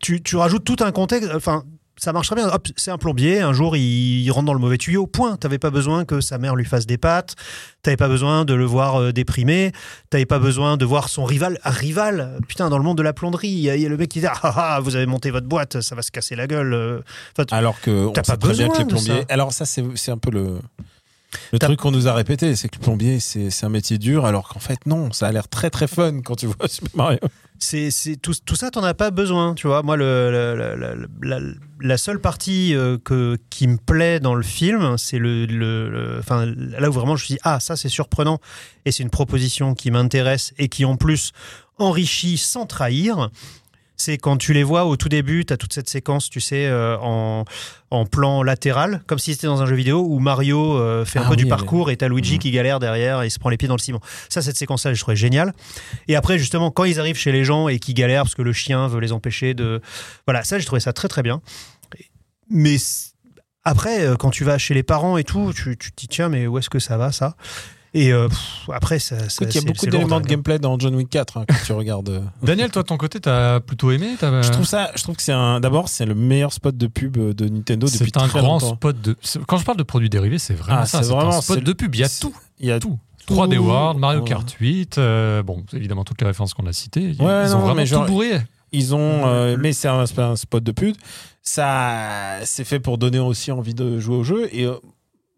[0.00, 1.30] tu, tu rajoutes tout un contexte.
[1.34, 1.64] Enfin.
[1.98, 2.48] Ça marche très bien.
[2.48, 3.40] Hop, c'est un plombier.
[3.40, 5.06] Un jour, il, il rentre dans le mauvais tuyau.
[5.06, 5.36] Point.
[5.36, 7.34] T'avais pas besoin que sa mère lui fasse des pâtes.
[7.82, 9.72] T'avais pas besoin de le voir euh, déprimé.
[10.10, 11.58] T'avais pas besoin de voir son rival.
[11.64, 12.38] Un rival.
[12.48, 14.10] Putain, dans le monde de la plonderie, il y, a- il y a le mec
[14.10, 16.74] qui dit ah, ah, vous avez monté votre boîte, ça va se casser la gueule.
[16.74, 17.00] euh.
[17.38, 19.20] Enfin, Alors que on sait pas très bien que besoin les plombiers.
[19.22, 19.26] ça.
[19.30, 20.58] Alors ça, c'est un peu le.
[21.52, 24.48] Le truc qu'on nous a répété, c'est que le plombier, c'est un métier dur, alors
[24.48, 27.18] qu'en fait, non, ça a l'air très très fun quand tu vois Super Mario.
[27.58, 30.94] c'est c'est tout, tout ça t'en as pas besoin tu vois moi le, le- le-
[30.94, 31.38] le- la,
[31.80, 36.18] la seule partie euh, que qui me plaît dans le film c'est le, le- le-
[36.18, 38.40] enfin là où vraiment je me suis dit ah ça c'est surprenant
[38.84, 41.32] et c'est une proposition qui m'intéresse et qui en plus
[41.78, 43.30] enrichit sans trahir
[43.96, 46.66] c'est quand tu les vois au tout début, tu as toute cette séquence, tu sais,
[46.66, 47.44] euh, en,
[47.90, 51.22] en plan latéral, comme si c'était dans un jeu vidéo où Mario euh, fait un
[51.24, 52.38] Ah peu du oui, parcours et t'as Luigi Mhm.
[52.38, 54.00] qui galère derrière et il se prend les pieds dans le ciment.
[54.28, 55.54] Ça, cette séquence-là, je trouvais géniale.
[56.08, 58.52] Et après, justement, quand ils arrivent chez les gens et qu'ils galèrent parce que le
[58.52, 59.80] chien veut les empêcher de.
[60.26, 61.40] Voilà, ça, j'ai trouvé ça très très bien.
[62.50, 62.76] Mais
[63.64, 66.28] après, euh, quand tu vas chez les parents et tout, tu, tu te dis, tiens,
[66.28, 67.36] mais où est-ce que ça va, ça?
[67.98, 69.16] Et euh, pff, après, ça.
[69.40, 72.08] il y a beaucoup d'éléments de gameplay dans John Wick 4 hein, quand tu regardes.
[72.10, 72.20] euh.
[72.42, 75.32] Daniel, toi, de ton côté, t'as plutôt aimé Je trouve ça, je trouve que c'est
[75.32, 75.60] un.
[75.60, 78.74] D'abord, c'est le meilleur spot de pub de Nintendo depuis C'est un très grand longtemps.
[78.76, 79.16] spot de.
[79.46, 81.02] Quand je parle de produits dérivés, c'est vraiment Ah, ça.
[81.02, 81.94] c'est un spot de pub.
[81.94, 82.34] Il y a tout.
[82.60, 82.98] Il y a Tout.
[83.28, 84.22] 3D World, Mario.
[84.24, 87.00] Kart 8, euh, bon, évidemment toutes les références qu'on a citées.
[87.18, 88.40] Ils, Ouais, ils non, ont vraiment mais tout genre- bourré.
[88.72, 90.04] Ils ont, euh, mais c'est un,
[90.36, 90.94] spot de pub.
[91.42, 94.48] Ça, c'est fait pour donner aussi envie de jouer au jeu.
[94.52, 94.74] Et euh,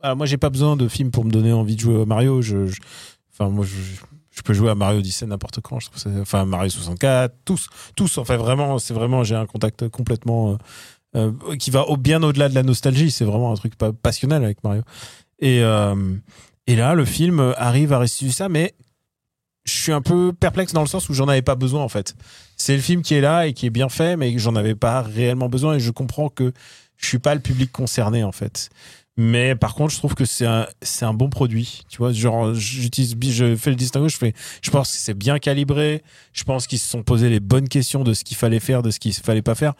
[0.01, 2.40] alors moi, j'ai pas besoin de film pour me donner envie de jouer à Mario.
[2.42, 2.72] Je,
[3.32, 5.78] enfin, moi, je, peux jouer à Mario Odyssey n'importe quand.
[6.20, 8.18] Enfin, Mario 64, tous, tous.
[8.18, 10.53] En fait, vraiment, c'est vraiment, j'ai un contact complètement
[11.16, 13.11] euh, euh, qui va bien au-delà de la nostalgie.
[13.11, 14.82] C'est vraiment un truc pas passionnel avec Mario.
[15.40, 16.14] Et euh,
[16.68, 18.74] et là, le film arrive à restituer ça, mais
[19.64, 22.14] je suis un peu perplexe dans le sens où j'en avais pas besoin en fait.
[22.57, 25.03] C'est le film qui est là et qui est bien fait, mais j'en avais pas
[25.03, 26.53] réellement besoin et je comprends que
[26.96, 28.70] je suis pas le public concerné en fait.
[29.20, 31.82] Mais par contre, je trouve que c'est un, c'est un bon produit.
[31.88, 35.40] Tu vois, genre, j'utilise, je fais le distinguo, je fais, je pense que c'est bien
[35.40, 36.02] calibré.
[36.32, 38.92] Je pense qu'ils se sont posé les bonnes questions de ce qu'il fallait faire, de
[38.92, 39.74] ce qu'il fallait pas faire.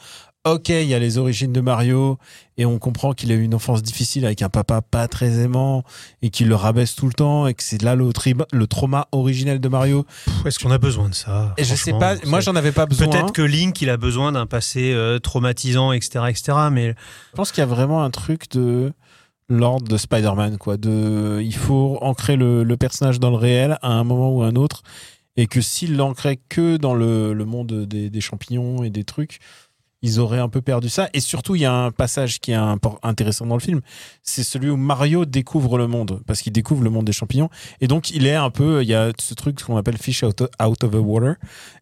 [0.45, 2.19] Ok, il y a les origines de Mario
[2.57, 5.85] et on comprend qu'il a eu une enfance difficile avec un papa pas très aimant
[6.23, 9.07] et qu'il le rabaisse tout le temps et que c'est là le, tri- le trauma
[9.13, 10.05] originel de Mario.
[10.25, 11.55] Pff, Est-ce qu'on a besoin de ça?
[11.59, 13.09] Et je sais pas, moi j'en avais pas besoin.
[13.09, 16.59] Peut-être que Link, il a besoin d'un passé euh, traumatisant, etc., etc.
[16.73, 16.95] Mais
[17.33, 18.93] Je pense qu'il y a vraiment un truc de
[19.49, 20.77] l'ordre de Spider-Man, quoi.
[20.77, 24.57] De, il faut ancrer le, personnage dans le réel à un moment ou à un
[24.57, 24.83] autre,
[25.37, 29.39] et que s'il l'ancrait que dans le, monde des, champignons et des trucs,
[30.01, 31.09] ils auraient un peu perdu ça.
[31.13, 32.59] Et surtout, il y a un passage qui est
[33.03, 33.81] intéressant dans le film,
[34.23, 37.49] c'est celui où Mario découvre le monde, parce qu'il découvre le monde des champignons,
[37.81, 40.41] et donc il est un peu, il y a ce truc qu'on appelle fish out
[40.61, 41.37] of the water,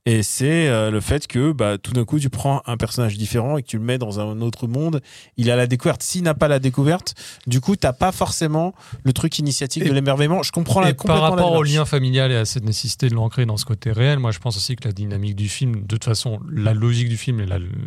[0.07, 3.59] et c'est euh, le fait que bah, tout d'un coup, tu prends un personnage différent
[3.59, 5.03] et que tu le mets dans un autre monde,
[5.37, 6.01] il a la découverte.
[6.03, 7.15] S'il n'a pas la découverte,
[7.49, 10.45] du coup, t'as pas forcément le truc initiatique Et- de l'émerveillement.
[10.45, 13.15] Je comprends la Et par la rapport au lien familial et à cette nécessité de
[13.15, 15.87] l'ancrer dans ce côté réel, moi je pense aussi que la dynamique du film, de
[15.87, 17.47] toute façon, la logique du film et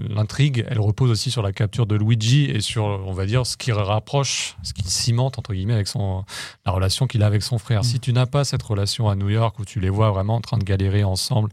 [0.10, 3.56] l'intrigue, elle repose aussi sur la capture de Luigi et sur, on va dire, ce
[3.56, 6.26] qui rapproche, ce qui cimente, entre guillemets, avec son,
[6.66, 7.86] la relation qu'il a avec son frère.
[7.86, 10.42] Si tu n'as pas cette relation à New York où tu les vois vraiment en
[10.42, 11.50] train de galérer ensemble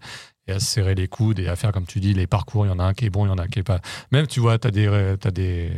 [0.48, 2.68] et à se serrer les coudes et à faire, comme tu dis, les parcours, il
[2.68, 3.80] y en a un qui est bon, il y en a un qui est pas.
[4.12, 5.72] Même, tu vois, tu as t'as des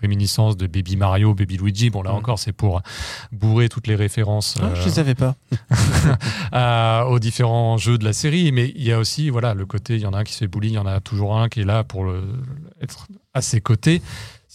[0.00, 1.90] réminiscences de Baby Mario, Baby Luigi.
[1.90, 2.16] Bon, là Mhm.
[2.16, 2.80] encore, c'est pour
[3.30, 4.56] bourrer toutes les références.
[4.60, 5.36] Ah, euh, je les avais pas.
[6.52, 8.52] à- aux différents jeux de la série.
[8.52, 10.38] Mais il y a aussi voilà, le côté, il y en a un qui se
[10.38, 12.22] fait bully, il y en a toujours un qui est là pour le-
[12.80, 14.00] être à ses côtés.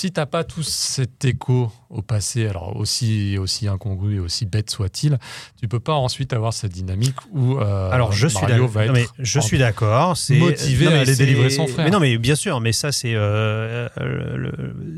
[0.01, 4.71] Si t'as pas tout cet écho au passé, alors aussi, aussi incongru et aussi bête
[4.71, 5.19] soit-il,
[5.59, 8.69] tu peux pas ensuite avoir cette dynamique où euh, Alors je suis Mario d'accord.
[8.69, 10.17] va Non, mais être je suis d'accord.
[10.17, 11.85] C'est motivé non, à aller délivrer son frère.
[11.85, 12.59] Mais non, mais bien sûr.
[12.61, 14.51] Mais ça, c'est euh, euh,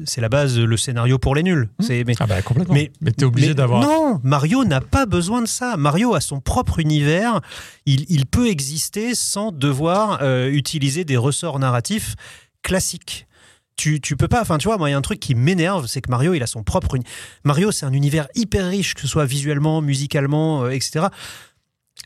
[0.05, 1.67] c'est la base, le scénario pour les nuls.
[1.79, 1.83] Hmm.
[1.83, 2.73] C'est mais Ah bah complètement.
[2.73, 3.81] Mais- Mais, t'es obligé d'avoir.
[3.81, 5.75] Non, Mario n'a pas besoin de ça.
[5.75, 7.41] Mario a son propre univers.
[7.85, 12.15] Il, il peut exister sans devoir euh, utiliser des ressorts narratifs
[12.61, 13.27] classiques.
[13.75, 15.87] Tu, tu peux pas, enfin tu vois, moi il y a un truc qui m'énerve,
[15.87, 16.97] c'est que Mario il a son propre.
[17.43, 21.07] Mario c'est un univers hyper riche, que ce soit visuellement, musicalement, euh, etc.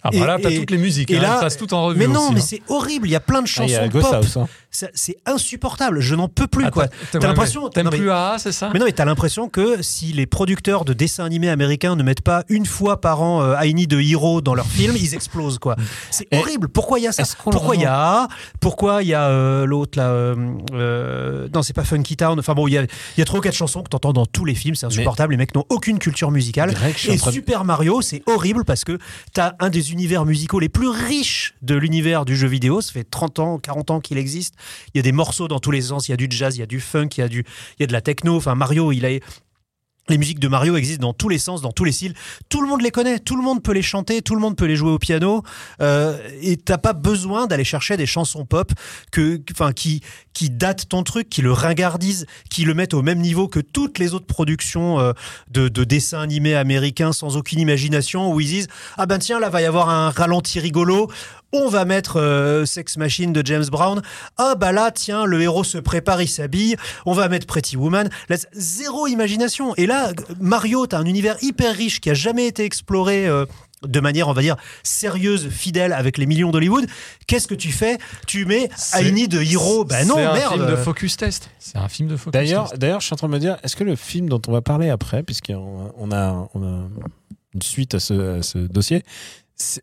[0.04, 1.10] Ah bah là, et- t'as et- toutes les musiques.
[1.10, 2.46] et hein, là- elles passent toutes en revue Mais non, aussi, mais hein.
[2.48, 3.08] c'est horrible.
[3.08, 4.14] Il y a plein de Ah, chansons pop.
[4.14, 4.38] House.
[4.38, 4.48] hein.
[4.70, 6.02] Ça- C'est insupportable.
[6.02, 6.88] Je n'en peux plus Ah, quoi.
[7.12, 8.70] t'as- l'impression- mais T'aimes mais- plus AA, c'est ça?
[8.72, 12.22] Mais non, mais t'as l'impression que si les producteurs de dessins animés américains ne mettent
[12.22, 15.58] pas une fois par an euh, I Need a Hero dans leur film, ils explosent
[15.58, 15.76] quoi.
[16.12, 16.68] C'est Et horrible.
[16.70, 18.28] Pourquoi il y a ça Pourquoi il y a
[18.60, 20.36] Pourquoi il y a euh, l'autre là euh,
[20.74, 22.38] euh, Non, c'est pas Funky Town.
[22.40, 22.86] Enfin bon, il y a,
[23.18, 24.76] y a trois ou quatre chansons que t'entends dans tous les films.
[24.76, 25.34] C'est insupportable.
[25.34, 26.76] Les mecs n'ont aucune culture musicale.
[27.08, 28.98] Et de- Super Mario, c'est horrible parce que
[29.34, 32.82] t'as un des univers musicaux les plus riches de l'univers du jeu vidéo.
[32.82, 34.56] Ça fait 30 ans, 40 ans qu'il existe.
[34.94, 36.08] Il y a des morceaux dans tous les sens.
[36.08, 37.46] Il y a du jazz, il y a du funk, il y a, du,
[37.78, 38.36] il y a de la techno.
[38.36, 39.10] Enfin, Mario, il a.
[40.10, 42.14] Les musiques de Mario existent dans tous les sens, dans tous les styles.
[42.50, 44.66] Tout le monde les connaît, tout le monde peut les chanter, tout le monde peut
[44.66, 45.44] les jouer au piano.
[45.82, 48.72] Euh, et t'as pas besoin d'aller chercher des chansons pop
[49.12, 50.02] que, enfin, qui
[50.38, 53.98] qui datent ton truc, qui le ringardisent, qui le mettent au même niveau que toutes
[53.98, 55.14] les autres productions euh,
[55.50, 59.50] de, de dessins animés américains sans aucune imagination où ils disent ah ben tiens là
[59.50, 61.10] va y avoir un ralenti rigolo.
[61.54, 64.02] On va mettre euh, Sex Machine de James Brown.
[64.38, 66.76] Ah bah là, tiens, le héros se prépare, il s'habille.
[67.06, 68.10] On va mettre Pretty Woman.
[68.30, 69.74] Là, zéro imagination.
[69.76, 73.28] Et là, Mario, t'as un univers hyper riche qui a jamais été exploré.
[73.28, 73.46] euh,
[73.88, 76.88] de manière, on va dire, sérieuse, fidèle avec les millions d'Hollywood.
[77.28, 78.00] Qu'est-ce que tu fais?
[78.26, 79.86] Tu mets C'est- I Need a Hero.
[79.86, 80.54] Ben non, c'est un merde.
[80.56, 81.52] film de focus test.
[81.60, 82.82] C'est un film de focus D'ailleurs, test.
[82.82, 84.62] d'ailleurs, je suis en train de me dire, est-ce que le film dont on va
[84.64, 86.88] parler après, puisqu'on on a, on a
[87.54, 89.04] une suite à ce, à ce dossier,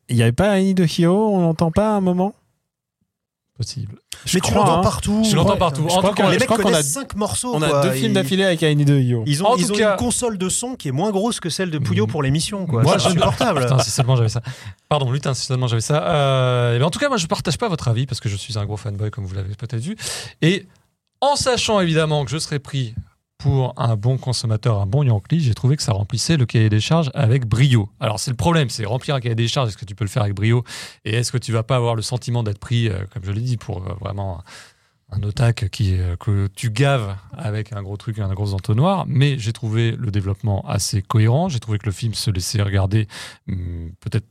[0.09, 2.35] il n'y avait pas Annie de Hero On l'entend pas à un moment?
[3.57, 3.99] Possible.
[4.25, 4.83] Je Mais tu l'entends hein.
[4.83, 5.23] partout.
[5.29, 5.83] Tu l'entends partout.
[5.89, 7.53] Je En crois tout qu'on- cas, les je mecs qu'on a- connaissent cinq morceaux.
[7.55, 7.83] On a quoi.
[7.83, 9.23] deux films Ils- d'affilée avec Annie de Hero.
[9.27, 11.39] Ils ont, En ils tout ont cas- une console de son qui est moins grosse
[11.39, 12.11] que celle de Pouillot Mhm.
[12.11, 12.67] pour l'émission.
[12.67, 12.83] quoi.
[12.83, 13.61] Moi, C'est je- insupportable.
[13.61, 14.43] Putain, si seulement j'avais ça.
[14.89, 16.03] Pardon, lutin, si seulement j'avais ça.
[16.05, 18.59] Euh, bien, en tout cas, moi, je partage pas votre avis parce que je suis
[18.59, 19.95] un gros fanboy, comme vous l'avez peut-être vu.
[20.43, 20.67] Et
[21.21, 22.97] en sachant évidemment que je serais pris
[23.45, 26.81] pour un bon consommateur, un bon Yankee, j'ai trouvé que ça remplissait le cahier des
[26.81, 27.91] charges avec brio.
[28.01, 29.69] Alors, c'est le problème, c'est remplir un cahier des charges.
[29.69, 30.65] Est-ce que tu peux le faire avec brio?
[31.05, 33.43] Et est-ce que tu vas pas avoir le sentiment d'être pris, euh, comme je l'ai
[33.43, 34.43] dit, pour euh, vraiment
[35.11, 39.39] un otac qui, euh, que tu gaves avec un gros truc, un gros entonnoir, mais
[39.39, 41.51] j'ai trouvé le développement assez cohérent.
[41.51, 43.09] J'ai trouvé que le film se laissait regarder,
[43.47, 44.27] hum, peut-être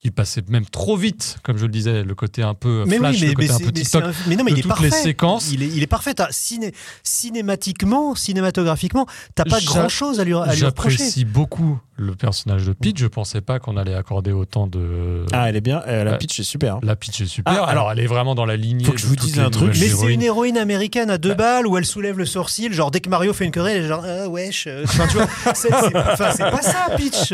[0.00, 3.16] qu'il passait même trop vite, comme je le disais, le côté un peu Mais flash,
[3.16, 4.02] oui, mais, le côté mais un peu TikTok.
[4.04, 4.84] un- mais non, mais de il est toutes parfait.
[4.84, 5.50] les séquences.
[5.52, 6.14] Il est, il est parfait.
[6.30, 6.72] Ciné,
[7.02, 10.96] cinématiquement, cinématographiquement, t'as pas J'a- grand chose à lui, à lui reprocher.
[10.96, 12.98] J'apprécie beaucoup le personnage de Peach.
[12.98, 15.24] Je pensais pas qu'on allait accorder autant de.
[15.32, 15.82] Ah, elle est bien.
[15.86, 16.18] Euh, la Ouais.
[16.18, 16.76] pitch est super.
[16.76, 16.80] hein.
[16.82, 17.52] La Peach est super.
[17.62, 18.84] Ah, alors, elle est vraiment dans la lignée.
[18.84, 19.76] faut que je de vous dise un truc.
[19.78, 21.34] Mais c'est une héroïne américaine à deux Bah.
[21.60, 23.88] balles où elle soulève le sourcil, genre dès que Mario fait une querelle, elle est
[23.88, 24.66] genre ah, wesh.
[24.66, 27.32] euh, Enfin, tu vois, c'est pas ça, Peach.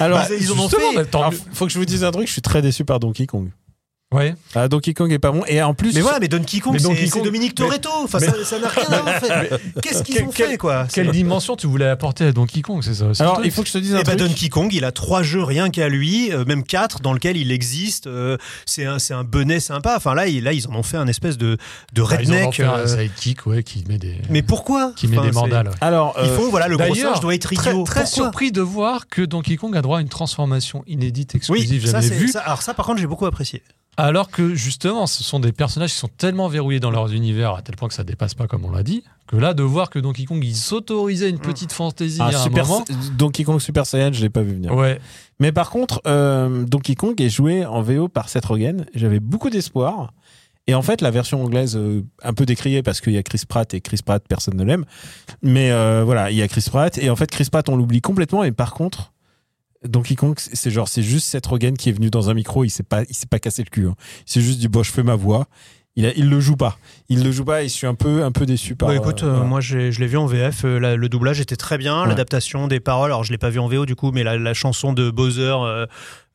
[0.00, 0.76] Alors, ils, ils en ont fait.
[1.12, 3.50] Alors, faut que je vous dise un truc, je suis très déçu par Donkey Kong.
[4.14, 4.34] Ouais.
[4.54, 5.42] Ah, Donkey Kong est pas bon.
[5.48, 7.90] Et en plus, Mais voilà, mais Donkey Kong, c'est Kong- Dominique mais- Toretto.
[8.04, 9.60] Enfin, mais- ça- n'a rien à voir en fait.
[9.82, 12.94] Qu'est-ce qu'ils ont quel- fait, quoi Quelle dimension tu voulais apporter à Donkey Kong, c'est
[12.94, 14.28] ça alors il faut que je te dise un Eh ben, truc.
[14.30, 17.50] Donkey Kong, il a trois jeux rien qu'à lui, euh, même quatre dans lesquels il
[17.52, 18.06] existe.
[18.06, 18.36] euh,
[18.66, 19.94] c'est un, c'est un bonnet sympa.
[19.96, 21.56] Enfin là, il- là, ils en ont fait un espèce de,
[21.92, 22.54] de Bah, ils en ont redneck.
[22.54, 25.68] fait un euh, sidekick, ouais, qui met des, mais pourquoi qui met Enfin, des mandales.
[25.68, 25.74] ouais.
[25.80, 27.84] Alors, Ils euh, font voilà le gros D'ailleurs, singe doit être Très, idiot.
[27.84, 31.86] très Pourquoi surpris de voir que Donkey Kong a droit à une transformation inédite, exclusive,
[31.90, 32.28] jamais vue.
[32.28, 33.62] ça- alors ça par contre j'ai beaucoup apprécié.
[33.96, 37.62] Alors que justement, ce sont des personnages qui sont tellement verrouillés dans leurs univers, à
[37.62, 39.98] tel point que ça dépasse pas, comme on l'a dit, que là, de voir que
[39.98, 42.84] Donkey Kong, il s'autorisait une petite fantaisie ah, à un Super moment.
[43.16, 44.74] Donkey Kong Super Saiyan, je l'ai pas vu venir.
[44.74, 45.00] Ouais,
[45.38, 48.84] Mais par contre, euh, Donkey Kong est joué en VO par Seth Rogen.
[48.94, 50.12] J'avais beaucoup d'espoir.
[50.66, 53.42] Et en fait, la version anglaise, euh, un peu décriée parce qu'il y a Chris
[53.46, 54.84] Pratt et Chris Pratt, personne ne l'aime.
[55.42, 56.96] Mais euh, voilà, il y a Chris Pratt.
[56.98, 58.44] Et en fait, Chris Pratt, on l'oublie complètement.
[58.44, 59.12] Et par contre,
[59.86, 62.64] Donkey Kong, c'est genre, c'est juste Seth Rogen qui est venu dans un micro.
[62.64, 63.86] Il s'est pas, il s'est pas cassé le cul.
[63.86, 63.94] hein.
[64.26, 65.46] C'est juste du bon, je fais ma voix.
[65.96, 66.76] Il, a, il le joue pas.
[67.08, 67.62] Il le joue pas.
[67.62, 68.88] Et je suis un peu, un peu déçu par.
[68.88, 69.44] Bah, écoute, euh, voilà.
[69.44, 72.08] moi je l'ai vu en VF, euh, la- le doublage était très bien, Ouais.
[72.08, 74.54] l'adaptation des paroles, alors je l'ai pas vu en VO du coup, mais la, la
[74.54, 75.54] chanson de Bowser,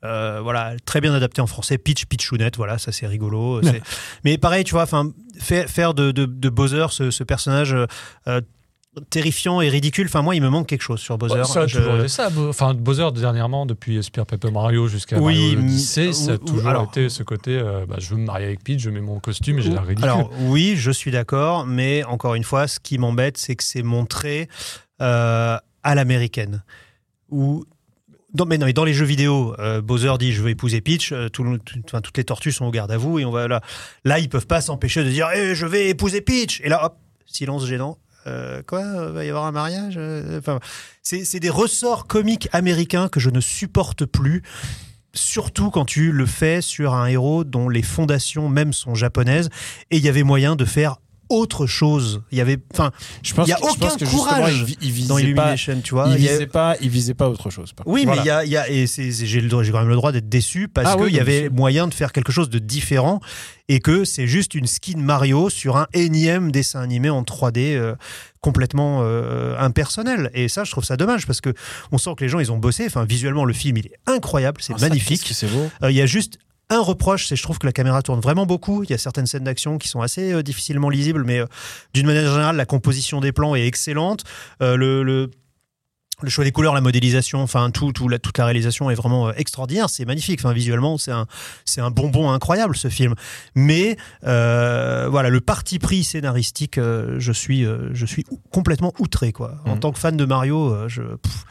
[0.06, 3.60] euh, voilà, très bien adaptée en français, Pitch, Pitchounette, voilà, ça c'est rigolo.
[4.24, 7.76] mais pareil, tu vois, enfin, faire, de, de, de Bowser ce, ce personnage
[9.10, 11.36] terrifiant et ridicule, enfin moi il me manque quelque chose sur Bowser.
[11.36, 12.30] Bah, ça a Je- toujours été ça.
[12.50, 16.38] Enfin, Bowser, dernièrement, depuis Super Paper Mario jusqu'à Oui, Mario Odyssey, m- ça a ou-
[16.40, 19.00] toujours alors- été ce côté euh, bah, je veux me marier avec Peach, je mets
[19.02, 20.04] mon costume et j'ai l'air ridicule.
[20.10, 23.84] Alors oui, je suis d'accord, mais encore une fois, ce qui m'embête, c'est que c'est
[23.84, 24.50] montré
[25.02, 26.64] euh, à l'américaine.
[27.30, 27.64] Ou
[28.34, 31.12] dans, mais non, mais dans les jeux vidéo, euh, Bowser dit je veux épouser Peach,
[31.12, 33.32] euh, tout le- tout- enfin, toutes les tortues sont au garde à vous et on
[33.32, 33.62] va là.
[34.04, 36.60] Là, ils peuvent pas s'empêcher de dire Eh, je vais épouser Peach.
[36.64, 36.98] Et là, hop,
[37.28, 37.98] silence gênant.
[38.30, 40.60] Euh, quoi Va y avoir un mariage Euh, Enfin,
[41.02, 44.44] c'est des ressorts comiques américains que je ne supporte plus.
[45.14, 49.50] Surtout quand tu le fais sur un héros dont les fondations même sont japonaises,
[49.90, 50.98] et il y avait moyen de faire
[51.30, 52.22] autre chose.
[52.32, 52.92] Il y avait, enfin,
[53.24, 55.94] je pense il y a que- aucun que courage il il dans pas- Illumination, tu
[55.94, 56.06] vois.
[56.08, 57.72] il a- visait pas, il visait pas autre chose.
[57.74, 59.42] par oui, mais il y a, il y a- et j'ai
[59.72, 62.12] quand même le droit d'être déçu parce Ah qu'il oui, y avait moyen de faire
[62.12, 63.20] quelque chose de différent
[63.68, 67.96] et que c'est juste une skin Mario sur un énième dessin animé en 3D euh,
[68.42, 70.32] complètement euh, impersonnel.
[70.34, 71.54] Et ça, je trouve ça dommage parce que
[71.92, 72.86] on sent que les gens ils ont bossé.
[72.88, 75.20] Enfin, visuellement, le film il est incroyable, c'est Ah, ça, magnifique.
[75.22, 75.70] qu'est-ce que c'est beau.
[75.84, 76.40] Euh, Il y a juste
[76.72, 78.84] un reproche, c'est je trouve que la caméra tourne vraiment beaucoup.
[78.84, 81.46] Il y a certaines scènes d'action qui sont assez euh, difficilement lisibles, mais euh,
[81.94, 84.24] d'une manière générale, la composition des plans est excellente.
[84.62, 85.32] Euh, le, le
[86.22, 89.32] le choix des couleurs, la modélisation, enfin tout, tout la, toute la réalisation est vraiment
[89.32, 89.90] extraordinaire.
[89.90, 90.42] C'est magnifique.
[90.44, 91.28] Enfin visuellement, c'est un,
[91.64, 93.16] c'est un bonbon incroyable ce film.
[93.56, 97.64] Mais voilà, le parti pris scénaristique, je suis,
[97.94, 99.62] je suis ou- complètement outré quoi.
[99.66, 99.80] En Mhm.
[99.80, 101.46] tant que fan de Mario, je, pff,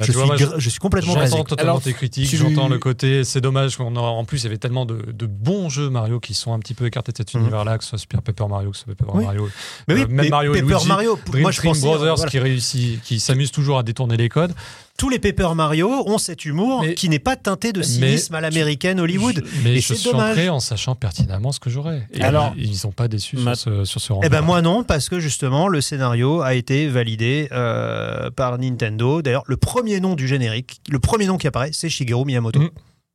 [0.00, 1.14] Bah, je, vois, suis, moi, je- gra- je suis complètement.
[1.14, 4.42] J'entends totalement Alors, tes critiques, tu- j'entends le côté, c'est dommage qu'on a, en plus
[4.42, 7.10] il y avait tellement de, de bons jeux Mario qui sont un petit peu écartés
[7.10, 7.40] de cet Mhm.
[7.40, 9.24] univers-là, que ce soit Super Paper Mario, que ce soit Paper Oui.
[9.24, 9.48] Mario,
[9.88, 11.80] Mais oui, Euh, même mais Mario et Paper Luigi, Mario, Dream moi je Team pensais,
[11.80, 12.30] Brothers voilà.
[12.30, 14.54] qui réussit, qui s'amuse toujours à détourner les codes.
[14.98, 18.34] Tous les Paper Mario ont cet humour Mais- qui n'est pas teinté de mais- cynisme
[18.34, 19.42] à l'américaine Hollywood.
[19.42, 20.32] Je- mais Et je c'est suis dommage.
[20.32, 22.06] entré en sachant pertinemment ce que j'aurais.
[22.12, 24.60] Et Alors, ils, ils ont pas déçu ma- sur ce, sur ce Eh ben moi
[24.60, 29.22] non, parce que justement le scénario a été validé euh, par Nintendo.
[29.22, 32.60] D'ailleurs, le premier nom du générique, le premier nom qui apparaît, c'est Shigeru Miyamoto.
[32.60, 32.70] Mm.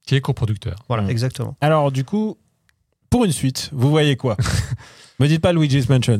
[0.08, 0.76] Qui est coproducteur.
[0.88, 1.10] Voilà, Mm.
[1.12, 1.56] exactement.
[1.62, 2.38] Alors, du coup,
[3.10, 4.38] pour une suite, vous voyez quoi?
[5.20, 6.18] Me dites pas Luigi's Mansion.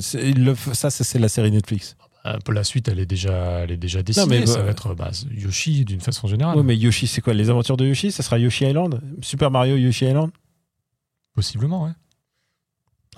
[0.74, 1.96] ça, c'est la série Netflix.
[2.50, 4.40] La suite, elle est déjà, elle est déjà dessinée.
[4.42, 6.58] mais ça bah- va être bah, Yoshi d'une façon générale.
[6.58, 8.12] Oui, mais Yoshi, c'est quoi Les aventures de Yoshi?
[8.12, 9.02] Ça sera Yoshi Island?
[9.22, 10.32] Super Mario Yoshi Island?
[11.36, 11.92] Possiblement, ouais.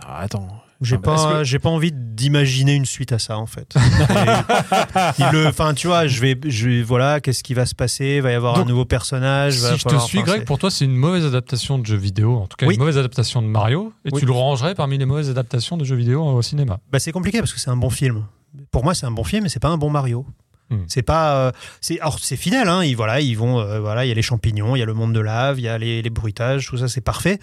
[0.03, 0.47] Ah, attends.
[0.81, 3.75] J'ai Ah pas, est-ce que- j'ai pas envie d'imaginer une suite à ça en fait.
[3.75, 7.73] Et il le, enfin tu vois, je vais, je vais- voilà, qu'est-ce qui va se
[7.75, 8.15] passer?
[8.17, 9.57] Il va y avoir un nouveau personnage.
[9.59, 11.95] va Si je te suis, Greg, c'est- pour toi, c'est une mauvaise adaptation de jeux
[11.95, 12.73] vidéo, en tout cas Oui.
[12.75, 14.19] une mauvaise adaptation de Mario, et Oui.
[14.19, 16.79] tu le rangerais parmi les mauvaises adaptations de jeux vidéo au cinéma.
[16.91, 18.25] Bah, c'est compliqué parce que c'est un bon film.
[18.71, 20.25] Pour moi, c'est un bon film, mais c'est pas un bon Mario.
[20.71, 20.83] Hmm.
[20.87, 22.67] C'est pas, euh, c'est, alors c'est fidèle.
[22.67, 24.85] Hein, ils, voilà, ils vont, euh, voilà, il y a les champignons, il y a
[24.85, 27.39] le monde de lave, il y a les, les bruitages, tout ça, c'est parfait.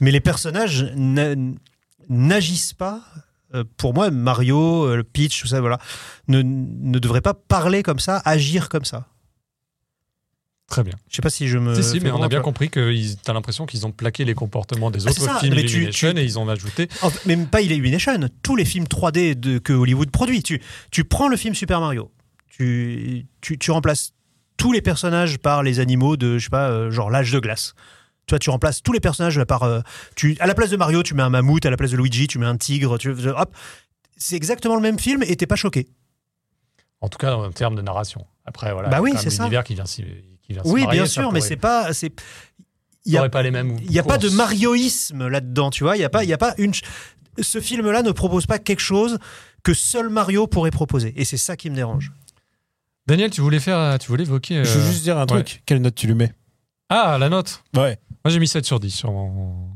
[0.00, 1.34] Mais les personnages n'a-
[2.08, 3.02] n'agissent pas.
[3.54, 5.78] euh, pour moi, Mario, euh, Peach, tout ça, voilà,
[6.28, 9.06] ne, ne devraient pas parler comme ça, agir comme ça.
[10.68, 10.94] Très bien.
[11.08, 11.74] Je sais pas si je me.
[11.76, 14.24] si, si, mais on a bien tu compris que ils- t'as l'impression qu'ils ont plaqué
[14.24, 16.88] les comportements des Ah, autres films Mais tu- Illumination tu- et ils ont ajouté.
[17.24, 20.42] Même pas Illumination, tous les films 3D de, que Hollywood produit.
[20.42, 20.60] Tu,
[20.90, 22.10] tu prends le film Super Mario,
[22.48, 24.12] tu, tu, tu remplaces
[24.56, 27.74] tous les personnages par les animaux de, je sais pas, euh, genre l'âge de glace.
[28.26, 29.62] Tu vois, tu remplaces tous les personnages par.
[29.62, 29.80] euh,
[30.16, 32.26] tu, à la place de Mario, tu mets un mammouth, à la place de Luigi,
[32.26, 32.98] tu mets un tigre.
[32.98, 33.56] Tu, hop.
[34.16, 35.86] C'est exactement le même film et t'es pas choqué.
[37.00, 38.26] En tout cas, en termes de narration.
[38.44, 38.88] Après, voilà.
[38.88, 39.44] Bah oui, c'est ça.
[39.44, 39.86] l'univers qui vient
[40.46, 41.92] qui vient se Oui, marier, bien sûr, mais c'est pas.
[41.92, 42.12] c'est
[43.04, 43.76] Il y ça a pas les mêmes.
[43.82, 45.96] Il n'y a pas de marioïsme là-dedans, tu vois.
[45.96, 46.72] Il y a pas, il y a pas une.
[46.74, 46.84] ch-
[47.40, 49.18] Ce film-là ne propose pas quelque chose
[49.62, 52.12] que seul Mario pourrait proposer, et c'est ça qui me dérange.
[53.06, 54.64] Daniel, tu voulais faire, tu voulais évoquer.
[54.64, 55.62] Je veux euh, juste dire un truc.
[55.66, 56.32] Quelle note tu lui mets?
[56.88, 57.62] Ah, la note.
[57.76, 57.98] Ouais.
[58.24, 59.68] Moi, j'ai mis 7 sur 10 sur mon,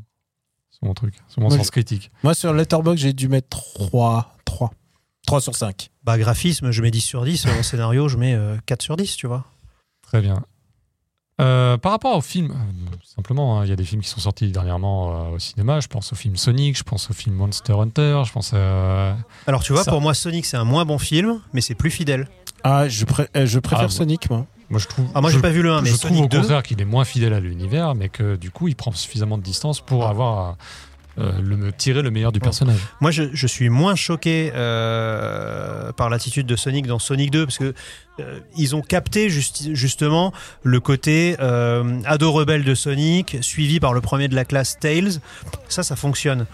[0.71, 2.11] sur mon truc, sur mon Moi, sens je- critique.
[2.25, 4.37] Moi, sur Letterboxd, j'ai dû mettre 3.
[4.45, 4.73] 3.
[5.27, 5.91] 3 sur 5.
[6.03, 7.47] Bah, graphisme, je mets 10 sur 10.
[7.47, 9.45] En scénario, je mets euh, 4 sur 10, tu vois.
[10.03, 10.43] Très bien.
[11.41, 14.21] Euh, par rapport au film, euh, simplement, hein, il y a des films qui sont
[14.21, 15.81] sortis dernièrement euh, au cinéma.
[15.81, 19.17] Je pense au film Sonic, je pense au film Monster Hunter, je pense à.
[19.47, 19.91] Alors, tu vois, Ça.
[19.91, 22.29] pour moi, Sonic, c'est un moins bon film, mais c'est plus fidèle.
[22.63, 24.47] Ah, je, pré- euh, je préfère Ah, Sonic, moi.
[24.69, 25.07] Moi, je trouve.
[25.15, 26.39] Ah, moi, je, j'ai pas vu le 1, mais je trouve au 2.
[26.39, 29.43] contraire qu'il est moins fidèle à l'univers, mais que du coup, il prend suffisamment de
[29.43, 30.57] distance pour avoir
[31.19, 32.79] euh, le, tirer le meilleur du personnage.
[33.01, 37.59] Moi, je, je suis moins choqué euh, par l'attitude de Sonic dans Sonic 2 parce
[37.59, 37.75] que
[38.21, 40.33] euh, ils ont capté juste- justement
[40.63, 45.19] le côté ado rebelle de Sonic, suivi par le premier de la classe Tails.
[45.69, 46.47] Ça, ça fonctionne.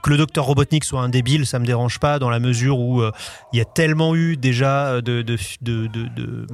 [0.00, 2.78] Euh, que le docteur Robotnik soit un débile, ça me dérange pas dans la mesure
[2.78, 3.10] où euh,
[3.52, 6.46] il y a tellement eu déjà de, de, de, de, de-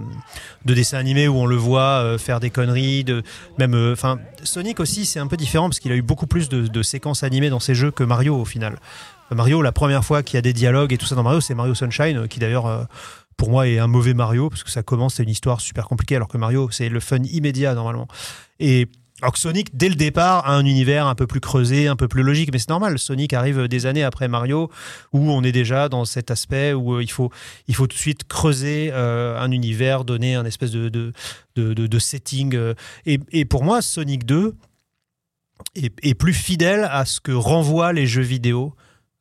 [0.64, 3.23] de dessins animés où on le voit euh, faire des conneries, de,
[3.59, 6.48] même, euh, enfin, Sonic aussi, c'est un peu différent parce qu'il a eu beaucoup plus
[6.48, 8.78] de, séquences animées dans ses jeux que Mario au final.
[9.31, 11.55] Mario, la première fois qu'il y a des dialogues et tout ça dans Mario, c'est
[11.55, 12.85] Mario Sunshine, euh, qui d'ailleurs, euh,
[13.36, 16.16] pour moi, est un mauvais Mario parce que ça commence, c'est une histoire super compliquée,
[16.16, 18.09] alors que Mario, c'est le fun immédiat normalement.
[18.60, 18.89] Et
[19.22, 22.06] alors que Sonic, dès le départ, a un univers un peu plus creusé, un peu
[22.06, 22.98] plus logique, mais c'est normal.
[22.98, 24.70] Sonic arrive des années après Mario,
[25.14, 27.30] où on est déjà dans cet aspect où euh, il faut,
[27.66, 31.12] il faut tout de suite creuser euh, un univers, donner un espèce de, de,
[31.56, 32.55] de, setting.
[32.55, 32.74] euh.
[33.06, 34.55] Et, pour moi, Sonic 2
[35.74, 38.74] est, plus fidèle à ce que renvoient les jeux vidéo.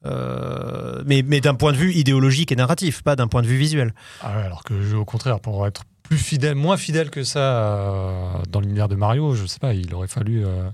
[0.03, 3.93] mais mais d'un point de vue idéologique et narratif, pas d'un point de vue visuel.
[4.19, 8.59] Ah alors que au contraire, pour être plus fidèle, moins fidèle que ça euh, dans
[8.61, 10.45] l'univers de Mario, je sais pas, il aurait fallu.
[10.45, 10.69] euh,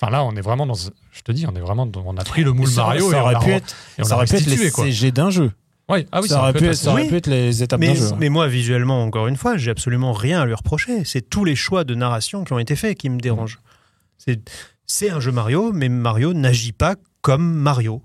[0.00, 0.74] Enfin là, on est vraiment dans.
[0.74, 1.86] Je te dis, on est vraiment.
[1.86, 3.76] dans- on a pris le moule Ça- Mario ça et on aurait pu re- être,
[3.98, 4.84] et on ça aurait pu être les quoi.
[4.84, 5.52] CG d'un jeu.
[5.88, 6.06] Ouais.
[6.10, 7.08] Ah oui, ça, aurait pu être, ça aurait Oui.
[7.08, 8.10] pu être les étapes Mais, d'un jeu.
[8.18, 11.04] mais moi, visuellement, encore une fois, j'ai absolument rien à lui reprocher.
[11.04, 13.60] C'est tous les choix de narration qui ont été faits qui me dérangent.
[14.18, 14.40] C'est,
[14.86, 18.02] c'est un jeu Mario, mais Mario n'agit pas comme Mario.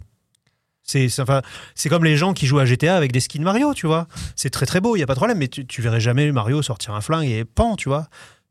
[0.88, 1.42] C'est, enfin,
[1.76, 4.08] c'est comme les gens qui jouent à GTA avec des skins Mario, tu vois.
[4.38, 6.32] C'est très très beau, il y a pas de problème, mais tu, tu verrais jamais
[6.32, 8.08] Mario sortir un flingue et pan, tu vois.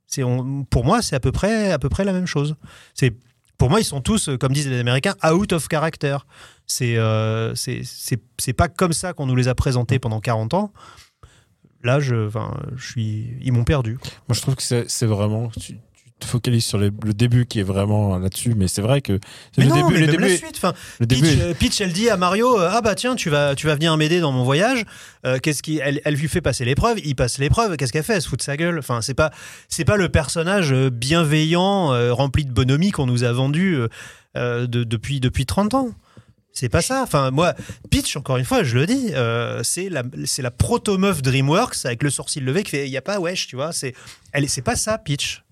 [0.07, 0.23] C'est,
[0.71, 2.57] pour moi, c'est à peu près, à peu près la même chose.
[2.95, 3.15] C'est,
[3.57, 6.19] pour moi, ils sont tous, comme disent les Américains, out of character.
[6.67, 10.73] C'est, euh, c'est, pas comme ça qu'on nous les a présentés pendant 40 ans.
[11.83, 12.29] Là, je,
[12.77, 13.99] je suis, ils m'ont perdu.
[14.29, 15.51] Moi, je trouve que c'est vraiment.
[16.19, 19.19] Te focalises sur les- le début qui est vraiment là-dessus, mais c'est vrai que
[19.59, 20.55] Mais le début, mais le même la suite.
[20.57, 23.75] Enfin, le Peach, elle dit à Mario euh, Ah bah tiens, tu vas, tu vas
[23.75, 24.85] venir m'aider dans mon voyage.
[25.27, 27.77] Euh, qu'est-ce qui, elle, elle lui fait passer l'épreuve, il passe l'épreuve.
[27.77, 28.15] Qu'est-ce qu'elle fait?
[28.15, 28.79] Elle se fout de sa gueule.
[28.79, 29.31] Enfin, c'est pas,
[29.69, 33.77] c'est pas le personnage euh, bienveillant, euh, rempli de bonhomie qu'on nous a vendu
[34.37, 35.91] euh, de- depuis, depuis 30 ans.
[36.53, 37.03] C'est pas ça.
[37.03, 37.53] Enfin, moi,
[37.91, 42.03] Peach, encore une fois, je le dis, euh, c'est la, c'est la proto-meuf DreamWorks avec
[42.03, 43.73] le sourcil levé qui fait Il y a pas wesh, tu vois.
[43.73, 43.95] C'est,
[44.33, 45.45] elle, c'est pas ça, Peach.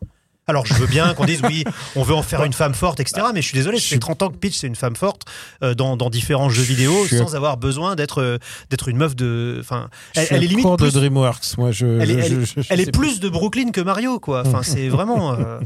[0.46, 1.64] Alors, je veux bien qu'on dise oui,
[1.96, 3.28] on veut en faire une femme forte, etc.
[3.32, 5.22] Mais je suis désolé, ça fait 30 ans que Peach, c'est une femme forte
[5.62, 8.38] euh, dans, dans différents jeux vidéo Je suis- sans avoir besoin d'être euh,
[8.70, 9.56] d'être une meuf de.
[9.60, 11.56] Enfin, elle, elle est limite court de plus, DreamWorks.
[11.56, 11.86] Moi, je.
[12.00, 14.42] Elle est- je- elle je- je elle sais est plus de Brooklyn que Mario, quoi.
[14.46, 15.32] Enfin, c'est vraiment.
[15.32, 15.60] euh.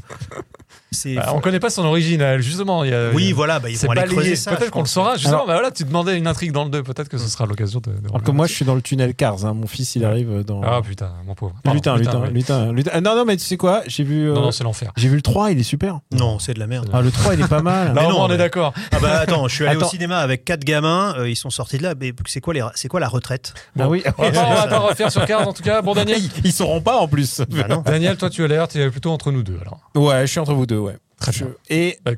[1.16, 2.82] Bah, on connaît pas son origine, elle, justement.
[2.82, 4.54] il y a- oui, voilà, bah, ils vont aller creuser ça.
[4.56, 5.14] Peut-être qu'on le saura.
[5.14, 6.82] Justement, Alors- bah voilà, tu demandais une intrigue dans le 2.
[6.82, 7.90] Peut-être que ce sera l'occasion de.
[7.90, 9.44] de Alors que moi, je suis dans le tunnel Cars.
[9.44, 9.54] hein.
[9.54, 10.62] Mon fils, il arrive dans.
[10.62, 11.54] Ah putain, mon pauvre.
[11.62, 12.90] Pardon, lutin, lutin, lutin, lutin.
[12.94, 14.30] Ah, Non, non, mais tu sais quoi J'ai vu.
[14.30, 14.92] euh, Non, non, c'est l'enfer.
[14.96, 16.00] J'ai vu le 3, il est super.
[16.12, 16.88] Non, c'est de la merde.
[16.92, 17.88] Ah, le 3, il est pas mal.
[17.94, 18.72] Là, Mais au non, on mais- est d'accord.
[18.92, 19.86] Ah bah attends, je suis allé Attends.
[19.86, 21.94] au cinéma avec quatre gamins, euh, ils sont sortis de là.
[22.00, 23.54] Mais c'est quoi, les, c'est quoi la retraite?
[23.78, 24.02] Ah oui.
[24.18, 25.82] On va pas, on va pas refaire sur Cars en tout cas.
[25.82, 26.18] Bon, Daniel.
[26.22, 27.40] Ils, ils sauront pas en plus.
[27.50, 27.82] Bah non.
[27.82, 29.80] Daniel, toi, tu as l'air, tu es plutôt entre nous deux alors.
[29.94, 30.96] Ouais, je suis entre vous deux, ouais.
[31.20, 31.54] Très Je- bien.
[31.70, 32.12] Et Bah,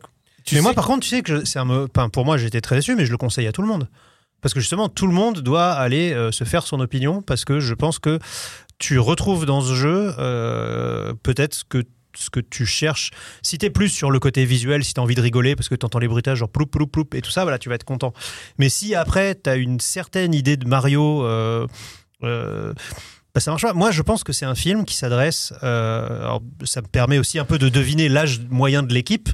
[0.44, 1.64] tu mais moi, par contre, tu sais que c'est un.
[1.64, 3.88] me- enfin, pour moi, j'étais très déçu, mais je le conseille à tout le monde.
[4.42, 7.60] Parce que justement, tout le monde doit aller euh, se faire son opinion, parce que
[7.60, 8.18] je pense que
[8.78, 11.82] tu retrouves dans ce jeu euh, peut-être que
[12.16, 13.10] ce que tu cherches.
[13.42, 15.98] Si t'es plus sur le côté visuel, si t'as envie de rigoler parce que t'entends
[15.98, 18.12] les bruitages genre ploup ploup ploup et tout ça, voilà, tu vas être content.
[18.58, 21.66] Mais si après t'as une certaine idée de Mario, euh,
[22.22, 22.72] euh,
[23.34, 23.72] bah, ça marche pas.
[23.72, 25.52] Moi, je pense que c'est un film qui s'adresse.
[25.62, 29.28] euh, ça me permet aussi un peu de deviner l'âge moyen de l'équipe.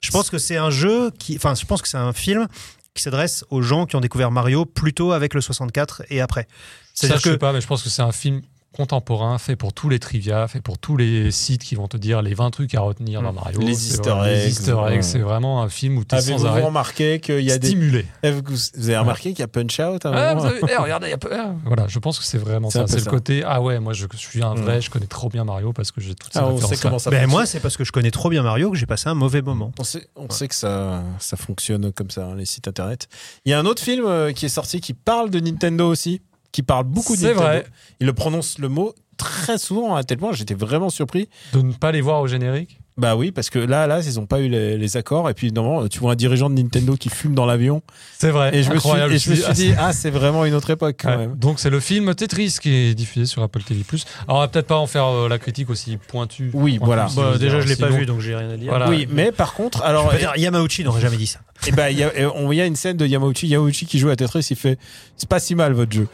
[0.00, 2.46] Je pense que c'est un jeu qui, enfin, je pense que c'est un film
[2.94, 6.46] qui s'adresse aux gens qui ont découvert Mario plutôt avec le 64 et après.
[6.94, 8.42] Ça, je sais que pas, mais je pense que c'est un film
[8.76, 12.20] contemporain, fait pour tous les trivia, fait pour tous les sites qui vont te dire
[12.22, 13.36] les 20 trucs à retenir dans Mm.
[13.36, 13.60] Mario.
[13.60, 15.02] Les easter les eggs, easter eggs, ouais.
[15.02, 17.68] c'est vraiment un film où tu es sans arrêt remarqué qu'il y a des.
[17.68, 18.06] stimulé.
[18.22, 20.76] Eh, Vous avez remarqué qu'il y a Punch Out à un Ah, moment avez- eh,
[20.76, 22.86] regardez, il y a ah, voilà, je pense que c'est vraiment ça.
[22.86, 24.60] C'est le côté ah ouais, moi je, je suis un Mm.
[24.62, 26.70] vrai, je connais trop bien Mario parce que j'ai toutes ces Ah, on références.
[26.74, 28.86] sait comment ça Ben, moi, c'est parce que je connais trop bien Mario que j'ai
[28.86, 29.72] passé un mauvais moment.
[29.78, 33.08] On sait, on sait que ça, ça fonctionne comme ça, hein, les sites internet.
[33.44, 36.20] Il y a un autre film euh, qui est sorti qui parle de Nintendo aussi,
[36.54, 37.40] qui parle beaucoup de Nintendo.
[37.40, 37.66] vrai.
[37.98, 41.28] Il le prononce le mot très souvent, à tel point j'étais vraiment surpris.
[41.52, 42.80] de ne pas les voir au générique?
[42.96, 45.28] Bah oui, parce que là, là, ils n'ont pas eu les, les accords.
[45.28, 47.82] Et puis, normalement, tu vois un dirigeant de Nintendo qui fume dans l'avion.
[48.16, 48.54] C'est vrai.
[48.56, 50.70] Et je me suis, et je me suis Ah, dit, ah, c'est vraiment une autre
[50.70, 51.16] époque quand Ouais.
[51.16, 51.34] même.
[51.36, 53.82] Donc c'est le film Tetris qui est diffusé sur Apple TV+.
[54.28, 56.50] Alors on va peut-être pas en faire euh, la critique aussi pointue.
[56.54, 57.08] Oui, Pointue, voilà.
[57.08, 57.62] si Bah, je veux déjà, dire.
[57.62, 58.68] je l'ai pas Sinon- vu, donc j'ai rien à dire.
[58.70, 58.88] Voilà.
[58.88, 61.40] Oui, mais par contre, Je alors, peux dire, Yamauchi n'aurait jamais dit ça.
[61.66, 63.86] Et ben, il y, a- et on- il y a une scène de Yamauchi, Yamauchi
[63.86, 64.78] qui joue à Tetris, il fait
[65.16, 66.06] c'est pas si mal votre jeu.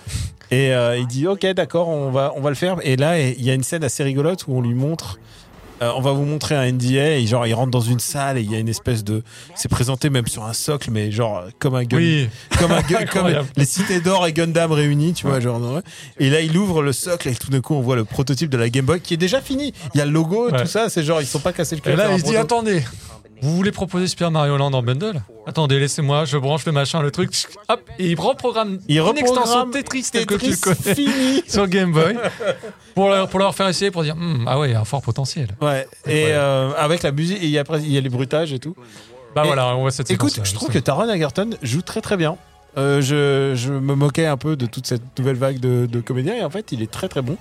[0.50, 2.76] Et euh, il dit ok d'accord on va on va le faire.
[2.84, 5.18] Et là il y a une scène assez rigolote où on lui montre.
[5.82, 8.42] Euh, on va vous montrer un NDA et genre il rentre dans une salle et
[8.42, 9.22] il y a une espèce de
[9.54, 11.96] c'est présenté même sur un socle mais genre comme un gun.
[11.96, 12.28] Oui,
[12.58, 15.80] comme un gun- comme les cités d'or et Gundam réunis tu vois genre ouais.
[16.18, 18.56] et là il ouvre le socle et tout d'un coup on voit le prototype de
[18.58, 19.72] la Game Boy qui est déjà fini.
[19.94, 20.60] Il y a le logo Ouais.
[20.62, 22.36] tout ça c'est genre ils sont pas cassés le cul et là il se dit
[22.36, 22.82] attendez,
[23.42, 27.10] vous voulez proposer Super Mario Land en bundle Attendez, laissez-moi, je branche le machin, le
[27.10, 27.30] truc,
[27.68, 31.42] hop, et il reprogramme Il une extension Tetris telle que tu le Tetris connais fini
[31.48, 32.16] sur Game Boy
[32.94, 34.84] pour leur, pour leur faire essayer pour dire Hmm, ah ouais, il y a un
[34.84, 35.48] fort potentiel.
[35.60, 38.58] Ouais, et euh, avec la musique, il y a, il y a les bruitages et
[38.58, 38.76] tout.
[39.34, 40.78] Bah Et- voilà, on voit cette Écoute, je trouve que.
[40.78, 42.36] Taron Egerton joue très très bien.
[42.78, 46.36] Euh, je, je me moquais un peu de toute cette nouvelle vague de, de comédiens
[46.36, 47.36] et en fait, il est très très bon.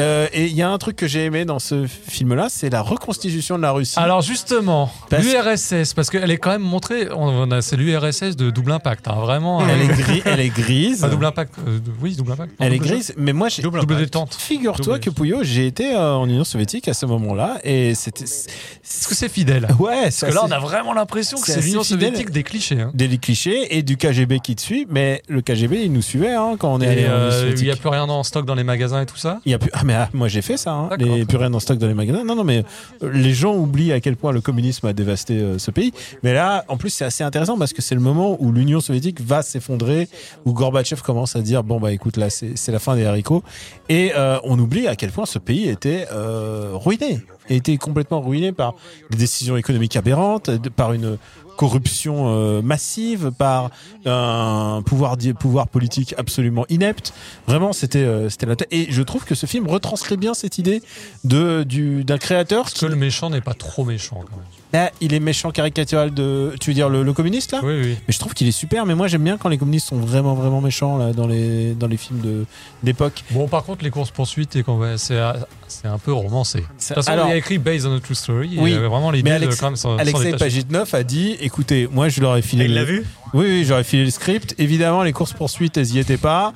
[0.00, 2.82] Euh, et il y a un truc que j'ai aimé dans ce film-là, c'est la
[2.82, 3.98] reconstitution de la Russie.
[3.98, 8.50] Alors justement, Parce- l'URSS, parce qu'elle est quand même montrée, on a, c'est l'URSS de
[8.50, 9.60] double impact, hein, vraiment.
[9.66, 11.00] elle, euh, est gris, elle est grise.
[11.00, 12.50] pas double impact, euh, oui, double impact.
[12.58, 13.62] non, Elle est double grise, mais moi j'ai.
[13.62, 14.34] Double détente.
[14.34, 18.24] Figure-toi Double- que Pouillot, j'ai été euh, en Union soviétique à ce moment-là et c'était.
[18.24, 19.66] Est-ce que c'est fidèle?
[19.78, 22.80] Ouais, Parce que là, on a vraiment l'impression que c'est l'Union soviétique des clichés.
[22.80, 22.90] hein.
[22.94, 26.56] des clichés et du KGB qui te suit, mais le KGB il nous suivait hein,
[26.58, 27.64] quand on est allé en Union euh, il soviétique.
[27.66, 29.40] n'y a plus rien en stock dans les magasins et tout ça?
[29.44, 29.70] Il y a plus...
[29.72, 30.88] Ah mais ah, moi j'ai fait ça, hein.
[30.98, 32.22] Les plus rien en stock dans les magasins.
[32.22, 32.62] Non non mais
[33.02, 35.92] euh, les gens oublient à quel point le communisme a dévasté euh, ce pays.
[36.22, 39.20] Mais là, en plus c'est assez intéressant parce que c'est le moment où l'Union soviétique
[39.20, 40.08] va s'effondrer,
[40.44, 43.42] où Gorbatchev commence à dire bon bah écoute là c'est la fin des haricots
[43.88, 48.74] et euh, on oublie à quel point ce pays était ruiné, était complètement ruiné par
[49.10, 51.18] des décisions économiques aberrantes, par une
[51.60, 53.70] corruption euh, massive, par
[54.06, 57.12] un pouvoir, pouvoir politique absolument inepte.
[57.46, 58.68] Vraiment, c'était euh, c'était la tête.
[58.70, 60.82] Et je trouve que ce film retranscrit bien cette idée
[61.24, 64.59] de du d'un créateur Parce qui que le méchant n'est pas trop méchant quand même.
[64.72, 67.96] Là, il est méchant caricatural de tu veux dire le, le communiste là Oui, oui.
[68.06, 70.34] mais je trouve qu'il est super mais moi j'aime bien quand les communistes sont vraiment
[70.34, 72.44] vraiment méchants là dans les dans les films de
[72.82, 75.32] d'époque Bon, par contre, les courses poursuites et qu'on va- c'est euh,
[75.68, 76.58] c'est un peu romancé.
[76.60, 78.56] De toute façon, Alors- il a écrit based on a true story.
[78.58, 80.32] Oui, et vraiment l'idée mais de Alex- quand même Alexei.
[80.36, 83.64] Pajitnov a dit écoutez moi je leur ai filé Il le- l'a vu Oui, oui,
[83.64, 84.54] j'aurais filé le script.
[84.58, 86.52] Évidemment, les courses poursuites, elles y étaient pas.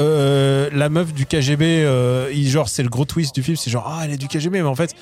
[0.00, 3.70] Euh, la meuf du KGB, euh, il- genre c'est le gros twist du film, c'est
[3.70, 4.92] genre ah elle est du KGB, mais en fait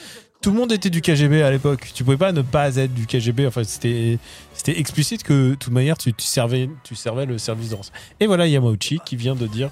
[0.42, 1.90] tout le monde était du KGB à l'époque.
[1.94, 3.46] Tu pouvais pas ne pas être du KGB.
[3.46, 4.18] Enfin c'était
[4.52, 8.00] c'était explicite que de toute manière tu, tu servais tu servais le service de renseignement.
[8.20, 9.70] Et voilà Yamauchi qui vient de dire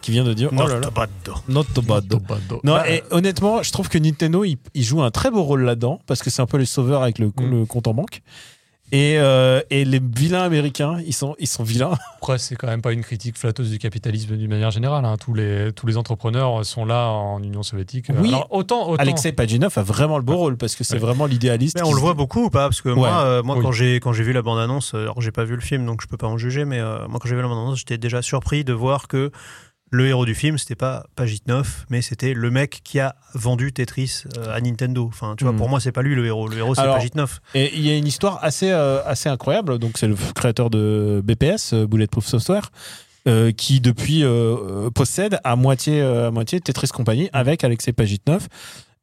[0.00, 0.90] qui vient de dire oh là là,
[1.48, 1.64] not
[2.20, 2.60] bad.
[2.64, 5.62] Non, Bah, et honnêtement, je trouve que Nintendo, il, il joue un très beau rôle
[5.64, 7.50] là-dedans, parce que c'est un peu les sauveurs avec le, Mm.
[7.50, 8.22] le compte en banque.
[8.90, 11.92] Et, euh, et les vilains américains, ils sont, ils sont vilains.
[12.16, 15.04] Après, c'est quand même pas une critique flatteuse du capitalisme d'une manière générale.
[15.04, 15.16] hein.
[15.20, 18.06] Tous, les, tous les entrepreneurs sont là en Union soviétique.
[18.18, 18.28] Oui.
[18.28, 19.02] Alors, autant, autant.
[19.02, 21.00] Alexei Pajinov a vraiment le beau rôle, parce que c'est Ouais.
[21.00, 21.76] vraiment l'idéaliste.
[21.76, 22.64] Mais on le voit beaucoup ou pas?
[22.68, 23.62] Parce que moi, euh, moi Oui.
[23.62, 26.00] quand j'ai quand j'ai vu la bande annonce, alors j'ai pas vu le film donc
[26.02, 27.98] je peux pas en juger, mais euh, moi quand j'ai vu la bande annonce, j'étais
[27.98, 29.30] déjà surpris de voir que
[29.90, 34.24] le héros du film c'était pas Pajitnov, mais c'était le mec qui a vendu Tetris
[34.36, 35.06] euh, à Nintendo.
[35.08, 35.56] Enfin, tu vois, Mm.
[35.56, 36.48] pour moi c'est pas lui le héros.
[36.48, 37.40] Le héros c'est Alors, Pajitnov.
[37.54, 39.78] Et il y a une histoire assez, euh, assez incroyable.
[39.78, 42.70] Donc, c'est le créateur de BPS, euh, Bulletproof Software,
[43.26, 48.46] euh, qui depuis euh, possède à moitié, à moitié Tetris Company avec Alexei Pajitnov.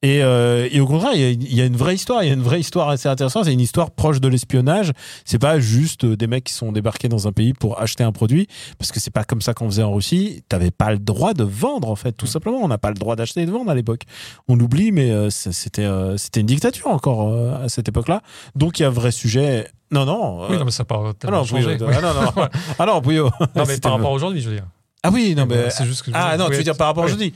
[0.06, 2.24] Et, euh, et au contraire, il y, a, il y a une vraie histoire.
[2.24, 3.46] Il y a une vraie histoire assez intéressante.
[3.46, 4.92] C'est une histoire proche de l'espionnage.
[5.26, 8.12] C'est pas juste euh, des mecs qui sont débarqués dans un pays pour acheter un
[8.12, 10.44] produit, parce que c'est pas comme ça qu'on faisait en Russie.
[10.48, 12.60] T'avais pas le droit de vendre, en fait, tout simplement.
[12.62, 14.04] On n'a pas le droit d'acheter et de vendre à l'époque.
[14.48, 18.22] On oublie, mais euh, c'était euh, c'était une dictature encore à cette époque-là.
[18.56, 19.68] Donc il y a un vrai sujet.
[19.90, 20.48] Non, non.
[20.48, 21.78] Oui, non, mais ça ah tellement non, changé.
[21.78, 22.48] Pouillot, ah non, non.
[22.78, 23.32] Ah non, Pouillot.
[23.56, 24.68] Non, mais par rapport à aujourd'hui, je veux dire.
[25.02, 25.72] Ah oui, non, mais.
[25.72, 27.14] C'est juste que je Ah non, tu oui, veux dire par rapport à oui.
[27.14, 27.34] aujourd'hui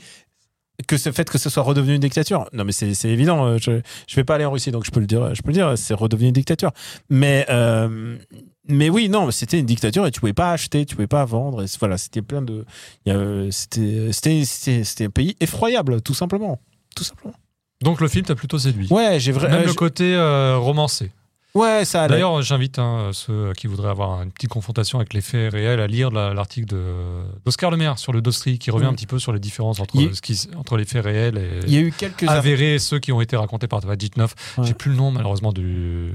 [0.86, 2.46] que ce fait que ce soit redevenu une dictature.
[2.52, 3.46] Non, mais c'est évident.
[3.46, 5.34] euh, Je je vais pas aller en Russie, donc je peux le dire.
[5.34, 5.72] Je peux le dire.
[5.76, 6.70] C'est redevenu une dictature.
[7.08, 8.16] Mais euh,
[8.68, 11.62] mais oui, non, c'était une dictature et tu pouvais pas acheter, tu pouvais pas vendre.
[11.62, 12.64] Et voilà, c'était plein de.
[13.08, 16.60] euh, C'était un pays effroyable, tout simplement.
[16.94, 17.34] Tout simplement.
[17.82, 18.88] Donc le film t'a plutôt séduit.
[18.90, 19.64] Ouais, j'ai Même vraiment.
[19.66, 21.10] le côté euh, romancé.
[21.54, 22.14] Ouais, ça allait.
[22.14, 25.86] D'ailleurs, j'invite hein, ceux qui voudraient avoir une petite confrontation avec les faits réels à
[25.88, 26.74] lire la- l'article
[27.44, 28.90] d'Oscar Lemaire sur le Dostri, qui revient Mm.
[28.90, 31.60] un petit peu sur les différences entre, Il- ce qui- entre les faits réels et
[31.66, 34.34] Il y a eu quelques avérés et ceux qui ont été racontés par Vadjitnov.
[34.58, 34.64] Ouais.
[34.66, 36.12] J'ai plus le nom, malheureusement, du,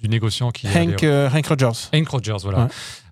[0.00, 1.88] du négociant qui Hank, euh, Hank Rogers.
[1.92, 2.60] Hank Rogers, voilà.
[2.64, 2.68] Ouais.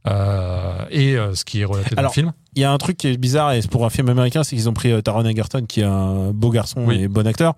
[0.06, 2.32] Euh, et euh, ce qui est relaté dans Alors, le film.
[2.55, 4.68] Il y a un truc qui est bizarre et pour un film américain, c'est qu'ils
[4.68, 7.02] ont pris Taron Egerton qui est un beau garçon Oui.
[7.02, 7.55] et bon acteur.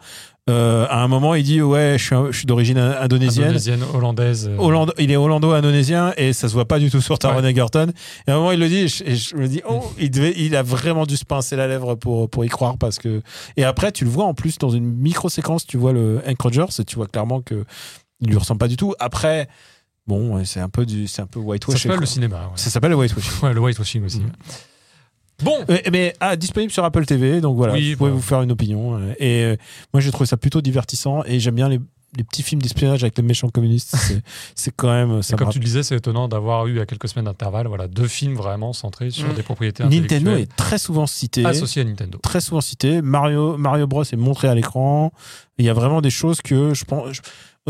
[0.50, 3.44] Euh, à un moment, il dit ouais, je suis, d'origine indonésienne.
[3.46, 4.48] Indonésienne, hollandaise.
[4.48, 7.92] euh, il est hollando-indonésien et ça se voit pas du tout sur Taron Egerton.
[8.26, 10.10] Et à un moment, il le dit et je, et je me dis, oh, il,
[10.10, 13.22] devait, il a vraiment dû se pincer la lèvre pour, pour y croire parce que.
[13.56, 16.80] Et après, tu le vois en plus dans une micro-séquence, tu vois le Hank Rogers
[16.80, 17.64] et tu vois clairement que
[18.20, 18.94] il lui ressemble pas du tout.
[18.98, 19.48] Après,
[20.06, 22.36] bon, ouais, c'est un peu du, c'est un peu Ça s'appelle le cinéma.
[22.38, 22.52] ouais.
[22.56, 23.32] Ça s'appelle le whitewashing.
[23.42, 24.20] Ouais, le whitewashing aussi.
[24.20, 24.32] Mhm.
[25.42, 28.16] Bon, Euh, mais ah, disponible sur Apple TV, donc voilà, Oui, vous pouvez bah.
[28.16, 28.96] vous faire une opinion.
[28.98, 29.56] euh, Et euh,
[29.92, 31.78] moi, j'ai trouvé ça plutôt divertissant et j'aime bien les,
[32.16, 33.94] les petits films d'espionnage avec les méchants communistes.
[34.54, 35.22] C'est- quand même.
[35.22, 37.66] Ça Et comme me tu le disais, c'est étonnant d'avoir eu à quelques semaines d'intervalle
[37.68, 39.34] voilà, deux films vraiment centrés sur Mm.
[39.34, 41.44] des propriétés Nintendo est très souvent cité.
[41.44, 42.18] associées à Nintendo.
[42.22, 43.00] Très souvent cité.
[43.02, 45.12] Mario, Mario Bros est montré à l'écran.
[45.58, 47.12] Il y a vraiment des choses que je pense.
[47.12, 47.20] je-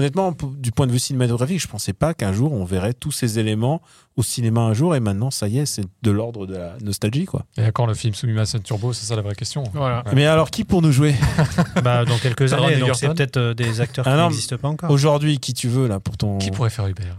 [0.00, 3.38] honnêtement, du point de vue cinématographique, je pensais pas qu'un jour on verrait tous ces
[3.38, 3.80] éléments
[4.16, 4.96] au cinéma un jour.
[4.96, 7.44] Et maintenant, ça y est, c'est de l'ordre de la nostalgie, quoi.
[7.56, 9.62] Et quand le film Sumimasen Turbo, c'est ça la vraie question.
[9.72, 10.02] Voilà.
[10.06, 10.12] Ouais.
[10.14, 11.14] Mais alors, qui pour nous jouer?
[11.84, 14.90] Bah, dans quelques années, donc c'est peut-être euh, des acteurs Ah qui n'existent pas encore.
[14.90, 16.38] aujourd'hui Qui tu veux là pour ton.
[16.38, 17.16] Qui pourrait faire Hubert?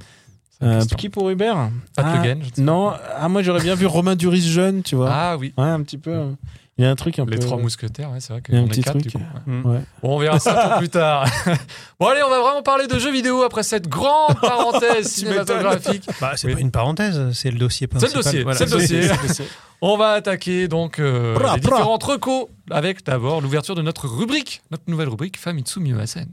[0.63, 1.71] Euh, qui pour Hubert?
[1.95, 4.41] Pat Ah, Le Guen, je ne sais Non, ah, moi j'aurais bien vu Romain Duris
[4.41, 5.09] jeune, tu vois.
[5.11, 6.35] Ah oui, Ouais, un petit peu.
[6.81, 7.43] Il y a un truc un les peu.
[7.45, 9.03] trois mousquetaires, ouais, c'est vrai Il y a un petit quatre truc.
[9.03, 9.19] du coup.
[9.19, 9.53] ouais.
[9.53, 9.65] Mm.
[9.67, 9.79] Ouais.
[10.01, 11.25] Bon, on verra ça plus tard.
[11.99, 16.07] bon, allez, on va vraiment parler de jeux vidéo après cette grande parenthèse cinématographique.
[16.19, 16.55] Bah, c'est Oui.
[16.55, 18.57] pas une parenthèse, c'est le dossier C'est le dossier, Voilà.
[18.57, 18.71] c'est le
[19.27, 19.45] dossier.
[19.81, 21.77] On va attaquer donc euh, Bra, les bra.
[21.77, 26.29] différentes recos avec d'abord l'ouverture de notre rubrique, notre nouvelle rubrique Famitsu Mimasen.